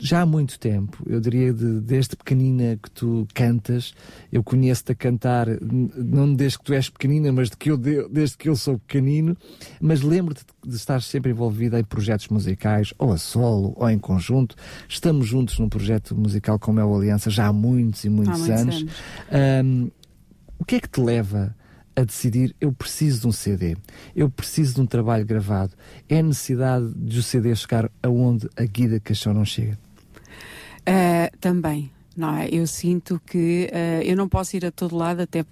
já 0.00 0.22
há 0.22 0.26
muito 0.26 0.58
tempo, 0.58 1.02
eu 1.06 1.20
diria 1.20 1.52
de, 1.52 1.80
desde 1.80 2.16
pequenina 2.16 2.78
que 2.82 2.90
tu 2.90 3.28
cantas, 3.34 3.94
eu 4.32 4.42
conheço-te 4.42 4.92
a 4.92 4.94
cantar, 4.94 5.46
não 5.60 6.34
desde 6.34 6.58
que 6.58 6.64
tu 6.64 6.72
és 6.72 6.88
pequenina, 6.88 7.30
mas 7.30 7.50
de 7.50 7.56
que 7.56 7.70
eu, 7.70 7.76
desde 7.76 8.36
que 8.36 8.48
eu 8.48 8.56
sou 8.56 8.78
pequenino, 8.78 9.36
mas 9.80 10.00
lembro-te 10.00 10.44
de 10.66 10.74
estar 10.74 11.02
sempre 11.02 11.30
envolvida 11.30 11.78
em 11.78 11.84
projetos 11.84 12.28
musicais, 12.28 12.94
ou 12.98 13.12
a 13.12 13.18
solo, 13.18 13.74
ou 13.76 13.88
em 13.90 13.98
conjunto. 13.98 14.56
Estamos 14.88 15.26
juntos 15.28 15.58
num 15.58 15.68
projeto 15.68 16.16
musical 16.16 16.58
como 16.58 16.80
é 16.80 16.84
o 16.84 16.94
Aliança 16.96 17.30
já 17.30 17.46
há 17.46 17.52
muitos 17.52 18.04
e 18.04 18.08
muitos, 18.08 18.40
muitos 18.40 18.60
anos. 18.60 18.76
anos. 18.76 19.64
Um, 19.64 19.90
o 20.58 20.64
que 20.64 20.76
é 20.76 20.80
que 20.80 20.88
te 20.88 21.00
leva 21.00 21.54
a 21.96 22.04
decidir 22.04 22.54
eu 22.60 22.72
preciso 22.72 23.22
de 23.22 23.26
um 23.26 23.32
CD, 23.32 23.76
eu 24.14 24.30
preciso 24.30 24.74
de 24.74 24.80
um 24.80 24.86
trabalho 24.86 25.24
gravado. 25.24 25.72
É 26.08 26.22
necessidade 26.22 26.92
de 26.94 27.18
o 27.18 27.22
CD 27.22 27.54
chegar 27.54 27.90
aonde 28.02 28.48
a 28.56 28.64
Guida 28.64 29.00
Caixão 29.00 29.34
não 29.34 29.44
chega? 29.44 29.78
Uh, 30.90 31.30
também, 31.38 31.88
não 32.16 32.36
é? 32.36 32.48
Eu 32.50 32.66
sinto 32.66 33.20
que 33.24 33.70
uh, 33.72 34.02
eu 34.02 34.16
não 34.16 34.28
posso 34.28 34.56
ir 34.56 34.66
a 34.66 34.72
todo 34.72 34.96
lado, 34.96 35.20
até 35.22 35.44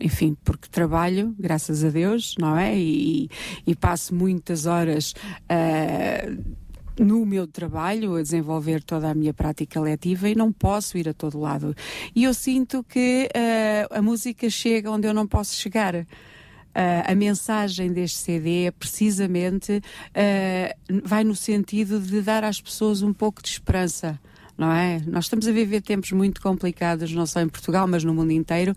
enfim, 0.00 0.36
porque 0.44 0.68
trabalho, 0.68 1.34
graças 1.36 1.82
a 1.82 1.88
Deus, 1.88 2.36
não 2.38 2.56
é? 2.56 2.78
E, 2.78 3.28
e 3.66 3.74
passo 3.74 4.14
muitas 4.14 4.64
horas. 4.64 5.12
Uh, 5.50 6.56
no 6.98 7.26
meu 7.26 7.46
trabalho 7.46 8.14
a 8.14 8.22
desenvolver 8.22 8.82
toda 8.82 9.10
a 9.10 9.14
minha 9.14 9.34
prática 9.34 9.78
letiva 9.80 10.30
e 10.30 10.34
não 10.34 10.50
posso 10.50 10.96
ir 10.96 11.08
a 11.08 11.12
todo 11.12 11.38
lado. 11.38 11.74
E 12.14 12.24
eu 12.24 12.32
sinto 12.32 12.82
que 12.82 13.28
a 13.90 14.00
música 14.00 14.48
chega 14.48 14.90
onde 14.90 15.06
eu 15.06 15.12
não 15.12 15.26
posso 15.26 15.56
chegar. 15.56 15.94
Uh, 15.94 16.06
a 17.06 17.14
mensagem 17.14 17.92
deste 17.92 18.16
CD 18.18 18.64
é 18.64 18.70
precisamente 18.70 19.76
uh, 19.78 21.00
vai 21.04 21.22
no 21.22 21.36
sentido 21.36 22.00
de 22.00 22.22
dar 22.22 22.44
às 22.44 22.62
pessoas 22.62 23.02
um 23.02 23.12
pouco 23.12 23.42
de 23.42 23.48
esperança 23.48 24.18
não 24.56 24.72
é? 24.72 25.02
Nós 25.06 25.26
estamos 25.26 25.46
a 25.46 25.52
viver 25.52 25.82
tempos 25.82 26.12
muito 26.12 26.40
complicados, 26.40 27.12
não 27.12 27.26
só 27.26 27.40
em 27.40 27.48
Portugal, 27.48 27.86
mas 27.86 28.04
no 28.04 28.14
mundo 28.14 28.32
inteiro, 28.32 28.74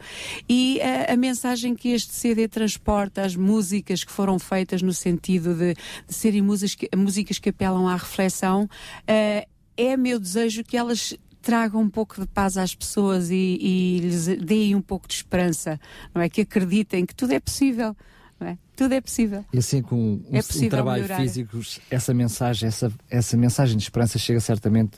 e 0.47 0.79
a, 0.81 0.85
eh, 0.85 1.13
a 1.13 1.17
mensagem 1.17 1.75
que 1.75 1.89
este 1.89 2.13
CD 2.13 2.47
transporta, 2.47 3.21
as 3.21 3.35
músicas 3.35 4.03
que 4.03 4.11
foram 4.11 4.37
feitas 4.37 4.81
no 4.81 4.93
sentido 4.93 5.53
de, 5.53 5.73
de 5.73 6.13
serem 6.13 6.41
músicas 6.41 6.75
que, 6.75 6.89
músicas 6.95 7.39
que 7.39 7.49
apelam 7.49 7.87
à 7.87 7.95
reflexão, 7.95 8.63
uh, 8.63 9.49
é 9.77 9.97
meu 9.97 10.19
desejo 10.19 10.63
que 10.63 10.75
elas 10.75 11.15
tragam 11.41 11.81
um 11.81 11.89
pouco 11.89 12.19
de 12.19 12.27
paz 12.27 12.57
às 12.57 12.75
pessoas 12.75 13.31
e, 13.31 13.57
e 13.61 13.99
lhes 14.01 14.27
deem 14.27 14.75
um 14.75 14.81
pouco 14.81 15.07
de 15.07 15.13
esperança, 15.13 15.79
não 16.13 16.21
é? 16.21 16.29
Que 16.29 16.41
acreditem 16.41 17.05
que 17.05 17.15
tudo 17.15 17.33
é 17.33 17.39
possível. 17.39 17.95
É? 18.41 18.57
Tudo 18.75 18.93
é 18.93 19.01
possível. 19.01 19.43
E 19.51 19.57
assim 19.57 19.81
com 19.81 19.95
um, 19.95 20.23
é 20.31 20.39
um 20.39 20.69
trabalho 20.69 21.03
melhorar. 21.03 21.21
físico, 21.21 21.59
essa 21.91 22.13
mensagem, 22.13 22.67
essa, 22.67 22.91
essa 23.09 23.35
mensagem 23.35 23.75
de 23.75 23.83
esperança 23.83 24.17
chega 24.17 24.39
certamente 24.39 24.97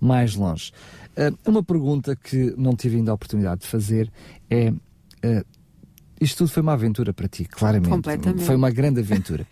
mais 0.00 0.34
longe. 0.34 0.72
Uh, 1.16 1.50
uma 1.50 1.62
pergunta 1.62 2.14
que 2.14 2.54
não 2.56 2.76
tive 2.76 2.96
ainda 2.96 3.10
a 3.10 3.14
oportunidade 3.14 3.62
de 3.62 3.66
fazer 3.66 4.10
é 4.50 4.70
uh, 4.70 5.46
isto 6.20 6.38
tudo 6.38 6.50
foi 6.50 6.62
uma 6.62 6.74
aventura 6.74 7.12
para 7.12 7.26
ti, 7.26 7.44
claramente. 7.44 7.90
Completamente. 7.90 8.44
Foi 8.44 8.54
uma 8.54 8.70
grande 8.70 9.00
aventura. 9.00 9.46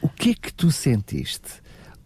o 0.00 0.08
que 0.08 0.30
é 0.30 0.34
que 0.34 0.52
tu 0.52 0.70
sentiste? 0.70 1.60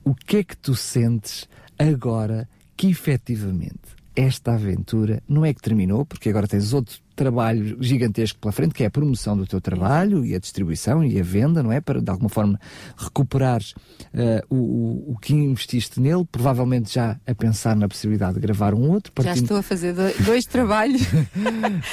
O 0.05 0.15
que 0.15 0.39
é 0.39 0.45
que 0.45 0.57
tu 0.57 0.75
sentes 0.75 1.47
agora 1.79 2.49
que 2.77 2.89
efetivamente 2.89 3.97
esta 4.15 4.55
aventura 4.55 5.23
não 5.29 5.45
é 5.45 5.53
que 5.53 5.61
terminou, 5.61 6.05
porque 6.05 6.29
agora 6.29 6.49
tens 6.49 6.73
outro 6.73 6.99
trabalho 7.17 7.77
gigantesco 7.81 8.39
pela 8.39 8.53
frente, 8.53 8.75
que 8.75 8.85
é 8.85 8.87
a 8.87 8.91
promoção 8.91 9.37
do 9.37 9.47
teu 9.47 9.61
trabalho 9.61 10.25
e 10.25 10.35
a 10.35 10.39
distribuição 10.39 11.03
e 11.03 11.19
a 11.19 11.23
venda, 11.23 11.63
não 11.63 11.73
é? 11.73 11.81
Para 11.81 12.01
de 12.01 12.11
alguma 12.11 12.29
forma 12.29 12.61
recuperares 12.97 13.73
uh, 13.73 14.55
o, 14.55 15.13
o, 15.13 15.19
que 15.19 15.35
investiste 15.35 16.01
nele, 16.01 16.25
provavelmente 16.31 16.95
já 16.95 17.19
a 17.27 17.35
pensar 17.35 17.75
na 17.75 17.89
possibilidade 17.89 18.35
de 18.35 18.41
gravar 18.41 18.75
um 18.75 18.91
outro. 18.91 19.13
Partindo... 19.13 19.35
Já 19.35 19.43
estou 19.43 19.57
a 19.57 19.63
fazer 19.63 19.95
dois 20.25 20.45
trabalhos. 20.45 21.03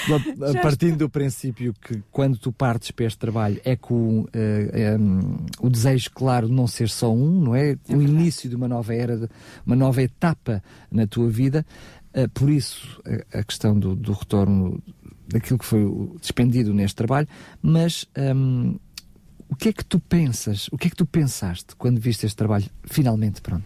partindo 0.61 0.97
do 0.97 1.09
princípio 1.09 1.73
que 1.73 2.03
quando 2.11 2.37
tu 2.37 2.51
partes 2.51 2.91
para 2.91 3.05
este 3.05 3.17
trabalho 3.17 3.59
é 3.63 3.75
com 3.75 4.21
uh, 4.21 4.27
eh, 4.33 4.97
um, 4.99 5.19
eh, 5.19 5.25
o 5.61 5.69
desejo, 5.69 6.11
claro, 6.13 6.47
de 6.47 6.53
não 6.53 6.67
ser 6.67 6.89
só 6.89 7.13
um, 7.13 7.41
não 7.41 7.55
é? 7.55 7.71
é 7.71 7.95
o 7.95 8.01
início 8.01 8.49
de 8.49 8.55
uma 8.55 8.67
nova 8.67 8.93
era, 8.93 9.29
uma 9.65 9.75
nova 9.75 10.01
etapa 10.01 10.63
na 10.91 11.07
tua 11.07 11.29
vida. 11.29 11.65
Uh, 12.15 12.29
por 12.29 12.49
isso, 12.49 13.01
a, 13.33 13.39
a 13.39 13.43
questão 13.43 13.77
do, 13.77 13.95
do 13.95 14.13
retorno 14.13 14.81
daquilo 15.33 15.59
que 15.59 15.65
foi 15.65 15.85
despendido 16.21 16.73
neste 16.73 16.95
trabalho, 16.95 17.27
mas 17.61 18.05
um, 18.35 18.77
o 19.49 19.55
que 19.55 19.69
é 19.69 19.73
que 19.73 19.83
tu 19.83 19.99
pensas, 19.99 20.67
o 20.71 20.77
que 20.77 20.87
é 20.87 20.89
que 20.89 20.95
tu 20.95 21.05
pensaste 21.05 21.75
quando 21.75 21.99
viste 21.99 22.25
este 22.25 22.35
trabalho 22.35 22.65
finalmente 22.85 23.41
pronto? 23.41 23.65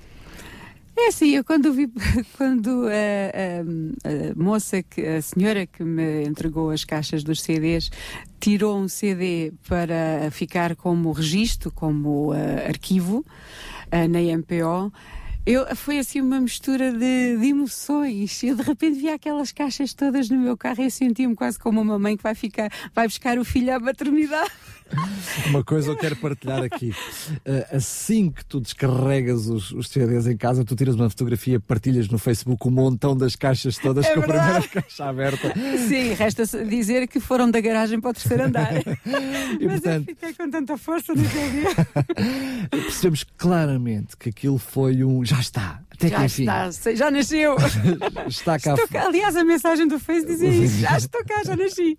É 1.00 1.10
assim, 1.10 1.36
eu 1.36 1.44
quando 1.44 1.72
vi, 1.72 1.88
quando 2.36 2.88
a, 2.88 2.90
a, 2.90 4.32
a, 4.32 4.36
moça, 4.36 4.82
que, 4.82 5.00
a 5.06 5.22
senhora 5.22 5.68
que 5.68 5.84
me 5.84 6.24
entregou 6.24 6.72
as 6.72 6.84
caixas 6.84 7.24
dos 7.24 7.42
CDs 7.42 7.92
tirou 8.40 8.80
um 8.80 8.88
CD 8.88 9.54
para 9.68 10.32
ficar 10.32 10.76
como 10.76 11.12
registro, 11.12 11.72
como 11.72 12.32
uh, 12.32 12.68
arquivo 12.68 13.20
uh, 13.20 14.08
na 14.10 14.20
MPO, 14.20 14.92
eu, 15.48 15.66
foi 15.78 15.98
assim 15.98 16.20
uma 16.20 16.42
mistura 16.42 16.92
de, 16.92 17.38
de, 17.38 17.48
emoções. 17.48 18.44
Eu 18.44 18.54
de 18.54 18.64
repente 18.64 19.00
vi 19.00 19.08
aquelas 19.08 19.54
caixas 19.54 19.94
todas 19.94 20.30
no 20.30 20.38
meu 20.38 20.58
carro 20.58 20.82
e 20.82 20.84
eu 20.84 20.92
sentia-me 20.92 21.36
quase 21.36 21.58
como 21.58 21.80
uma 21.80 21.98
mãe 21.98 22.18
que 22.18 22.24
vai 22.24 22.36
ficar, 22.36 22.70
vai 22.94 23.08
buscar 23.08 23.40
o 23.40 23.46
filho 23.46 23.74
à 23.74 23.80
maternidade. 23.80 24.52
Uma 25.48 25.64
coisa 25.64 25.92
eu 25.92 25.98
quero 25.98 26.16
partilhar 26.16 26.64
aqui. 26.64 26.90
Uh, 26.90 27.76
assim 27.76 28.30
que 28.30 28.46
tu 28.46 28.60
descarregas 28.60 29.48
os, 29.48 29.72
os 29.72 29.88
CDs 29.90 30.28
em 30.28 30.36
casa, 30.36 30.64
tu 30.64 30.76
tiras 30.76 30.96
uma 30.96 31.10
fotografia, 31.10 31.60
partilhas 31.60 32.08
no 32.10 32.18
Facebook 32.18 32.68
um 32.68 32.72
montão 32.72 33.16
das 33.16 33.36
caixas 33.36 33.78
todas 33.78 34.06
é 34.06 34.14
com 34.14 34.22
verdade. 34.22 34.40
a 34.40 34.62
primeira 34.62 34.82
caixa 34.82 35.06
aberta. 35.06 35.54
Sim, 35.88 36.14
resta 36.14 36.44
dizer 36.66 37.08
que 37.08 37.20
foram 37.20 37.50
da 37.50 37.60
garagem 37.62 38.00
para 38.00 38.12
o 38.12 38.14
terceiro 38.14 38.46
andar. 38.46 38.74
e, 39.60 39.66
Mas 39.66 39.82
portanto, 39.82 40.10
eu 40.10 40.16
fiquei 40.16 40.34
com 40.34 40.50
tanta 40.50 40.78
força 40.78 41.14
no 41.14 41.22
dia. 41.22 41.70
Percebemos 42.70 43.26
claramente 43.38 44.18
que 44.18 44.30
aquilo 44.30 44.58
foi 44.58 45.04
um 45.04 45.24
já 45.24 45.40
está. 45.40 45.82
Até 45.92 46.10
já 46.10 46.18
que 46.18 46.26
enfim. 46.26 46.44
está, 46.44 46.94
já 46.94 47.12
nasceu. 47.12 47.56
está 48.28 48.60
cá. 48.60 48.76
Estou. 48.76 49.02
Aliás, 49.02 49.36
a 49.36 49.44
mensagem 49.44 49.88
do 49.88 50.00
Face 50.00 50.26
dizia 50.26 50.50
isso. 50.50 50.80
Já 50.80 50.98
estou 50.98 51.24
cá, 51.26 51.42
já 51.44 51.56
nasci. 51.56 51.98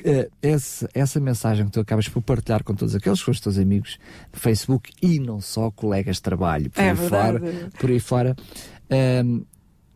Uh, 0.00 0.30
essa, 0.40 0.88
essa 0.94 1.20
mensagem 1.20 1.66
que 1.66 1.72
tu 1.72 1.80
acabas 1.80 2.08
por 2.08 2.22
partilhar 2.22 2.62
com 2.62 2.74
todos 2.74 2.94
aqueles 2.94 3.22
com 3.22 3.30
os 3.30 3.40
teus 3.40 3.58
amigos 3.58 3.98
no 4.32 4.38
Facebook 4.38 4.92
e 5.02 5.18
não 5.18 5.40
só 5.40 5.70
colegas 5.70 6.16
de 6.16 6.22
trabalho 6.22 6.70
por 6.70 6.80
é 6.80 6.90
aí 6.90 6.94
verdade. 6.94 7.38
fora, 7.38 7.70
por 7.78 7.90
aí 7.90 8.00
fora 8.00 8.36
um, 9.24 9.44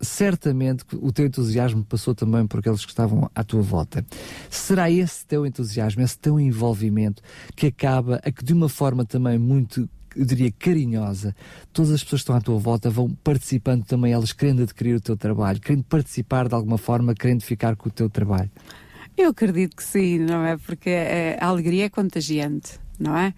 certamente 0.00 0.84
o 0.94 1.12
teu 1.12 1.26
entusiasmo 1.26 1.84
passou 1.84 2.14
também 2.14 2.46
por 2.46 2.60
aqueles 2.60 2.84
que 2.84 2.90
estavam 2.90 3.30
à 3.34 3.44
tua 3.44 3.62
volta. 3.62 4.04
Será 4.50 4.90
esse 4.90 5.24
teu 5.24 5.46
entusiasmo, 5.46 6.02
esse 6.02 6.18
teu 6.18 6.40
envolvimento 6.40 7.22
que 7.54 7.68
acaba 7.68 8.20
a 8.24 8.30
que 8.30 8.44
de 8.44 8.52
uma 8.52 8.68
forma 8.68 9.04
também 9.04 9.38
muito 9.38 9.88
eu 10.14 10.26
diria 10.26 10.52
carinhosa, 10.52 11.34
todas 11.72 11.90
as 11.90 12.04
pessoas 12.04 12.20
que 12.20 12.24
estão 12.24 12.36
à 12.36 12.40
tua 12.40 12.58
volta 12.58 12.90
vão 12.90 13.08
participando 13.24 13.84
também, 13.84 14.12
elas 14.12 14.30
querendo 14.30 14.62
adquirir 14.62 14.96
o 14.96 15.00
teu 15.00 15.16
trabalho, 15.16 15.58
querendo 15.58 15.84
participar 15.84 16.48
de 16.48 16.54
alguma 16.54 16.76
forma, 16.76 17.14
querendo 17.14 17.42
ficar 17.42 17.76
com 17.76 17.88
o 17.88 17.92
teu 17.92 18.10
trabalho. 18.10 18.50
Eu 19.16 19.30
acredito 19.30 19.76
que 19.76 19.84
sim, 19.84 20.18
não 20.18 20.44
é? 20.44 20.56
Porque 20.56 20.90
a 21.38 21.46
alegria 21.46 21.84
é 21.86 21.88
contagiante, 21.90 22.80
não 23.02 23.16
é? 23.16 23.34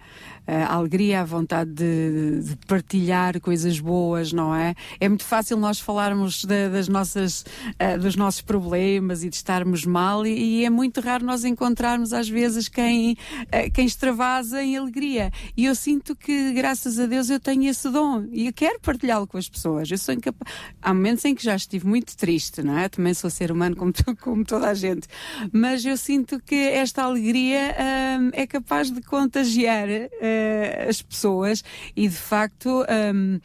a 0.47 0.75
alegria, 0.75 1.21
a 1.21 1.23
vontade 1.23 1.71
de, 1.71 2.41
de, 2.41 2.55
partilhar 2.67 3.39
coisas 3.41 3.79
boas, 3.79 4.31
não 4.31 4.53
é? 4.53 4.75
É 4.99 5.09
muito 5.09 5.23
fácil 5.23 5.57
nós 5.57 5.79
falarmos 5.79 6.45
de, 6.45 6.69
das 6.69 6.87
nossas, 6.87 7.43
uh, 7.81 7.99
dos 7.99 8.15
nossos 8.15 8.41
problemas 8.41 9.23
e 9.23 9.29
de 9.29 9.35
estarmos 9.35 9.85
mal 9.85 10.25
e, 10.25 10.59
e, 10.59 10.65
é 10.65 10.69
muito 10.69 11.01
raro 11.01 11.25
nós 11.25 11.43
encontrarmos 11.43 12.13
às 12.13 12.29
vezes 12.29 12.69
quem, 12.69 13.13
uh, 13.13 13.71
quem 13.73 13.85
extravasa 13.85 14.61
em 14.61 14.77
alegria. 14.77 15.31
E 15.57 15.65
eu 15.65 15.73
sinto 15.73 16.15
que, 16.15 16.53
graças 16.53 16.99
a 16.99 17.07
Deus, 17.07 17.29
eu 17.29 17.39
tenho 17.39 17.67
esse 17.67 17.89
dom 17.89 18.25
e 18.31 18.45
eu 18.45 18.53
quero 18.53 18.79
partilhá-lo 18.79 19.25
com 19.25 19.37
as 19.37 19.49
pessoas. 19.49 19.89
Eu 19.89 19.97
sou 19.97 20.13
incapaz... 20.13 20.53
Há 20.79 20.93
momentos 20.93 21.25
em 21.25 21.33
que 21.33 21.43
já 21.43 21.55
estive 21.55 21.87
muito 21.87 22.15
triste, 22.15 22.61
não 22.61 22.77
é? 22.77 22.87
Também 22.87 23.15
sou 23.15 23.31
ser 23.31 23.51
humano 23.51 23.75
como, 23.75 23.91
como 24.21 24.45
toda 24.45 24.69
a 24.69 24.73
gente. 24.75 25.07
Mas 25.51 25.83
eu 25.83 25.97
sinto 25.97 26.39
que 26.39 26.55
esta 26.55 27.03
alegria 27.03 27.75
uh, 27.75 28.29
é 28.33 28.45
capaz 28.45 28.91
de 28.91 29.01
contagiar 29.01 29.54
uh, 29.63 30.89
as 30.89 31.01
pessoas 31.01 31.63
e 31.95 32.07
de 32.07 32.15
facto. 32.15 32.85
Um, 33.13 33.39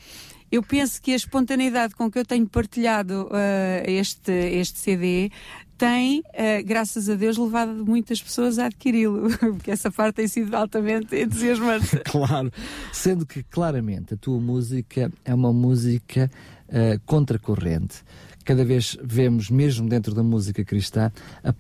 eu 0.51 0.65
penso 0.65 1.01
que 1.01 1.13
a 1.13 1.17
espontaneidade 1.17 1.95
com 1.95 2.11
que 2.11 2.19
eu 2.19 2.25
tenho 2.25 2.45
partilhado 2.45 3.29
uh, 3.29 3.85
este, 3.87 4.33
este 4.33 4.81
CD 4.81 5.31
tem, 5.79 6.21
uh, 6.21 6.63
graças 6.65 7.09
a 7.09 7.15
Deus, 7.15 7.39
levado 7.39 7.87
muitas 7.87 8.21
pessoas 8.21 8.59
a 8.59 8.67
adquiri-lo, 8.67 9.31
porque 9.39 9.71
essa 9.71 9.91
parte 9.91 10.17
tem 10.17 10.29
sido 10.29 10.55
altamente 10.55 11.17
entusiasmante. 11.17 12.01
claro, 12.05 12.53
sendo 12.93 13.25
que 13.25 13.43
claramente 13.45 14.15
a 14.15 14.17
tua 14.17 14.41
música 14.41 15.11
é 15.25 15.35
uma 15.35 15.53
música 15.53 16.31
uh, 16.69 17.01
contracorrente 17.07 18.03
cada 18.45 18.65
vez 18.65 18.97
vemos, 19.03 19.51
mesmo 19.51 19.89
dentro 19.89 20.15
da 20.15 20.23
música 20.23 20.65
cristã, 20.65 21.13
a 21.43 21.53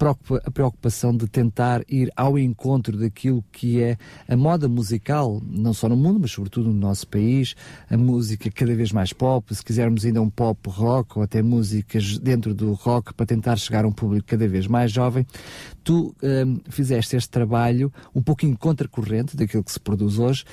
preocupação 0.51 1.16
de 1.16 1.26
tentar 1.28 1.83
ir 1.89 2.11
ao 2.16 2.39
encontro 2.39 2.97
daquilo 2.97 3.45
que 3.53 3.81
é 3.81 3.97
a 4.28 4.37
moda 4.37 4.68
musical, 4.68 5.41
não 5.45 5.72
só 5.72 5.89
no 5.89 5.97
mundo, 5.97 6.20
mas 6.20 6.33
sobretudo 6.33 6.72
no 6.72 6.78
nosso 6.78 7.07
país, 7.07 7.55
a 7.89 7.97
música 7.97 8.51
cada 8.51 8.74
vez 8.74 8.93
mais 8.93 9.12
pop, 9.12 9.55
se 9.55 9.64
quisermos 9.64 10.05
ainda 10.05 10.20
um 10.22 10.31
pop 10.31 10.68
rock 10.68 11.18
ou 11.18 11.22
até 11.22 11.43
músicas 11.43 12.18
dentro 12.18 12.55
do 12.55 12.72
rock 12.72 13.12
para 13.14 13.26
tentar 13.26 13.57
chegar 13.57 13.85
a 13.85 13.89
um 13.89 13.93
público 13.93 14.26
cada 14.26 14.49
vez 14.49 14.66
mais 14.66 14.91
jovem. 14.91 15.26
Tu 15.85 16.14
hum, 16.22 16.61
fizeste 16.68 17.16
este 17.16 17.31
trabalho 17.31 17.93
um 18.14 18.22
pouquinho 18.22 18.57
contracorrente 18.57 19.37
daquilo 19.37 19.62
que 19.62 19.72
se 19.72 19.81
produz 19.81 20.18
hoje, 20.18 20.45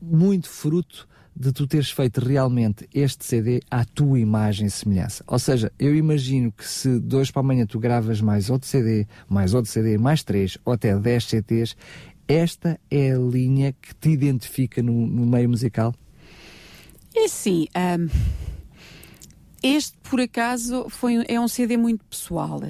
muito 0.00 0.48
fruto 0.48 1.08
de 1.34 1.52
tu 1.52 1.66
teres 1.66 1.90
feito 1.90 2.20
realmente 2.20 2.88
este 2.92 3.24
CD 3.24 3.60
à 3.70 3.84
tua 3.84 4.18
imagem 4.18 4.66
e 4.66 4.70
semelhança. 4.70 5.24
Ou 5.26 5.38
seja, 5.38 5.72
eu 5.78 5.94
imagino 5.94 6.52
que 6.52 6.66
se 6.66 7.00
de 7.00 7.16
hoje 7.16 7.32
para 7.32 7.40
amanhã 7.40 7.66
tu 7.66 7.78
gravas 7.78 8.20
mais 8.20 8.50
outro 8.50 8.68
CD, 8.68 9.06
mais 9.28 9.54
outro 9.54 9.70
CD, 9.70 9.96
mais 9.96 10.22
três 10.22 10.58
ou 10.64 10.72
até 10.72 10.96
dez 10.98 11.24
CDs, 11.24 11.76
esta 12.28 12.78
é 12.90 13.12
a 13.12 13.18
linha 13.18 13.72
que 13.72 13.94
te 13.94 14.10
identifica 14.10 14.82
no, 14.82 15.06
no 15.06 15.26
meio 15.26 15.48
musical? 15.48 15.94
É 17.14 17.26
sim. 17.26 17.66
Um, 17.76 18.08
este, 19.62 19.96
por 19.98 20.20
acaso, 20.20 20.86
foi, 20.88 21.24
é 21.28 21.40
um 21.40 21.48
CD 21.48 21.76
muito 21.76 22.04
pessoal. 22.04 22.60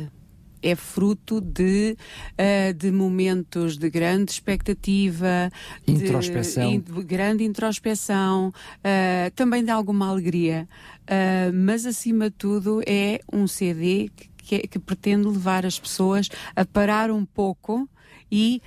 É 0.62 0.74
fruto 0.74 1.40
de, 1.40 1.96
uh, 2.32 2.74
de 2.74 2.90
momentos 2.90 3.76
de 3.76 3.88
grande 3.90 4.32
expectativa, 4.32 5.50
introspeção. 5.86 6.70
De, 6.70 6.78
de 6.78 7.02
grande 7.02 7.44
introspeção, 7.44 8.48
uh, 8.48 9.30
também 9.34 9.64
de 9.64 9.70
alguma 9.70 10.08
alegria. 10.08 10.68
Uh, 11.02 11.52
mas 11.52 11.86
acima 11.86 12.30
de 12.30 12.36
tudo 12.36 12.80
é 12.86 13.20
um 13.32 13.46
CD 13.46 14.10
que, 14.14 14.28
que, 14.36 14.68
que, 14.68 14.78
pretende 14.78 15.26
levar 15.26 15.64
as 15.66 15.78
pessoas 15.78 16.28
a 16.54 16.64
parar 16.64 17.10
um 17.10 17.24
pouco 17.24 17.88
e 18.30 18.62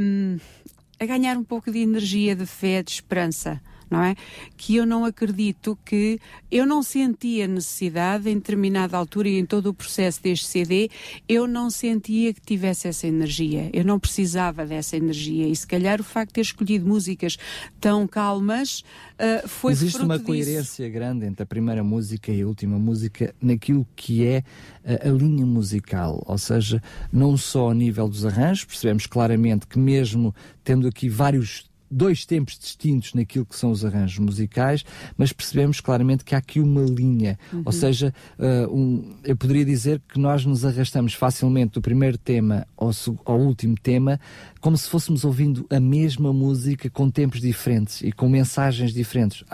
um, 0.00 0.38
a 0.98 1.06
ganhar 1.06 1.36
um 1.36 1.44
pouco 1.44 1.70
de 1.70 1.80
energia, 1.80 2.34
de 2.34 2.46
fé, 2.46 2.82
de 2.82 2.92
esperança 2.92 3.60
não 3.92 4.02
é? 4.02 4.16
Que 4.56 4.76
eu 4.76 4.86
não 4.86 5.04
acredito 5.04 5.78
que 5.84 6.18
eu 6.50 6.64
não 6.64 6.82
sentia 6.82 7.46
necessidade 7.46 8.30
em 8.30 8.34
determinada 8.34 8.96
altura 8.96 9.28
e 9.28 9.38
em 9.38 9.44
todo 9.44 9.66
o 9.66 9.74
processo 9.74 10.22
deste 10.22 10.46
CD, 10.46 10.90
eu 11.28 11.46
não 11.46 11.68
sentia 11.70 12.32
que 12.32 12.40
tivesse 12.40 12.88
essa 12.88 13.06
energia. 13.06 13.68
Eu 13.72 13.84
não 13.84 14.00
precisava 14.00 14.64
dessa 14.64 14.96
energia 14.96 15.46
e 15.46 15.54
se 15.54 15.66
calhar 15.66 16.00
o 16.00 16.04
facto 16.04 16.28
de 16.30 16.34
ter 16.34 16.40
escolhido 16.40 16.86
músicas 16.86 17.36
tão 17.78 18.06
calmas 18.06 18.80
uh, 19.18 19.46
foi 19.46 19.72
Existe 19.72 20.00
uma 20.00 20.16
disso. 20.16 20.26
coerência 20.26 20.88
grande 20.88 21.26
entre 21.26 21.42
a 21.42 21.46
primeira 21.46 21.84
música 21.84 22.32
e 22.32 22.40
a 22.40 22.46
última 22.46 22.78
música 22.78 23.34
naquilo 23.40 23.86
que 23.94 24.24
é 24.26 24.42
a, 24.84 25.08
a 25.08 25.12
linha 25.12 25.44
musical, 25.44 26.22
ou 26.26 26.38
seja, 26.38 26.82
não 27.12 27.36
só 27.36 27.70
a 27.70 27.74
nível 27.74 28.08
dos 28.08 28.24
arranjos, 28.24 28.64
percebemos 28.64 29.06
claramente 29.06 29.66
que 29.66 29.78
mesmo 29.78 30.34
tendo 30.64 30.88
aqui 30.88 31.08
vários 31.08 31.70
dois 31.92 32.24
tempos 32.24 32.58
distintos 32.58 33.14
naquilo 33.14 33.44
que 33.44 33.56
são 33.56 33.70
os 33.70 33.84
arranjos 33.84 34.18
musicais, 34.18 34.84
mas 35.16 35.32
percebemos 35.32 35.80
claramente 35.80 36.24
que 36.24 36.34
há 36.34 36.38
aqui 36.38 36.60
uma 36.60 36.82
linha. 36.82 37.38
Uhum. 37.52 37.62
Ou 37.64 37.72
seja, 37.72 38.14
uh, 38.38 38.74
um, 38.74 39.14
eu 39.24 39.36
poderia 39.36 39.64
dizer 39.64 40.00
que 40.08 40.18
nós 40.18 40.44
nos 40.44 40.64
arrastamos 40.64 41.14
facilmente 41.14 41.74
do 41.74 41.82
primeiro 41.82 42.18
tema 42.18 42.66
ao, 42.76 42.90
ao 43.24 43.38
último 43.38 43.74
tema, 43.80 44.18
como 44.60 44.76
se 44.76 44.88
fôssemos 44.88 45.24
ouvindo 45.24 45.66
a 45.70 45.80
mesma 45.80 46.32
música 46.32 46.88
com 46.88 47.10
tempos 47.10 47.40
diferentes 47.40 48.00
e 48.02 48.12
com 48.12 48.28
mensagens 48.28 48.92
diferentes. 48.92 49.44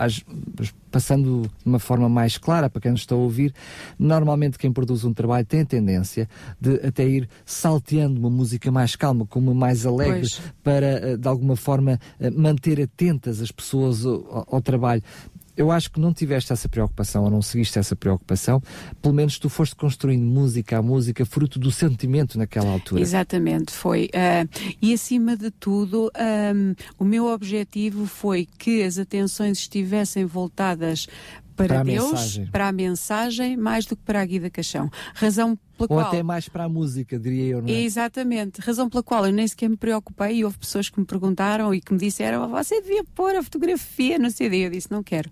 Passando 0.91 1.43
de 1.43 1.65
uma 1.65 1.79
forma 1.79 2.09
mais 2.09 2.37
clara 2.37 2.69
para 2.69 2.81
quem 2.81 2.91
nos 2.91 3.01
está 3.01 3.15
a 3.15 3.17
ouvir, 3.17 3.53
normalmente 3.97 4.57
quem 4.57 4.71
produz 4.71 5.03
um 5.03 5.13
trabalho 5.13 5.45
tem 5.45 5.61
a 5.61 5.65
tendência 5.65 6.27
de 6.59 6.75
até 6.85 7.07
ir 7.07 7.29
salteando 7.45 8.19
uma 8.19 8.29
música 8.29 8.71
mais 8.71 8.95
calma, 8.95 9.25
com 9.25 9.39
uma 9.39 9.53
mais 9.53 9.85
alegre, 9.85 10.21
pois. 10.21 10.41
para 10.63 10.85
eh, 10.85 11.17
de 11.17 11.27
alguma 11.27 11.55
forma 11.55 11.99
eh, 12.19 12.29
manter 12.29 12.81
atentas 12.81 13.41
as 13.41 13.51
pessoas 13.51 14.05
ao, 14.05 14.45
ao 14.49 14.61
trabalho 14.61 15.03
eu 15.59 15.71
acho 15.71 15.91
que 15.91 15.99
não 15.99 16.13
tiveste 16.13 16.53
essa 16.53 16.69
preocupação 16.69 17.25
ou 17.25 17.29
não 17.29 17.41
seguiste 17.41 17.77
essa 17.77 17.93
preocupação, 17.93 18.63
pelo 19.01 19.13
menos 19.13 19.37
tu 19.37 19.49
foste 19.49 19.75
construindo 19.75 20.23
música 20.23 20.77
a 20.77 20.81
música 20.81 21.25
fruto 21.25 21.59
do 21.59 21.69
sentimento 21.69 22.37
naquela 22.37 22.71
altura. 22.71 23.01
Exatamente, 23.01 23.73
foi. 23.73 24.05
Uh, 24.05 24.75
e 24.81 24.93
acima 24.93 25.35
de 25.35 25.51
tudo, 25.51 26.09
um, 26.55 26.73
o 26.97 27.03
meu 27.03 27.25
objetivo 27.25 28.05
foi 28.05 28.47
que 28.57 28.83
as 28.83 28.97
atenções 28.97 29.57
estivessem 29.59 30.25
voltadas 30.25 31.07
para, 31.67 31.75
para 31.75 31.83
Deus, 31.83 32.39
para 32.51 32.67
a 32.69 32.71
mensagem, 32.71 33.57
mais 33.57 33.85
do 33.85 33.95
que 33.95 34.03
para 34.03 34.21
a 34.21 34.25
Guida 34.25 34.49
Caixão. 34.49 34.89
Razão 35.13 35.57
pela 35.77 35.87
Ou 35.87 35.87
qual... 35.87 36.07
até 36.07 36.23
mais 36.23 36.47
para 36.49 36.65
a 36.65 36.69
música, 36.69 37.17
diria 37.19 37.53
eu, 37.53 37.61
não 37.61 37.69
é? 37.69 37.71
Exatamente. 37.81 38.61
Razão 38.61 38.89
pela 38.89 39.03
qual 39.03 39.25
eu 39.25 39.31
nem 39.31 39.47
sequer 39.47 39.69
me 39.69 39.77
preocupei 39.77 40.37
e 40.37 40.45
houve 40.45 40.57
pessoas 40.57 40.89
que 40.89 40.99
me 40.99 41.05
perguntaram 41.05 41.73
e 41.73 41.81
que 41.81 41.93
me 41.93 41.99
disseram 41.99 42.49
você 42.49 42.81
devia 42.81 43.03
pôr 43.15 43.35
a 43.35 43.43
fotografia 43.43 44.17
no 44.17 44.29
CD. 44.31 44.65
Eu 44.65 44.69
disse, 44.69 44.91
não 44.91 45.03
quero. 45.03 45.29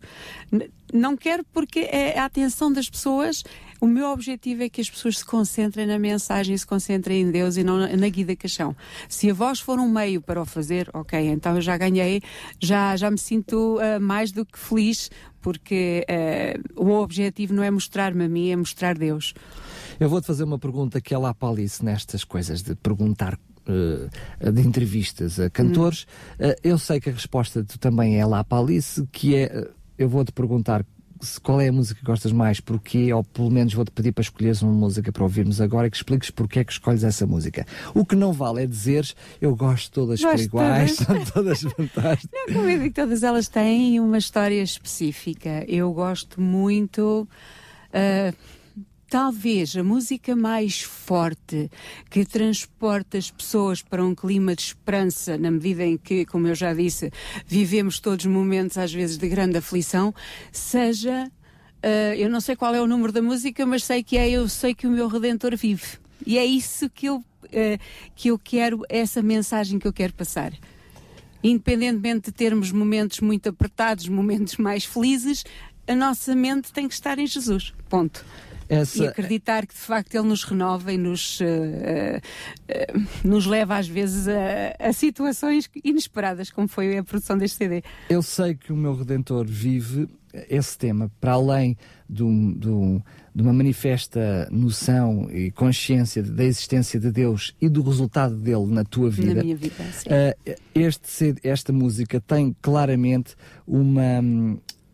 N 0.52 0.70
não 0.94 1.18
quero 1.18 1.44
porque 1.52 1.80
é 1.80 2.18
a 2.18 2.24
atenção 2.24 2.72
das 2.72 2.90
pessoas 2.90 3.44
o 3.80 3.86
meu 3.86 4.08
objetivo 4.08 4.64
é 4.64 4.70
que 4.70 4.82
as 4.82 4.90
pessoas 4.90 5.20
se 5.20 5.26
concentrem 5.26 5.86
na 5.86 6.00
mensagem, 6.00 6.58
se 6.58 6.66
concentrem 6.66 7.22
em 7.22 7.32
Deus 7.32 7.58
e 7.58 7.64
não 7.64 7.78
na, 7.78 7.96
na 7.96 8.10
guida 8.10 8.36
caixão. 8.36 8.76
Se 9.08 9.30
a 9.30 9.34
voz 9.34 9.60
for 9.60 9.80
um 9.80 9.88
meio 9.88 10.22
para 10.22 10.42
o 10.42 10.46
fazer, 10.46 10.90
ok, 10.94 11.20
então 11.28 11.56
eu 11.56 11.62
já 11.62 11.78
ganhei, 11.78 12.22
já, 12.60 12.96
já 12.96 13.12
me 13.12 13.18
sinto 13.18 13.78
uh, 13.78 14.02
mais 14.02 14.32
do 14.32 14.46
que 14.46 14.58
feliz, 14.58 15.12
porque 15.48 16.06
uh, 16.10 16.84
o 16.84 16.92
objetivo 17.02 17.54
não 17.54 17.64
é 17.64 17.72
mostrar-me 17.72 18.26
a 18.26 18.28
mim, 18.28 18.50
é 18.50 18.56
mostrar 18.58 18.98
Deus. 18.98 19.34
Eu 19.98 20.10
vou-te 20.10 20.28
fazer 20.28 20.44
uma 20.44 20.60
pergunta 20.60 21.00
que 21.00 21.14
é 21.14 21.18
lá 21.18 21.34
para 21.34 21.48
Alice 21.48 21.86
nestas 21.86 22.26
coisas 22.26 22.62
de 22.62 22.76
perguntar 22.76 23.40
uh, 23.66 24.52
de 24.52 24.62
entrevistas 24.62 25.40
a 25.40 25.50
cantores. 25.50 26.06
Hum. 26.38 26.50
Uh, 26.50 26.56
eu 26.62 26.78
sei 26.78 27.00
que 27.00 27.10
a 27.10 27.14
resposta 27.14 27.64
tu 27.64 27.80
também 27.80 28.20
é 28.20 28.26
lá 28.26 28.44
para 28.44 28.62
Alice, 28.62 29.08
que 29.10 29.38
é, 29.38 29.70
eu 29.98 30.10
vou-te 30.10 30.34
perguntar 30.34 30.86
qual 31.42 31.62
é 31.62 31.68
a 31.68 31.72
música 31.72 32.00
que 32.00 32.06
gostas 32.06 32.32
mais, 32.32 32.60
porquê, 32.60 33.14
ou 33.14 33.24
pelo 33.24 33.50
menos 33.50 33.74
vou-te 33.74 33.92
pedir 33.92 34.12
para 34.12 34.22
escolheres 34.22 34.62
uma 34.62 34.72
música 34.72 35.12
para 35.12 35.24
ouvirmos 35.24 35.62
agora 35.62 35.88
e 35.88 35.92
que 35.92 35.98
expliques 35.98 36.30
porquê 36.30 36.60
é 36.60 36.64
que 36.64 36.72
escolhes 36.72 37.04
essa 37.04 37.26
música. 37.26 37.66
O 37.94 38.06
que 38.06 38.16
não 38.16 38.32
vale 38.32 38.64
é 38.64 38.66
dizeres 38.66 39.16
eu 39.42 39.56
gosto 39.56 39.92
todas 39.92 40.22
por 40.22 40.40
iguais, 40.40 40.96
são 40.96 41.24
todas 41.26 41.62
fantásticas. 41.62 42.30
Não, 42.34 42.54
como 42.54 42.70
eu 42.70 42.80
digo, 42.80 42.94
todas 42.94 43.24
elas 43.24 43.48
têm 43.48 44.00
uma 44.00 44.18
história 44.18 44.62
específica. 44.62 45.66
Eu 45.68 45.92
gosto 45.94 46.42
muito. 46.42 47.28
Uh, 47.88 48.57
talvez 49.10 49.76
a 49.76 49.84
música 49.84 50.36
mais 50.36 50.82
forte 50.82 51.72
que 52.10 52.26
transporta 52.26 53.18
as 53.18 53.32
pessoas 53.32 53.82
para 53.82 54.04
um 54.04 54.14
clima 54.14 54.56
de 54.56 54.62
esperança, 54.64 55.38
na 55.38 55.50
medida 55.50 55.86
em 55.86 55.98
que, 55.98 56.26
como 56.26 56.48
eu 56.48 56.56
já 56.56 56.74
disse, 56.74 57.12
vivemos 57.46 58.00
todos 58.00 58.26
momentos 58.26 58.78
às 58.78 58.94
vezes 58.94 59.18
de 59.18 59.28
grande 59.28 59.58
aflição, 59.58 60.14
seja. 60.52 61.32
Uh, 61.78 62.16
eu 62.18 62.30
não 62.30 62.42
sei 62.42 62.56
qual 62.56 62.76
é 62.76 62.82
o 62.82 62.88
número 62.88 63.12
da 63.14 63.22
música, 63.22 63.66
mas 63.66 63.84
sei 63.84 64.04
que 64.04 64.18
é 64.18 64.30
Eu 64.30 64.50
sei 64.50 64.74
que 64.74 64.88
o 64.88 64.92
meu 64.92 65.08
Redentor 65.08 65.56
vive. 65.56 66.00
E 66.26 66.38
é 66.38 66.46
isso 66.46 66.90
que 66.90 67.06
eu, 67.06 67.18
uh, 67.18 67.24
que 68.16 68.30
eu 68.30 68.38
quero, 68.38 68.82
essa 68.90 69.22
mensagem 69.22 69.80
que 69.80 69.88
eu 69.88 69.94
quero 69.94 70.14
passar. 70.14 70.52
Independentemente 71.44 72.26
de 72.26 72.32
termos 72.32 72.72
momentos 72.72 73.22
muito 73.22 73.48
apertados, 73.48 74.10
momentos 74.10 74.58
mais 74.58 74.84
felizes, 74.84 75.46
a 75.88 75.96
nossa 75.96 76.36
mente 76.36 76.74
tem 76.74 76.88
que 76.88 76.94
estar 76.94 77.18
em 77.20 77.28
Jesus. 77.28 77.74
Ponto. 77.88 78.26
Essa... 78.70 79.04
E 79.04 79.08
acreditar 79.08 79.66
que 79.66 79.74
de 79.74 79.80
facto 79.80 80.14
ele 80.16 80.28
nos 80.28 80.44
renova 80.44 80.92
e 80.92 80.98
nos, 80.98 81.40
uh, 81.40 81.44
uh, 81.44 83.08
nos 83.24 83.46
leva 83.46 83.78
às 83.78 83.88
vezes 83.88 84.28
a, 84.28 84.88
a, 84.88 84.94
situações 84.94 85.70
inesperadas, 85.84 86.50
como 86.50 86.68
foi 86.68 86.98
a 86.98 87.04
produção 87.04 87.38
deste 87.38 87.58
CD. 87.58 87.84
Eu 88.10 88.22
sei 88.22 88.56
que 88.56 88.74
o 88.74 88.76
meu 88.76 88.96
Redentor 88.96 89.46
vive 89.46 90.08
esse 90.50 90.78
tema, 90.78 91.12
para 91.20 91.34
além 91.34 91.78
do, 92.08 92.54
do, 92.54 93.02
de 93.34 93.42
uma 93.42 93.54
manifesta 93.54 94.48
noção 94.52 95.30
e 95.32 95.52
consciência 95.52 96.22
da 96.22 96.44
existência 96.44 97.00
de 97.00 97.12
Deus 97.12 97.56
e 97.62 97.70
do 97.70 97.82
resultado 97.82 98.36
dele 98.36 98.68
na 98.68 98.84
tua 98.84 99.10
vida. 99.10 99.36
Na 99.36 99.44
minha 99.44 99.56
vida, 99.56 99.76
sim. 99.94 100.10
Uh, 100.10 100.56
este, 100.76 101.36
esta 101.44 101.74
música 101.74 102.20
tem 102.20 102.56
claramente 102.62 103.36
uma 103.66 104.22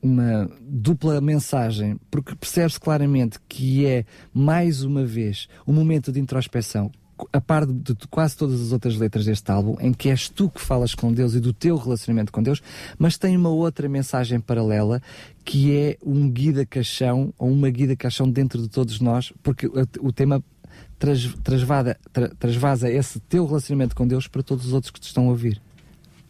uma 0.03 0.49
dupla 0.59 1.21
mensagem, 1.21 1.97
porque 2.11 2.35
percebe-se 2.35 2.79
claramente 2.79 3.39
que 3.47 3.85
é, 3.85 4.05
mais 4.33 4.83
uma 4.83 5.05
vez, 5.05 5.47
um 5.65 5.71
momento 5.71 6.11
de 6.11 6.19
introspeção, 6.19 6.91
a 7.31 7.39
par 7.39 7.65
de, 7.65 7.73
de, 7.73 8.07
quase 8.09 8.35
todas 8.35 8.59
as 8.59 8.71
outras 8.73 8.97
letras 8.97 9.25
deste 9.25 9.49
álbum, 9.49 9.77
em 9.79 9.93
que 9.93 10.09
és 10.09 10.27
tu 10.27 10.49
que 10.49 10.59
falas 10.59 10.93
com 10.93 11.13
Deus 11.13 11.35
e 11.35 11.39
do 11.39 11.53
teu 11.53 11.77
relacionamento 11.77 12.33
com 12.33 12.43
Deus, 12.43 12.61
mas 12.97 13.17
tem 13.17 13.37
uma 13.37 13.49
outra 13.49 13.87
mensagem 13.87 14.41
paralela 14.41 15.01
que 15.45 15.73
é 15.73 15.97
um 16.03 16.29
guida 16.29 16.65
caixão 16.65 17.33
ou 17.37 17.49
uma 17.49 17.69
guida 17.69 17.95
caixão 17.95 18.29
dentro 18.29 18.61
de 18.61 18.67
todos 18.67 18.99
nós, 18.99 19.31
porque 19.41 19.67
o, 19.67 19.73
o 20.01 20.11
tema 20.11 20.43
tras, 20.99 21.33
trasvada, 21.43 21.97
tra, 22.11 22.29
trasvasa 22.29 22.91
esse 22.91 23.19
teu 23.21 23.45
relacionamento 23.45 23.95
com 23.95 24.05
Deus 24.05 24.27
para 24.27 24.43
todos 24.43 24.65
os 24.65 24.73
outros 24.73 24.91
que 24.91 24.99
te 24.99 25.07
estão 25.07 25.27
a 25.27 25.29
ouvir 25.29 25.61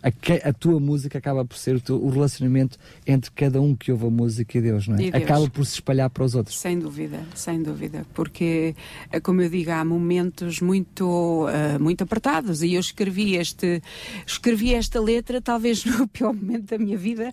a, 0.03 0.49
a, 0.49 0.53
tua 0.53 0.79
música 0.79 1.17
acaba 1.17 1.45
por 1.45 1.57
ser 1.57 1.77
o, 1.77 1.81
teu, 1.81 1.95
o, 1.95 2.09
relacionamento 2.09 2.77
entre 3.07 3.31
cada 3.31 3.61
um 3.61 3.73
que 3.73 3.91
ouve 3.91 4.05
a 4.07 4.09
música 4.09 4.57
e 4.57 4.61
Deus, 4.61 4.87
não 4.87 4.95
é? 4.95 5.09
Deus. 5.09 5.15
Acaba 5.15 5.49
por 5.49 5.65
se 5.65 5.75
espalhar 5.75 6.09
para 6.09 6.25
os 6.25 6.35
outros. 6.35 6.59
Sem 6.59 6.77
dúvida, 6.77 7.25
sem 7.33 7.63
dúvida, 7.63 8.05
porque, 8.13 8.75
eh, 9.11 9.19
como 9.21 9.41
eu 9.41 9.49
digo, 9.49 9.71
há 9.71 9.85
momentos 9.85 10.59
muito, 10.59 11.47
uh, 11.47 11.81
muito 11.81 12.03
apertados 12.03 12.61
e 12.61 12.73
eu 12.73 12.81
escrevi, 12.81 13.35
este, 13.35 13.81
escrevi 14.27 14.73
esta 14.73 14.99
letra 14.99 15.41
talvez 15.41 15.85
no 15.87 16.07
pior 16.07 16.33
momento 16.33 16.71
da 16.71 16.77
minha 16.77 16.97
vida, 16.97 17.29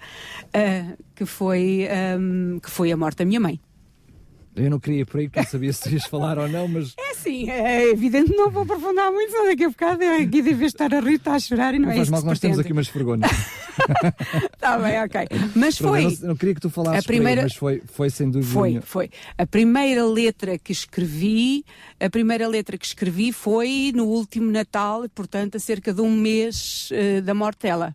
uh, 0.47 1.03
que, 1.15 1.27
foi, 1.27 1.89
um, 2.19 2.61
que 2.61 2.71
foi 2.71 2.93
a 2.93 2.97
morte 2.97 3.19
da 3.19 3.25
minha 3.25 3.41
mãe. 3.41 3.61
Eu 4.55 4.69
não 4.69 4.81
queria 4.81 5.07
por 5.07 5.21
aí, 5.21 5.29
porque 5.29 5.41
não 5.41 5.47
sabia 5.47 5.73
se 5.73 5.91
ias 5.91 6.05
falar 6.05 6.39
ou 6.39 6.49
não, 6.49 6.69
mas. 6.69 6.95
É 7.21 7.23
sim, 7.23 7.51
é 7.51 7.91
evidente, 7.91 8.35
não 8.35 8.51
vou 8.51 8.63
aprofundar 8.63 9.11
muito, 9.13 9.31
só 9.33 9.45
daqui 9.45 9.65
a 9.65 9.69
bocado 9.69 10.03
eu 10.03 10.15
aqui 10.23 10.43
devia 10.43 10.67
estar 10.67 10.93
a 10.95 11.01
rir, 11.01 11.15
está 11.15 11.35
a 11.35 11.39
chorar 11.39 11.75
e 11.75 11.79
não, 11.79 11.87
não 11.87 11.93
é 11.93 11.97
faz 11.97 12.07
isso. 12.07 12.13
mal 12.13 12.21
que 12.23 12.27
nós 12.27 12.39
temos 12.39 12.59
aqui 12.59 12.73
umas 12.73 12.89
vergonhas. 12.89 13.31
Está 14.53 14.79
bem, 14.81 15.03
ok. 15.03 15.29
Mas 15.55 15.79
foi. 15.79 16.05
Não, 16.05 16.29
não, 16.29 16.37
queria 16.37 16.55
que 16.55 16.61
tu 16.61 16.71
falasses 16.71 17.05
a 17.05 17.07
primeira... 17.07 17.43
Mas 17.43 17.55
foi, 17.55 17.83
foi 17.87 18.11
sem 18.11 18.31
dúvida. 18.31 18.53
Foi, 18.53 18.69
nenhuma. 18.69 18.87
foi. 18.87 19.11
A 19.39 19.47
primeira 19.47 20.05
letra 20.05 20.59
que 20.59 20.73
escrevi, 20.73 21.65
a 21.99 22.11
primeira 22.11 22.47
letra 22.49 22.77
que 22.77 22.87
escrevi 22.87 23.33
foi 23.33 23.93
no 23.95 24.05
último 24.05 24.51
Natal, 24.51 25.09
portanto, 25.15 25.57
a 25.57 25.61
cerca 25.61 25.93
de 25.93 26.01
um 26.01 26.15
mês 26.15 26.91
uh, 26.91 27.23
da 27.23 27.35
morte 27.35 27.63
dela. 27.63 27.95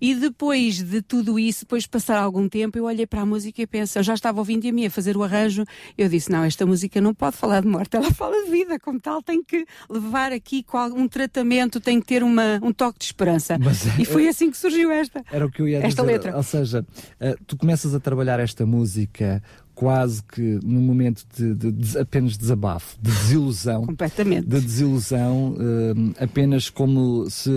E 0.00 0.14
depois 0.14 0.82
de 0.82 1.02
tudo 1.02 1.38
isso, 1.38 1.60
depois 1.60 1.84
de 1.84 1.88
passar 1.88 2.18
algum 2.18 2.48
tempo, 2.48 2.78
eu 2.78 2.84
olhei 2.84 3.06
para 3.06 3.22
a 3.22 3.26
música 3.26 3.62
e 3.62 3.66
pensei, 3.66 4.00
eu 4.00 4.04
já 4.04 4.14
estava 4.14 4.38
ouvindo 4.38 4.68
a 4.68 4.72
mim 4.72 4.86
a 4.86 4.90
fazer 4.90 5.16
o 5.16 5.22
arranjo 5.22 5.64
eu 5.96 6.08
disse: 6.08 6.30
não, 6.30 6.44
esta 6.44 6.66
música 6.66 7.00
não 7.00 7.14
pode 7.14 7.36
falar 7.36 7.62
de 7.62 7.68
morte, 7.68 7.96
ela 7.96 8.10
fala 8.12 8.44
de 8.44 8.47
vida, 8.48 8.78
como 8.78 9.00
tal, 9.00 9.22
tem 9.22 9.42
que 9.42 9.66
levar 9.88 10.32
aqui 10.32 10.64
um 10.94 11.06
tratamento, 11.06 11.80
tem 11.80 12.00
que 12.00 12.06
ter 12.06 12.22
uma, 12.22 12.58
um 12.62 12.72
toque 12.72 12.98
de 12.98 13.04
esperança. 13.06 13.58
Mas, 13.58 13.84
e 13.98 14.04
foi 14.04 14.26
é, 14.26 14.28
assim 14.30 14.50
que 14.50 14.56
surgiu 14.56 14.90
esta. 14.90 15.22
Era 15.30 15.46
o 15.46 15.50
que 15.50 15.62
eu 15.62 15.68
ia 15.68 15.78
esta 15.78 16.02
dizer. 16.02 16.12
letra. 16.12 16.36
Ou 16.36 16.42
seja, 16.42 16.80
uh, 16.80 17.44
tu 17.46 17.56
começas 17.56 17.94
a 17.94 18.00
trabalhar 18.00 18.40
esta 18.40 18.64
música 18.66 19.42
quase 19.78 20.20
que 20.24 20.58
num 20.64 20.80
momento 20.80 21.24
de, 21.36 21.54
de, 21.54 21.70
de, 21.70 21.98
apenas 21.98 22.36
desabafo, 22.36 22.96
de 23.00 23.12
desilusão. 23.12 23.86
Completamente. 23.86 24.48
De 24.48 24.60
desilusão, 24.60 25.52
uh, 25.52 26.14
apenas 26.18 26.68
como 26.68 27.30
se 27.30 27.52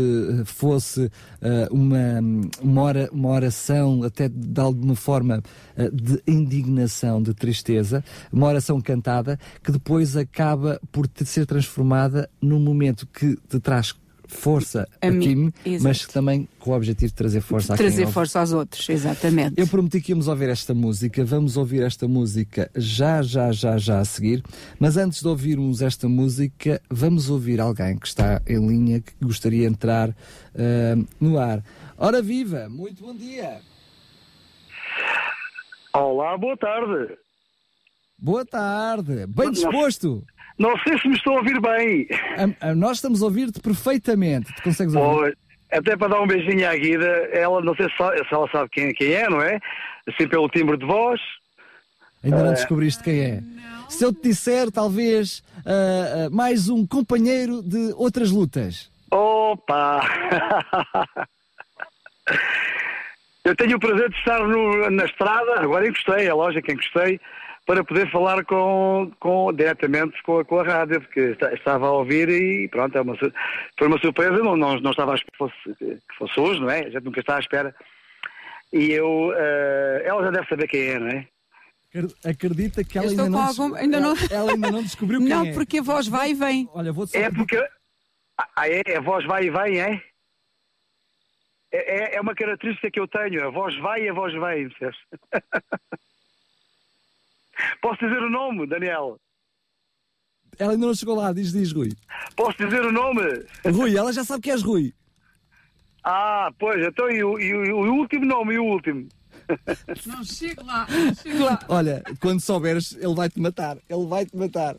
fosse 0.46 1.06
uh, 1.06 1.12
uma, 1.72 2.20
uma, 2.62 3.10
uma 3.12 3.30
oração, 3.30 4.04
até 4.04 4.30
de 4.30 4.62
alguma 4.62 4.96
forma 4.96 5.42
uh, 5.76 5.96
de 5.96 6.22
indignação, 6.28 7.24
de 7.24 7.34
tristeza, 7.34 8.04
uma 8.32 8.46
oração 8.46 8.80
cantada 8.80 9.40
que 9.64 9.72
depois 9.72 10.16
acaba 10.16 10.80
por 10.92 11.10
ser 11.26 11.48
transformada 11.48 12.30
num 12.40 12.60
momento 12.60 13.08
que 13.08 13.36
te 13.50 13.60
traz 13.60 13.96
força 14.32 14.88
a, 15.02 15.08
a 15.08 15.12
mim, 15.12 15.54
mas 15.82 16.06
também 16.08 16.48
com 16.58 16.72
o 16.72 16.74
objetivo 16.74 17.12
de 17.12 17.16
trazer 17.16 17.42
força 17.42 17.74
a 17.74 17.78
Trazer 17.78 18.08
força 18.08 18.40
aos 18.40 18.54
outros, 18.54 18.88
exatamente. 18.90 19.60
Eu 19.60 19.68
prometi 19.68 20.02
que 20.02 20.12
íamos 20.12 20.28
ouvir 20.28 20.50
esta 20.50 20.74
música, 20.74 21.24
vamos 21.24 21.58
ouvir 21.58 21.84
esta 21.84 22.08
música 22.08 22.72
já, 22.76 23.22
já, 23.22 23.52
já, 23.52 23.78
já 23.78 24.00
a 24.00 24.06
seguir, 24.06 24.44
mas 24.80 24.98
antes 24.98 25.22
de 25.22 25.28
ouvirmos 25.28 25.82
esta 25.82 26.08
música, 26.08 26.82
vamos 26.90 27.30
ouvir 27.30 27.60
alguém 27.60 27.98
que 27.98 28.08
está 28.08 28.42
em 28.48 28.66
linha, 28.66 29.02
que 29.02 29.14
gostaria 29.22 29.62
de 29.62 29.66
entrar 29.68 30.10
uh, 30.10 31.08
no 31.20 31.38
ar. 31.38 31.64
Ora 31.98 32.22
viva, 32.22 32.70
muito 32.70 33.04
bom 33.04 33.16
dia! 33.16 33.60
Olá, 35.94 36.38
boa 36.38 36.56
tarde! 36.56 37.18
Boa 38.18 38.46
tarde, 38.46 39.28
bem 39.28 39.52
disposto! 39.52 40.24
Não 40.58 40.78
sei 40.80 41.00
se 41.00 41.08
me 41.08 41.16
estou 41.16 41.34
a 41.34 41.38
ouvir 41.38 41.60
bem. 41.60 42.08
A, 42.62 42.70
a, 42.70 42.76
nós 42.76 42.98
estamos 42.98 43.22
a 43.22 43.26
ouvir-te 43.26 43.60
perfeitamente. 43.60 44.54
Tu 44.56 44.64
consegues 44.64 44.94
ouvir? 44.94 45.38
até 45.72 45.96
para 45.96 46.10
dar 46.10 46.22
um 46.22 46.28
beijinho 46.28 46.70
à 46.70 46.76
Guida, 46.76 47.08
ela 47.32 47.62
não 47.62 47.74
sei 47.76 47.88
se, 47.90 47.96
se 47.96 48.34
ela 48.34 48.50
sabe 48.52 48.70
quem, 48.70 48.94
quem, 48.94 49.14
é, 49.14 49.30
não 49.30 49.42
é? 49.42 49.60
Assim 50.08 50.28
pelo 50.28 50.50
timbre 50.50 50.78
de 50.78 50.86
voz. 50.86 51.20
Ainda 52.24 52.44
não 52.44 52.52
uh, 52.52 52.54
descobriste 52.54 53.02
quem 53.02 53.20
é. 53.22 53.42
Se 53.90 54.04
eu 54.06 54.14
te 54.14 54.22
disser, 54.22 54.70
talvez, 54.72 55.40
uh, 55.60 56.28
uh, 56.28 56.36
mais 56.36 56.70
um 56.70 56.86
companheiro 56.86 57.62
de 57.62 57.94
outras 57.96 58.32
lutas. 58.32 58.92
Opa! 59.10 60.02
eu 63.44 63.56
tenho 63.56 63.78
o 63.78 63.80
prazer 63.80 64.10
de 64.10 64.18
estar 64.18 64.40
no, 64.48 64.90
na 64.90 65.06
estrada, 65.06 65.62
agora 65.62 65.88
encostei, 65.88 66.28
é 66.28 66.34
lógico 66.34 66.66
que 66.66 66.74
encostei, 66.74 67.20
para 67.72 67.86
poder 67.86 68.12
falar 68.12 68.44
com, 68.44 69.10
com, 69.18 69.54
diretamente 69.54 70.22
com 70.24 70.40
a, 70.40 70.46
com 70.46 70.60
a 70.60 70.64
rádio, 70.64 71.00
porque 71.00 71.38
estava 71.54 71.88
a 71.88 71.92
ouvir 71.92 72.28
e 72.28 72.68
pronto, 72.68 72.98
é 72.98 73.02
uma, 73.02 73.16
foi 73.16 73.88
uma 73.88 73.98
surpresa, 73.98 74.44
não, 74.44 74.58
não, 74.58 74.78
não 74.82 74.92
estava 74.92 75.14
a 75.14 75.16
esperar 75.16 75.32
que 75.32 75.38
fosse, 75.38 75.76
que 75.80 76.16
fosse 76.18 76.38
hoje, 76.38 76.60
não 76.60 76.70
é? 76.70 76.80
A 76.80 76.90
gente 76.90 77.06
nunca 77.06 77.22
está 77.22 77.38
à 77.38 77.40
espera. 77.40 77.74
E 78.74 78.92
eu, 78.92 79.30
uh, 79.30 80.04
ela 80.04 80.22
já 80.26 80.32
deve 80.32 80.50
saber 80.50 80.68
quem 80.68 80.82
é, 80.82 81.00
não 81.00 81.08
é? 81.08 81.28
Acredita 82.26 82.84
que 82.84 82.98
ela 82.98 83.10
ainda 83.10 83.30
não, 83.30 83.42
algum, 83.42 83.76
ainda 83.76 84.00
não, 84.02 84.16
ela 84.30 84.52
ainda 84.52 84.72
não 84.72 84.84
descobriu 84.84 85.20
quem 85.20 85.30
não, 85.30 85.46
é. 85.46 85.48
Não, 85.48 85.54
porque 85.54 85.80
a 85.80 85.82
voz 85.82 86.10
vai 86.10 86.32
e 86.32 86.34
vem. 86.34 86.70
Olha, 86.74 86.92
vou 86.92 87.06
é 87.14 87.30
porque 87.30 87.56
ah, 88.38 88.68
é, 88.68 88.98
a 88.98 89.02
voz 89.02 89.26
vai 89.26 89.46
e 89.46 89.50
vem, 89.50 89.80
é? 89.80 90.04
É, 91.72 92.16
é, 92.16 92.16
é 92.18 92.22
uma 92.22 92.36
característica 92.36 92.92
que 92.92 93.00
eu 93.00 93.08
tenho, 93.08 93.48
a 93.48 93.50
voz 93.50 93.78
vai 93.78 94.04
e 94.04 94.10
a 94.10 94.14
voz 94.14 94.34
vem, 94.34 94.68
percebes? 94.68 95.00
Posso 97.82 98.00
dizer 98.00 98.22
o 98.22 98.30
nome, 98.30 98.68
Daniel? 98.68 99.18
Ela 100.60 100.74
ainda 100.74 100.86
não 100.86 100.94
chegou 100.94 101.16
lá, 101.16 101.32
diz, 101.34 101.52
diz, 101.52 101.72
Rui. 101.72 101.92
Posso 102.36 102.58
dizer 102.58 102.86
o 102.86 102.92
nome? 102.92 103.22
Rui, 103.66 103.98
ela 103.98 104.12
já 104.14 104.24
sabe 104.24 104.42
que 104.44 104.52
és 104.52 104.62
Rui. 104.62 104.94
Ah, 106.04 106.52
pois, 106.60 106.86
então 106.86 107.10
e 107.10 107.24
o, 107.24 107.40
e 107.40 107.72
o, 107.72 107.78
o 107.78 107.94
último 108.00 108.26
nome, 108.26 108.56
e 108.56 108.60
o 108.60 108.66
último? 108.66 109.08
Não, 110.06 110.24
chego 110.24 110.66
lá, 110.66 110.88
chego 111.22 111.44
lá. 111.46 111.60
Olha, 111.68 112.04
quando 112.20 112.40
souberes, 112.40 112.94
ele 112.94 113.14
vai-te 113.14 113.40
matar. 113.40 113.78
Ele 113.90 114.06
vai-te 114.08 114.36
matar. 114.36 114.76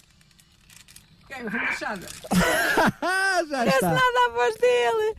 Quem? 1.29 1.47
Okay, 1.47 1.61
Machado. 1.61 2.03
já 3.49 3.59
Parece 3.59 3.77
está. 3.77 3.91
nada 3.91 4.27
a 4.29 4.33
voz 4.33 4.55
dele. 4.57 5.17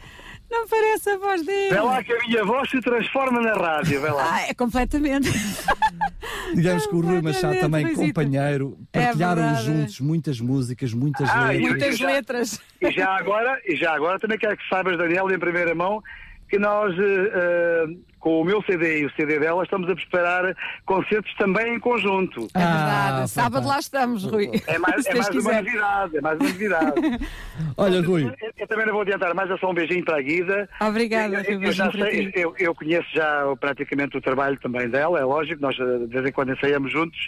Não 0.50 0.68
parece 0.68 1.10
a 1.10 1.18
voz 1.18 1.46
dele. 1.46 1.74
Vê 1.74 1.82
lá 1.82 2.04
que 2.04 2.14
a 2.14 2.20
minha 2.28 2.46
voz 2.46 2.70
se 2.70 2.80
transforma 2.82 3.42
na 3.42 3.54
rádio, 3.54 4.02
vê 4.02 4.10
lá. 4.10 4.36
Ah, 4.36 4.42
é 4.48 4.54
completamente. 4.54 5.30
Digamos 6.54 6.86
que 6.86 6.96
o 6.96 7.02
Rui 7.02 7.22
Machado 7.22 7.60
também 7.60 7.94
companheiro, 7.94 8.78
é 8.94 9.06
partilharam 9.06 9.44
é 9.44 9.56
juntos 9.56 10.00
muitas 10.00 10.40
músicas, 10.40 10.94
muitas 10.94 11.30
ah, 11.30 11.48
letras. 11.48 11.70
Muitas 11.70 12.00
letras. 12.00 12.62
E 12.82 12.92
já 12.92 13.18
agora, 13.18 13.60
e 13.66 13.76
já 13.76 13.94
agora 13.94 14.20
também 14.20 14.38
quero 14.38 14.56
que 14.56 14.68
saibas, 14.70 14.98
Daniel, 14.98 15.30
em 15.32 15.40
primeira 15.40 15.74
mão, 15.74 16.04
que 16.50 16.60
nós, 16.60 16.94
uh, 16.98 17.98
com 18.20 18.42
o 18.42 18.46
meu 18.46 18.62
CD 18.64 19.02
e 19.02 19.06
o 19.06 19.12
CD 19.16 19.40
dela, 19.40 19.64
estamos 19.64 19.90
a 19.90 19.96
preparar 19.96 20.56
concertos 20.86 21.34
também 21.36 21.76
em 21.76 21.80
conjunto. 21.80 22.48
É 22.54 22.60
verdade, 22.60 23.22
ah, 23.24 23.28
sábado 23.28 23.68
lá 23.68 23.80
estamos, 23.80 24.24
Rui. 24.24 24.50
É 24.68 24.78
mais, 24.78 25.06
é 25.06 25.14
mais 25.16 25.30
uma 25.30 25.54
novidade, 25.54 26.18
é 26.18 26.22
mais 26.22 26.40
uma 26.40 26.50
novidade. 26.50 27.02
Olha, 27.76 28.02
Rui. 28.02 28.24
Eu, 28.24 28.52
eu, 28.58 28.68
também 28.68 28.86
não 28.86 28.94
vou 28.94 29.02
adiantar 29.02 29.34
mais, 29.34 29.52
é 29.52 29.58
só 29.58 29.70
um 29.70 29.74
beijinho 29.74 30.06
para 30.06 30.18
a 30.18 30.22
Guida. 30.22 30.70
Obrigada, 30.80 31.44
eu, 31.48 31.62
eu, 31.62 31.72
já 31.72 31.92
sei, 31.92 32.32
eu, 32.36 32.56
eu, 32.58 32.74
conheço 32.74 33.10
já 33.14 33.44
praticamente 33.60 34.18
o 34.18 34.22
trabalho 34.22 34.58
também 34.60 34.90
dela, 34.90 35.20
é 35.20 35.24
lógico, 35.24 35.62
nós 35.62 35.76
de 35.76 36.08
vez 36.08 36.26
em 36.26 36.32
quando 36.32 36.54
ensaiamos 36.54 36.92
juntos. 36.92 37.28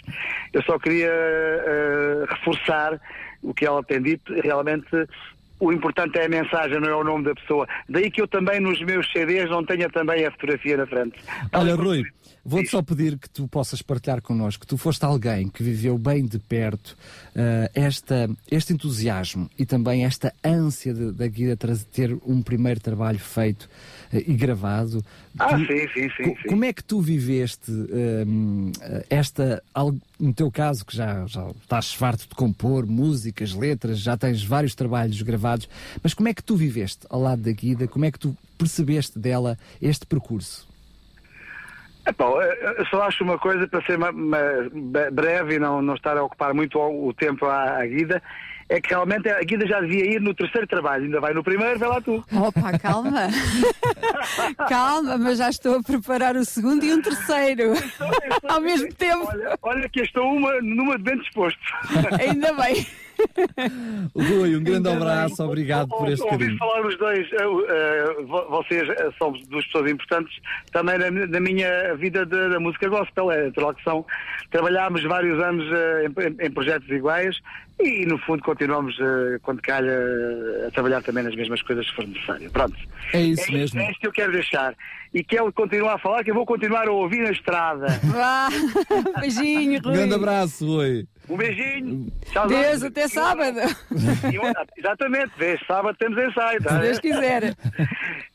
Eu 0.52 0.62
só 0.62 0.78
queria 0.78 1.10
uh, 1.10 2.26
reforçar 2.26 3.00
o 3.42 3.52
que 3.52 3.66
ela 3.66 3.82
tem 3.82 4.00
dito, 4.00 4.32
realmente 4.40 4.88
o 5.58 5.72
importante 5.72 6.18
é 6.18 6.26
a 6.26 6.28
mensagem, 6.28 6.80
não 6.80 6.88
é 6.88 6.94
o 6.94 7.04
nome 7.04 7.24
da 7.24 7.34
pessoa. 7.34 7.66
Daí 7.88 8.10
que 8.10 8.20
eu 8.20 8.28
também 8.28 8.60
nos 8.60 8.80
meus 8.82 9.10
CDs 9.12 9.48
não 9.50 9.64
tenha 9.64 9.88
também 9.88 10.24
a 10.24 10.30
fotografia 10.30 10.76
na 10.76 10.86
frente. 10.86 11.18
Olha, 11.52 11.74
Rui, 11.74 12.04
vou-te 12.46 12.70
só 12.70 12.80
pedir 12.80 13.18
que 13.18 13.28
tu 13.28 13.48
possas 13.48 13.82
partilhar 13.82 14.22
connosco, 14.22 14.60
que 14.60 14.66
tu 14.66 14.76
foste 14.76 15.04
alguém 15.04 15.48
que 15.48 15.62
viveu 15.62 15.98
bem 15.98 16.24
de 16.24 16.38
perto 16.38 16.96
uh, 17.34 17.68
esta, 17.74 18.30
este 18.48 18.72
entusiasmo 18.72 19.50
e 19.58 19.66
também 19.66 20.04
esta 20.04 20.32
ânsia 20.44 20.94
da 20.94 21.26
Guida 21.26 21.56
ter 21.92 22.16
um 22.24 22.40
primeiro 22.40 22.78
trabalho 22.78 23.18
feito 23.18 23.64
uh, 24.12 24.16
e 24.16 24.34
gravado. 24.34 25.04
Ah, 25.38 25.48
tu, 25.48 25.66
sim, 25.66 25.88
sim, 25.92 26.08
sim, 26.16 26.36
sim, 26.36 26.48
Como 26.48 26.64
é 26.64 26.72
que 26.72 26.84
tu 26.84 27.00
viveste 27.00 27.70
uh, 27.70 29.04
esta, 29.10 29.62
no 30.18 30.32
teu 30.32 30.50
caso, 30.50 30.86
que 30.86 30.96
já, 30.96 31.26
já 31.26 31.50
estás 31.50 31.92
farto 31.92 32.28
de 32.28 32.34
compor 32.34 32.86
músicas, 32.86 33.52
letras, 33.52 33.98
já 33.98 34.16
tens 34.16 34.44
vários 34.44 34.74
trabalhos 34.74 35.20
gravados, 35.20 35.68
mas 36.00 36.14
como 36.14 36.28
é 36.28 36.34
que 36.34 36.44
tu 36.44 36.54
viveste 36.54 37.06
ao 37.10 37.20
lado 37.20 37.42
da 37.42 37.50
Guida? 37.50 37.88
Como 37.88 38.04
é 38.04 38.10
que 38.12 38.20
tu 38.20 38.36
percebeste 38.56 39.18
dela 39.18 39.58
este 39.82 40.06
percurso? 40.06 40.75
Eu 42.78 42.86
só 42.86 43.02
acho 43.02 43.24
uma 43.24 43.38
coisa 43.38 43.66
para 43.66 43.84
ser 43.84 43.96
uma, 43.96 44.10
uma, 44.10 44.38
breve 45.12 45.56
e 45.56 45.58
não, 45.58 45.82
não 45.82 45.94
estar 45.94 46.16
a 46.16 46.22
ocupar 46.24 46.54
muito 46.54 46.78
o, 46.78 47.08
o 47.08 47.14
tempo 47.14 47.46
à, 47.46 47.80
à 47.80 47.86
Guida 47.86 48.22
é 48.68 48.80
que 48.80 48.90
realmente 48.90 49.28
a 49.28 49.42
Guida 49.42 49.66
já 49.66 49.80
devia 49.80 50.14
ir 50.14 50.20
no 50.20 50.34
terceiro 50.34 50.66
trabalho, 50.66 51.04
ainda 51.04 51.20
vai 51.20 51.32
no 51.32 51.42
primeiro, 51.42 51.78
vai 51.78 51.88
lá 51.88 52.00
tu. 52.00 52.24
Opa, 52.32 52.78
calma. 52.78 53.28
calma, 54.68 55.16
mas 55.18 55.38
já 55.38 55.48
estou 55.48 55.78
a 55.78 55.82
preparar 55.82 56.36
o 56.36 56.44
segundo 56.44 56.84
e 56.84 56.92
um 56.92 57.00
terceiro. 57.00 57.74
Estou, 57.74 58.08
estou, 58.08 58.50
Ao 58.50 58.60
mesmo 58.60 58.92
tempo. 58.94 59.28
Olha, 59.28 59.58
olha, 59.62 59.88
que 59.88 60.00
estou 60.00 60.32
uma, 60.32 60.60
numa 60.60 60.96
de 60.96 61.04
bem 61.04 61.18
disposto. 61.18 61.60
ainda 62.20 62.52
bem. 62.54 62.86
Rui, 64.14 64.56
um 64.56 64.62
grande 64.62 64.88
abraço, 64.88 65.42
obrigado 65.44 65.88
por 65.88 66.08
este 66.08 66.24
carinho. 66.26 66.50
Ouvi 66.50 66.58
falar 66.58 66.86
os 66.86 66.98
dois, 66.98 67.26
uh, 67.32 68.24
uh, 68.24 68.46
vocês 68.48 68.88
são 69.18 69.32
duas 69.48 69.64
pessoas 69.66 69.90
importantes 69.90 70.36
também 70.72 70.98
na, 70.98 71.10
na 71.10 71.40
minha 71.40 71.94
vida 71.96 72.24
de, 72.24 72.48
da 72.48 72.60
música 72.60 72.88
gospel, 72.88 73.30
é 73.30 73.44
natural 73.44 73.74
que 73.74 73.82
são. 73.82 74.04
Trabalhámos 74.50 75.02
vários 75.04 75.42
anos 75.42 75.64
uh, 75.66 76.20
em, 76.20 76.46
em, 76.46 76.50
projetos 76.50 76.88
iguais 76.88 77.40
e, 77.80 78.06
no 78.06 78.18
fundo, 78.18 78.42
continuamos, 78.42 78.96
quando 79.42 79.60
calha, 79.60 79.92
a 80.66 80.70
trabalhar 80.70 81.02
também 81.02 81.22
nas 81.24 81.34
mesmas 81.34 81.60
coisas 81.60 81.88
que 81.90 81.96
for 81.96 82.06
necessário. 82.06 82.50
Pronto. 82.50 82.76
É 83.12 83.20
isso 83.20 83.50
é, 83.50 83.52
mesmo. 83.52 83.80
É 83.80 83.90
isto 83.90 84.00
que 84.00 84.06
eu 84.06 84.12
quero 84.12 84.32
deixar. 84.32 84.74
E 85.12 85.22
que 85.22 85.38
ele 85.38 85.52
continue 85.52 85.88
a 85.88 85.98
falar, 85.98 86.24
que 86.24 86.30
eu 86.30 86.34
vou 86.34 86.46
continuar 86.46 86.88
a 86.88 86.92
ouvir 86.92 87.22
na 87.22 87.30
estrada. 87.32 87.86
Vá, 88.04 88.48
beijinho, 89.20 89.80
Rui. 89.82 89.94
Grande 89.94 90.14
abraço, 90.14 90.66
Rui. 90.66 91.06
Um 91.28 91.36
beijinho. 91.36 92.06
Tchau, 92.32 92.46
Deus, 92.46 92.82
até 92.82 93.08
sábado. 93.08 93.58
Exatamente, 94.76 95.32
desde 95.38 95.66
sábado 95.66 95.96
temos 95.98 96.16
ensaio. 96.22 96.62
Tá? 96.62 96.76
Se 96.76 96.80
Deus 96.80 96.98
quiser. 97.00 97.56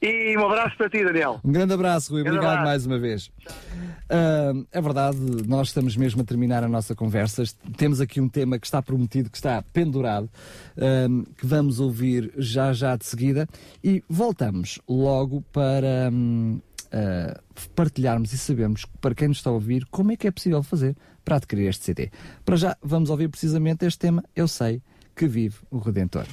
E 0.02 0.36
um 0.38 0.46
abraço 0.46 0.76
para 0.78 0.90
ti, 0.90 1.04
Daniel. 1.04 1.40
Um 1.44 1.52
grande 1.52 1.74
abraço, 1.74 2.12
Rui. 2.12 2.22
Obrigado 2.22 2.46
abraço. 2.46 2.66
mais 2.66 2.86
uma 2.86 3.00
vez. 3.00 3.28
Uh, 3.28 4.68
é 4.72 4.82
verdade, 4.82 5.18
nós 5.48 5.68
estamos 5.68 5.96
mesmo 5.96 6.22
a 6.22 6.26
terminar 6.26 6.64
a 6.64 6.68
nossa 6.68 6.94
conversa. 6.96 7.44
Temos 7.78 8.02
aqui 8.02 8.20
um 8.20 8.28
tema 8.28 8.60
que 8.60 8.66
está 8.66 8.82
prometido, 8.82 9.30
que 9.30 9.38
está 9.38 9.64
pendurado, 9.72 10.30
uh, 10.78 11.34
que 11.38 11.46
vamos 11.46 11.80
ouvir 11.80 12.34
já 12.38 12.74
já 12.74 12.96
de 12.96 13.06
seguida. 13.06 13.48
E 13.84 14.04
voltamos 14.10 14.80
logo 14.88 15.42
para. 15.54 16.10
Um, 16.12 16.60
uh, 16.92 17.70
partilharmos 17.76 18.34
e 18.34 18.38
sabermos 18.38 18.86
para 19.00 19.16
quem 19.16 19.28
nos 19.28 19.38
está 19.38 19.50
a 19.50 19.54
ouvir 19.54 19.86
como 19.90 20.12
é 20.12 20.18
que 20.18 20.28
é 20.28 20.32
possível 20.32 20.62
fazer 20.62 20.96
para 21.24 21.38
adquirir 21.38 21.68
este 21.68 21.86
CD. 21.86 22.12
Para 22.44 22.58
já, 22.58 22.78
vamos 22.82 23.10
ouvir 23.10 23.30
precisamente 23.30 23.86
este 23.86 24.00
tema, 24.00 24.24
Eu 24.36 24.48
Sei 24.48 24.82
que 25.16 25.28
vive 25.28 25.56
o 25.70 25.80
Redentor. 25.80 26.28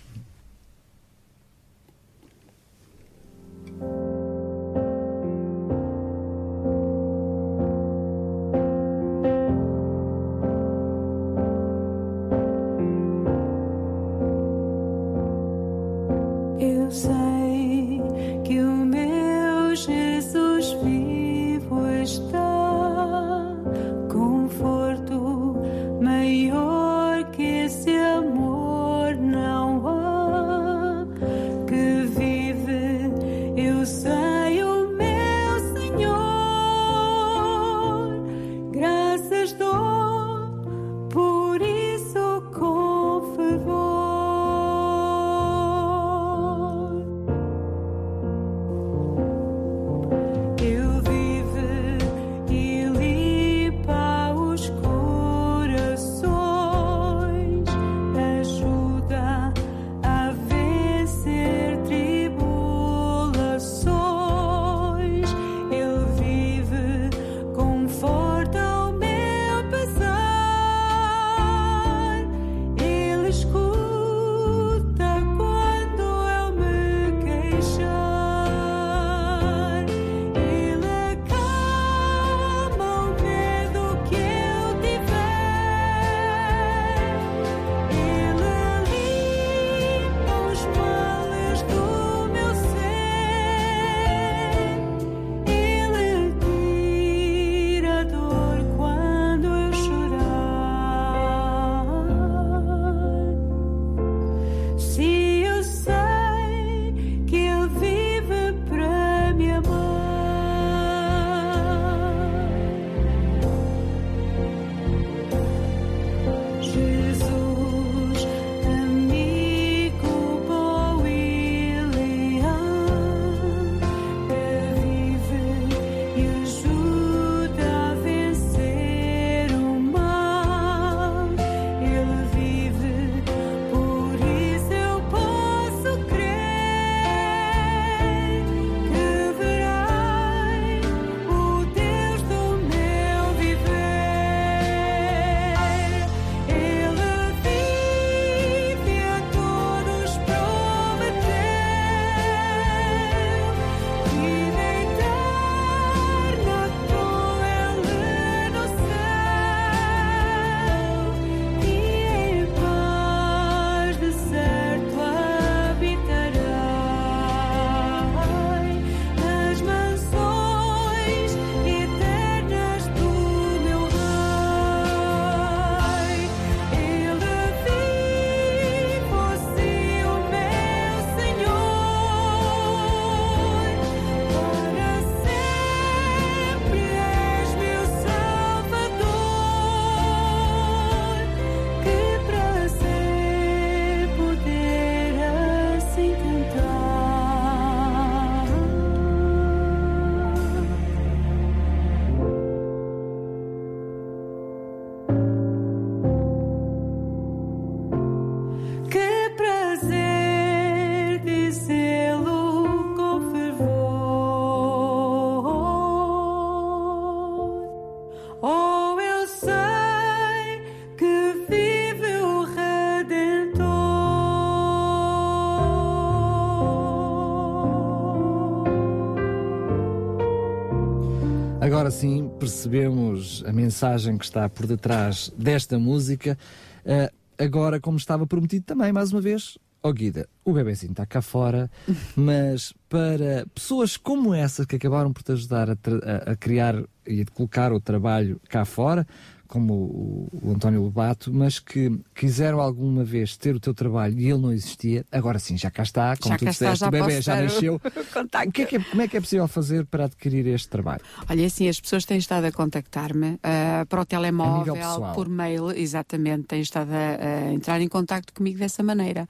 Agora 231.88 231.90
sim 231.90 232.30
percebemos 232.38 233.42
a 233.46 233.52
mensagem 233.52 234.18
que 234.18 234.24
está 234.24 234.46
por 234.46 234.66
detrás 234.66 235.32
desta 235.38 235.78
música. 235.78 236.36
Uh, 236.84 237.42
agora, 237.42 237.80
como 237.80 237.96
estava 237.96 238.26
prometido 238.26 238.66
também, 238.66 238.92
mais 238.92 239.10
uma 239.10 239.22
vez, 239.22 239.56
ó 239.82 239.88
oh 239.88 239.92
Guida, 239.92 240.28
o 240.44 240.52
bebezinho 240.52 240.90
está 240.90 241.06
cá 241.06 241.22
fora, 241.22 241.70
mas 242.14 242.74
para 242.90 243.46
pessoas 243.54 243.96
como 243.96 244.34
essa 244.34 244.66
que 244.66 244.76
acabaram 244.76 245.12
por 245.12 245.22
te 245.22 245.32
ajudar 245.32 245.70
a, 245.70 245.72
a, 245.72 246.32
a 246.32 246.36
criar 246.36 246.74
e 247.06 247.22
a 247.22 247.24
colocar 247.32 247.72
o 247.72 247.80
trabalho 247.80 248.38
cá 248.50 248.66
fora, 248.66 249.06
como 249.48 249.72
o, 249.72 250.28
o, 250.42 250.52
António 250.52 250.82
Lobato, 250.82 251.32
mas 251.32 251.58
que 251.58 251.98
quiseram 252.14 252.60
alguma 252.60 253.02
vez 253.02 253.36
ter 253.36 253.56
o 253.56 253.60
teu 253.60 253.72
trabalho 253.72 254.18
e 254.20 254.30
ele 254.30 254.40
não 254.40 254.52
existia, 254.52 255.04
agora 255.10 255.38
sim, 255.38 255.56
já 255.56 255.70
cá 255.70 255.82
está, 255.82 256.16
como 256.16 256.34
já 256.34 256.38
tu 256.38 256.44
disseste, 256.44 256.84
o 256.84 256.90
bebê 256.90 257.20
já 257.20 257.40
nasceu. 257.40 257.80
O, 257.88 258.48
o 258.48 258.52
que 258.52 258.62
é 258.62 258.66
que 258.66 258.76
é, 258.76 258.80
como 258.80 259.02
é 259.02 259.08
que 259.08 259.16
é 259.16 259.20
possível 259.20 259.48
fazer 259.48 259.86
para 259.86 260.04
adquirir 260.04 260.46
este 260.48 260.68
trabalho? 260.68 261.00
Olha, 261.28 261.46
assim, 261.46 261.68
as 261.68 261.80
pessoas 261.80 262.04
têm 262.04 262.18
estado 262.18 262.44
a 262.44 262.52
contactar-me 262.52 263.34
uh, 263.34 263.86
para 263.88 264.00
o 264.00 264.04
telemóvel, 264.04 264.76
por 265.14 265.28
mail, 265.28 265.70
exatamente, 265.70 266.44
têm 266.44 266.60
estado 266.60 266.90
a, 266.92 267.48
a 267.48 267.52
entrar 267.52 267.80
em 267.80 267.88
contato 267.88 268.32
comigo 268.32 268.58
dessa 268.58 268.82
maneira. 268.82 269.28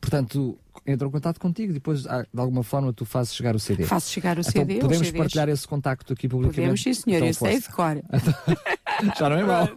Portanto, 0.00 0.58
entram 0.86 1.08
em 1.08 1.12
contato 1.12 1.38
contigo, 1.38 1.72
depois 1.72 2.06
ah, 2.06 2.22
de 2.22 2.40
alguma 2.40 2.62
forma 2.62 2.92
tu 2.92 3.04
fazes 3.04 3.34
chegar 3.34 3.54
o 3.54 3.58
CD. 3.58 3.84
Faço 3.84 4.10
chegar 4.10 4.36
o 4.36 4.40
então, 4.40 4.52
CD. 4.52 4.78
Podemos 4.78 5.10
partilhar 5.10 5.48
esse 5.48 5.66
contacto 5.66 6.12
aqui 6.12 6.28
publicamente? 6.28 6.60
Podemos, 6.60 6.82
sim 6.82 6.94
senhor, 6.94 7.16
então, 7.18 7.28
eu 7.28 7.34
sei 7.34 7.60
de 7.60 7.68
cor. 7.68 8.02
Já 9.18 9.28
não 9.28 9.36
é 9.36 9.44
mal. 9.44 9.68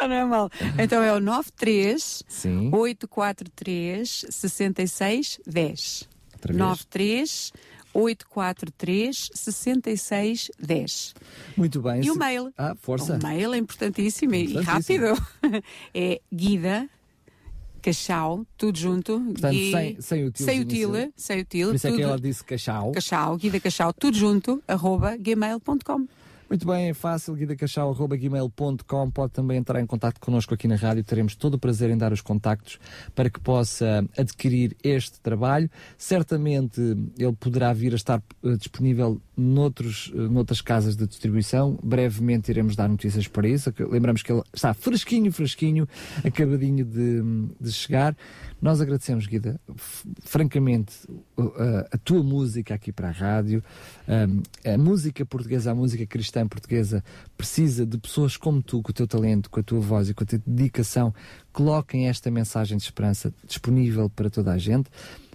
Já 0.00 0.08
não 0.08 0.14
é 0.14 0.24
mal. 0.24 0.50
Então 0.78 1.02
é 1.02 1.12
o 1.12 1.20
93 1.20 2.24
sim. 2.28 2.70
843 2.72 4.26
6610. 4.30 6.08
93 6.48 7.52
843 7.92 9.30
6610. 9.34 11.14
Muito 11.56 11.82
bem. 11.82 12.04
E 12.04 12.10
o 12.10 12.16
mail? 12.16 12.52
Ah, 12.56 12.74
força. 12.80 13.16
O 13.16 13.22
mail 13.22 13.52
é 13.54 13.58
importantíssimo, 13.58 14.34
importantíssimo. 14.34 15.04
e 15.04 15.08
rápido. 15.08 15.26
É 15.92 16.20
guida 16.32 16.88
Cachau, 17.80 18.44
tudo 18.56 18.78
junto. 18.78 19.20
Portanto, 19.20 19.52
Gui, 19.52 19.70
sem, 19.70 20.00
sem 20.00 20.24
o 20.24 20.30
til. 20.30 20.44
sem 20.46 20.60
o 20.60 20.64
til, 20.64 21.12
sem 21.16 21.40
o 21.40 21.44
til. 21.44 21.66
Por 21.68 21.74
isso 21.74 21.86
é 21.88 21.92
que 21.92 22.02
ela 22.02 22.18
disse 22.20 22.44
cachau. 22.44 22.92
Cachau, 22.92 23.36
Guida 23.36 23.58
Cachau, 23.60 23.92
tudo 23.92 24.16
junto, 24.16 24.62
arroba 24.68 25.16
gmail.com. 25.16 26.06
Muito 26.50 26.66
bem, 26.66 26.88
é 26.88 26.94
fácil, 26.94 27.32
guidacachau.gmail.com 27.36 29.10
pode 29.12 29.32
também 29.32 29.56
entrar 29.56 29.80
em 29.80 29.86
contato 29.86 30.18
connosco 30.18 30.52
aqui 30.52 30.66
na 30.66 30.74
rádio, 30.74 31.04
teremos 31.04 31.36
todo 31.36 31.54
o 31.54 31.58
prazer 31.60 31.90
em 31.90 31.96
dar 31.96 32.12
os 32.12 32.20
contactos 32.20 32.80
para 33.14 33.30
que 33.30 33.38
possa 33.38 34.04
adquirir 34.18 34.76
este 34.82 35.20
trabalho. 35.20 35.70
Certamente 35.96 36.80
ele 37.16 37.36
poderá 37.38 37.72
vir 37.72 37.92
a 37.92 37.94
estar 37.94 38.20
eh, 38.42 38.56
disponível 38.56 39.22
noutros, 39.36 40.10
eh, 40.12 40.18
noutras 40.22 40.60
casas 40.60 40.96
de 40.96 41.06
distribuição, 41.06 41.78
brevemente 41.84 42.50
iremos 42.50 42.74
dar 42.74 42.88
notícias 42.88 43.28
para 43.28 43.46
isso, 43.46 43.72
lembramos 43.88 44.20
que 44.20 44.32
ele 44.32 44.42
está 44.52 44.74
fresquinho, 44.74 45.30
fresquinho, 45.30 45.88
acabadinho 46.24 46.84
de, 46.84 47.22
de 47.60 47.72
chegar. 47.72 48.16
Nós 48.60 48.80
agradecemos, 48.80 49.26
Guida, 49.26 49.58
francamente, 50.22 50.94
a, 51.38 51.94
a 51.94 51.98
tua 51.98 52.22
música 52.22 52.74
aqui 52.74 52.92
para 52.92 53.08
a 53.08 53.12
rádio. 53.12 53.64
Um, 54.06 54.42
a 54.70 54.76
música 54.76 55.24
portuguesa, 55.24 55.70
a 55.70 55.74
música 55.74 56.04
cristã 56.06 56.46
portuguesa, 56.46 57.02
precisa 57.36 57.86
de 57.86 57.96
pessoas 57.96 58.36
como 58.36 58.62
tu, 58.62 58.82
com 58.82 58.90
o 58.90 58.94
teu 58.94 59.06
talento, 59.06 59.48
com 59.48 59.60
a 59.60 59.62
tua 59.62 59.80
voz 59.80 60.10
e 60.10 60.14
com 60.14 60.24
a 60.24 60.26
tua 60.26 60.42
dedicação, 60.46 61.14
coloquem 61.52 62.08
esta 62.08 62.30
mensagem 62.30 62.76
de 62.76 62.84
esperança 62.84 63.32
disponível 63.46 64.10
para 64.10 64.28
toda 64.28 64.52
a 64.52 64.58
gente. 64.58 64.90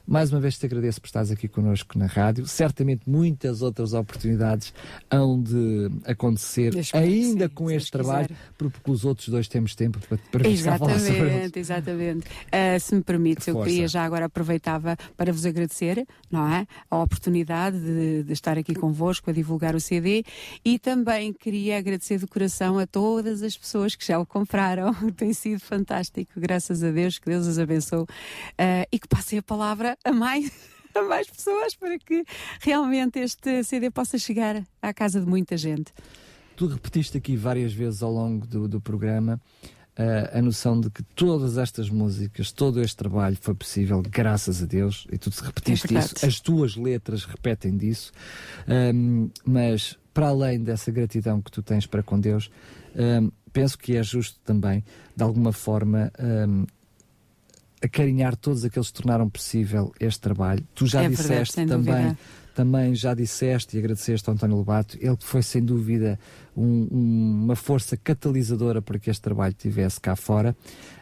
Mais 0.07 0.31
uma 0.31 0.39
vez 0.39 0.57
te 0.57 0.65
agradeço 0.65 1.01
por 1.01 1.07
estares 1.07 1.31
aqui 1.31 1.47
connosco 1.47 1.97
na 1.97 2.05
rádio. 2.05 2.47
Certamente 2.47 3.09
muitas 3.09 3.61
outras 3.61 3.93
oportunidades 3.93 4.73
hão 5.09 5.41
de 5.41 5.89
acontecer, 6.05 6.73
ainda 6.93 7.47
sim, 7.47 7.53
com 7.53 7.71
este 7.71 7.91
trabalho, 7.91 8.27
quiser. 8.27 8.39
porque 8.57 8.91
os 8.91 9.03
outros 9.03 9.29
dois 9.29 9.47
temos 9.47 9.75
tempo 9.75 9.99
para, 10.07 10.17
para 10.31 10.43
cá 10.43 10.77
falar 10.77 10.99
sobre 10.99 11.17
eles. 11.17 11.55
Exatamente, 11.55 11.59
exatamente. 11.59 12.27
Ah, 12.51 12.79
se 12.79 12.95
me 12.95 13.01
permite, 13.01 13.49
eu 13.49 13.61
queria 13.63 13.87
já 13.87 14.03
agora 14.03 14.25
aproveitava 14.25 14.95
para 15.17 15.33
vos 15.33 15.45
agradecer, 15.45 16.05
não 16.29 16.47
é? 16.47 16.67
A 16.89 17.01
oportunidade 17.01 17.79
de, 17.79 18.23
de 18.23 18.33
estar 18.33 18.57
aqui 18.57 18.75
convosco 18.75 19.29
a 19.29 19.33
divulgar 19.33 19.75
o 19.75 19.79
CD 19.79 20.23
e 20.63 20.77
também 20.77 21.33
queria 21.33 21.77
agradecer 21.77 22.19
de 22.19 22.27
coração 22.27 22.77
a 22.77 22.85
todas 22.85 23.41
as 23.41 23.57
pessoas 23.57 23.95
que 23.95 24.05
já 24.05 24.19
o 24.19 24.25
compraram. 24.25 24.93
Tem 25.17 25.33
sido 25.33 25.59
fantástico, 25.59 26.31
graças 26.37 26.83
a 26.83 26.91
Deus, 26.91 27.17
que 27.17 27.29
Deus 27.29 27.47
os 27.47 27.57
abençoe 27.57 28.05
ah, 28.57 28.87
e 28.91 28.99
que 28.99 29.07
passem 29.07 29.39
a 29.39 29.43
palavra 29.43 29.94
a 30.03 30.11
mais. 30.11 30.51
A 30.95 31.01
mais 31.01 31.29
pessoas 31.29 31.75
para 31.75 31.99
que 31.99 32.23
realmente 32.61 33.19
este 33.19 33.65
CD 33.65 33.91
possa 33.91 34.17
chegar 34.17 34.63
à 34.81 34.93
casa 34.93 35.19
de 35.19 35.27
muita 35.27 35.57
gente. 35.57 35.91
Tu 36.55 36.67
repetiste 36.67 37.17
aqui 37.17 37.35
várias 37.35 37.73
vezes 37.73 38.01
ao 38.01 38.13
longo 38.13 38.47
do, 38.47 38.65
do 38.65 38.79
programa 38.79 39.37
eh, 39.97 40.31
a 40.33 40.41
noção 40.41 40.79
de 40.79 40.89
que 40.89 41.01
todas 41.03 41.57
estas 41.57 41.89
músicas, 41.89 42.51
todo 42.51 42.81
este 42.81 42.97
trabalho 42.97 43.37
foi 43.39 43.53
possível 43.55 44.01
graças 44.01 44.61
a 44.61 44.65
Deus, 44.65 45.07
e 45.09 45.17
tu 45.17 45.29
repetiste 45.29 45.95
É 45.95 45.99
isso, 45.99 46.25
as 46.25 46.39
tuas 46.41 46.75
letras 46.75 47.23
repetem 47.23 47.77
disso, 47.77 48.11
Ahm, 48.67 49.29
mas 49.45 49.97
para 50.13 50.27
além 50.27 50.61
dessa 50.61 50.91
gratidão 50.91 51.41
que 51.41 51.49
tu 51.49 51.61
tens 51.61 51.85
para 51.85 52.03
com 52.03 52.19
Deus, 52.19 52.49
ahm, 52.93 53.29
penso 53.53 53.77
que 53.77 53.95
é 53.95 54.03
justo 54.03 54.37
também, 54.43 54.83
de 55.15 55.23
alguma 55.23 55.53
forma, 55.53 56.11
ahm, 56.19 56.65
acarinhar 57.83 58.35
todos 58.35 58.63
aqueles 58.65 58.87
que 58.89 58.93
tornaram 59.01 59.29
possível 59.29 59.91
este 59.99 60.19
trabalho. 60.19 60.63
Tu 60.73 60.87
já 60.87 60.99
É 61.03 61.09
verdade, 61.09 61.27
disseste 61.29 61.53
sem 61.55 61.67
também 61.67 61.93
dúvida. 62.03 62.17
também 62.55 62.95
já 62.95 63.13
disseste 63.13 63.75
e 63.75 63.79
agradeceste 63.79 64.29
ao 64.29 64.33
António 64.35 64.55
Lobato, 64.57 64.97
ele 65.01 65.17
que 65.17 65.25
foi 65.25 65.43
sem 65.43 65.63
dúvida 65.63 66.17
um- 66.55 66.87
um- 66.89 67.43
uma 67.43 67.55
força 67.55 67.97
catalisadora 67.97 68.81
para 68.81 68.97
que 68.97 69.09
este 69.09 69.21
trabalho 69.21 69.51
estivesse 69.51 69.99
cá 69.99 70.15
fora. 70.15 70.55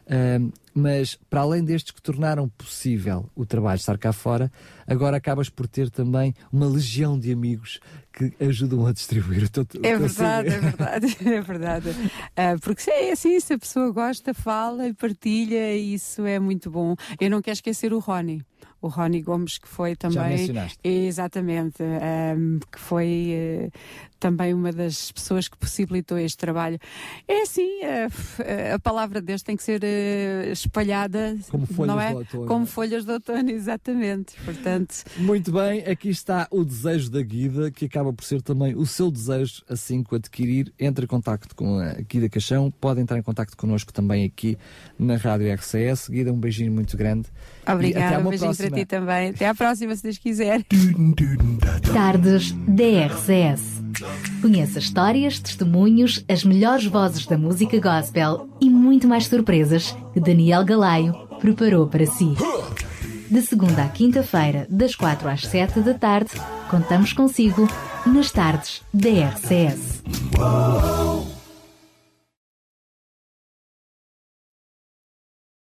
Ahm, 0.10 0.50
mas 0.74 1.16
para 1.30 1.42
além 1.42 1.64
destes 1.64 1.92
que 1.92 2.02
tornaram 2.02 2.50
possível 2.50 3.30
o 3.36 3.46
trabalho 3.46 3.78
estar 3.78 3.98
cá 3.98 4.12
fora, 4.12 4.52
agora 4.88 5.16
acabas 5.18 5.48
por 5.48 5.68
ter 5.68 5.90
também 5.90 6.34
uma 6.52 6.66
legião 6.68 7.18
de 7.18 7.32
amigos 7.32 7.80
que 8.14 8.32
ajudam 8.40 8.86
a 8.86 8.94
distribuir 8.94 9.44
o 9.44 9.50
teu 9.50 9.64
o 9.64 9.86
É 9.86 9.98
verdade, 9.98 10.50
é 10.50 10.60
verdade, 10.60 11.18
é 11.26 11.42
verdade. 11.42 11.90
Ah, 12.36 12.56
porque 12.62 12.82
se 12.84 12.92
é 12.92 13.12
assim, 13.12 13.40
se 13.40 13.54
a 13.54 13.58
pessoa 13.58 13.92
gosta, 13.92 14.34
fala 14.34 14.88
e 14.88 14.94
partilha, 14.94 15.76
isso 15.76 16.24
é 16.26 16.40
muito 16.40 16.70
bom. 16.70 16.96
Eu 17.20 17.30
não 17.30 17.42
quero 17.42 17.56
esquecer 17.56 17.92
o 17.92 18.00
Rony. 18.00 18.46
O 18.82 18.88
Rony 18.88 19.22
Gomes, 19.22 19.58
que 19.58 19.68
foi 19.68 19.96
também. 19.96 20.48
Exatamente, 20.84 21.82
ahm, 21.82 22.60
que 22.72 22.80
foi 22.80 23.30
eh, 23.32 23.70
também 24.24 24.54
uma 24.54 24.72
das 24.72 25.12
pessoas 25.12 25.50
que 25.50 25.58
possibilitou 25.58 26.18
este 26.18 26.38
trabalho. 26.38 26.80
É 27.28 27.42
assim, 27.42 27.82
eh, 27.82 28.72
a 28.74 28.80
palavra 28.80 29.20
de 29.20 29.28
Deus 29.28 29.42
tem 29.42 29.58
que 29.58 29.64
ser 29.64 29.82
eh, 29.84 30.50
espalhada, 30.52 31.38
Como 31.50 31.66
folhas 31.66 31.96
não 31.96 32.02
é? 32.02 32.12
do 32.12 32.18
outono. 32.18 32.46
Como 32.46 32.66
folhas 32.66 33.06
de 33.06 33.12
outono, 33.12 33.50
exatamente. 33.50 34.34
Portanto, 34.46 35.04
Muito 35.18 35.52
bem, 35.52 35.82
aqui 35.82 36.10
está 36.10 36.48
o 36.52 36.64
desejo 36.64 37.10
da 37.10 37.22
Guida, 37.22 37.70
que 37.70 37.86
acaba 37.86 38.14
por 38.14 38.24
ser 38.24 38.42
também 38.42 38.76
o 38.76 38.86
seu 38.86 39.12
desejo, 39.12 39.62
assim 39.70 40.02
que 40.02 40.16
adquirir. 40.16 40.74
Entre 40.80 41.04
em 41.04 41.08
contacto 41.08 41.54
com 41.54 41.80
a 41.80 41.94
Guida 41.94 42.30
Caixão, 42.30 42.72
pode 42.72 43.02
entrar 43.02 43.18
em 43.18 43.24
contacto 43.24 43.58
connosco 43.58 43.92
também 43.92 44.26
aqui 44.26 44.58
na 44.98 45.18
Rádio 45.18 45.54
RCS. 45.54 46.08
Guida, 46.10 46.32
um 46.32 46.40
beijinho 46.40 46.72
muito 46.72 46.96
grande. 46.96 47.28
E 47.66 47.72
até 47.72 47.74
obrigada, 47.74 48.20
um 48.20 48.30
beijinho 48.30 48.50
próxima. 48.50 48.70
para 48.70 48.80
ti 48.80 48.86
também. 48.86 49.30
Até 49.30 49.48
à 49.48 49.56
próxima, 49.56 49.96
se 49.96 50.04
Deus 50.04 50.18
quiser. 50.18 50.64
Tardes 51.94 52.52
DRCS. 52.52 53.82
Conheça 54.42 54.80
histórias, 54.80 55.40
testemunhos, 55.40 56.24
as 56.28 56.44
melhores 56.44 56.86
vozes 56.86 57.26
da 57.26 57.38
música 57.38 57.80
gospel 57.80 58.50
e 58.60 58.70
muito 58.70 59.08
mais 59.08 59.28
surpresas 59.28 59.96
que 60.14 60.20
Daniel 60.20 60.66
Galaio 60.66 61.14
preparou 61.40 61.88
para 61.88 62.06
si. 62.06 62.34
De 63.30 63.42
segunda 63.42 63.84
à 63.84 63.90
quinta-feira, 63.90 64.68
das 64.70 64.96
quatro 64.96 65.28
às 65.30 65.42
sete 65.42 65.80
da 65.80 65.94
tarde, 65.94 66.32
contamos 66.70 67.14
consigo 67.14 67.68
nas 68.06 68.32
tardes 68.32 68.82
DRCS. 68.94 70.04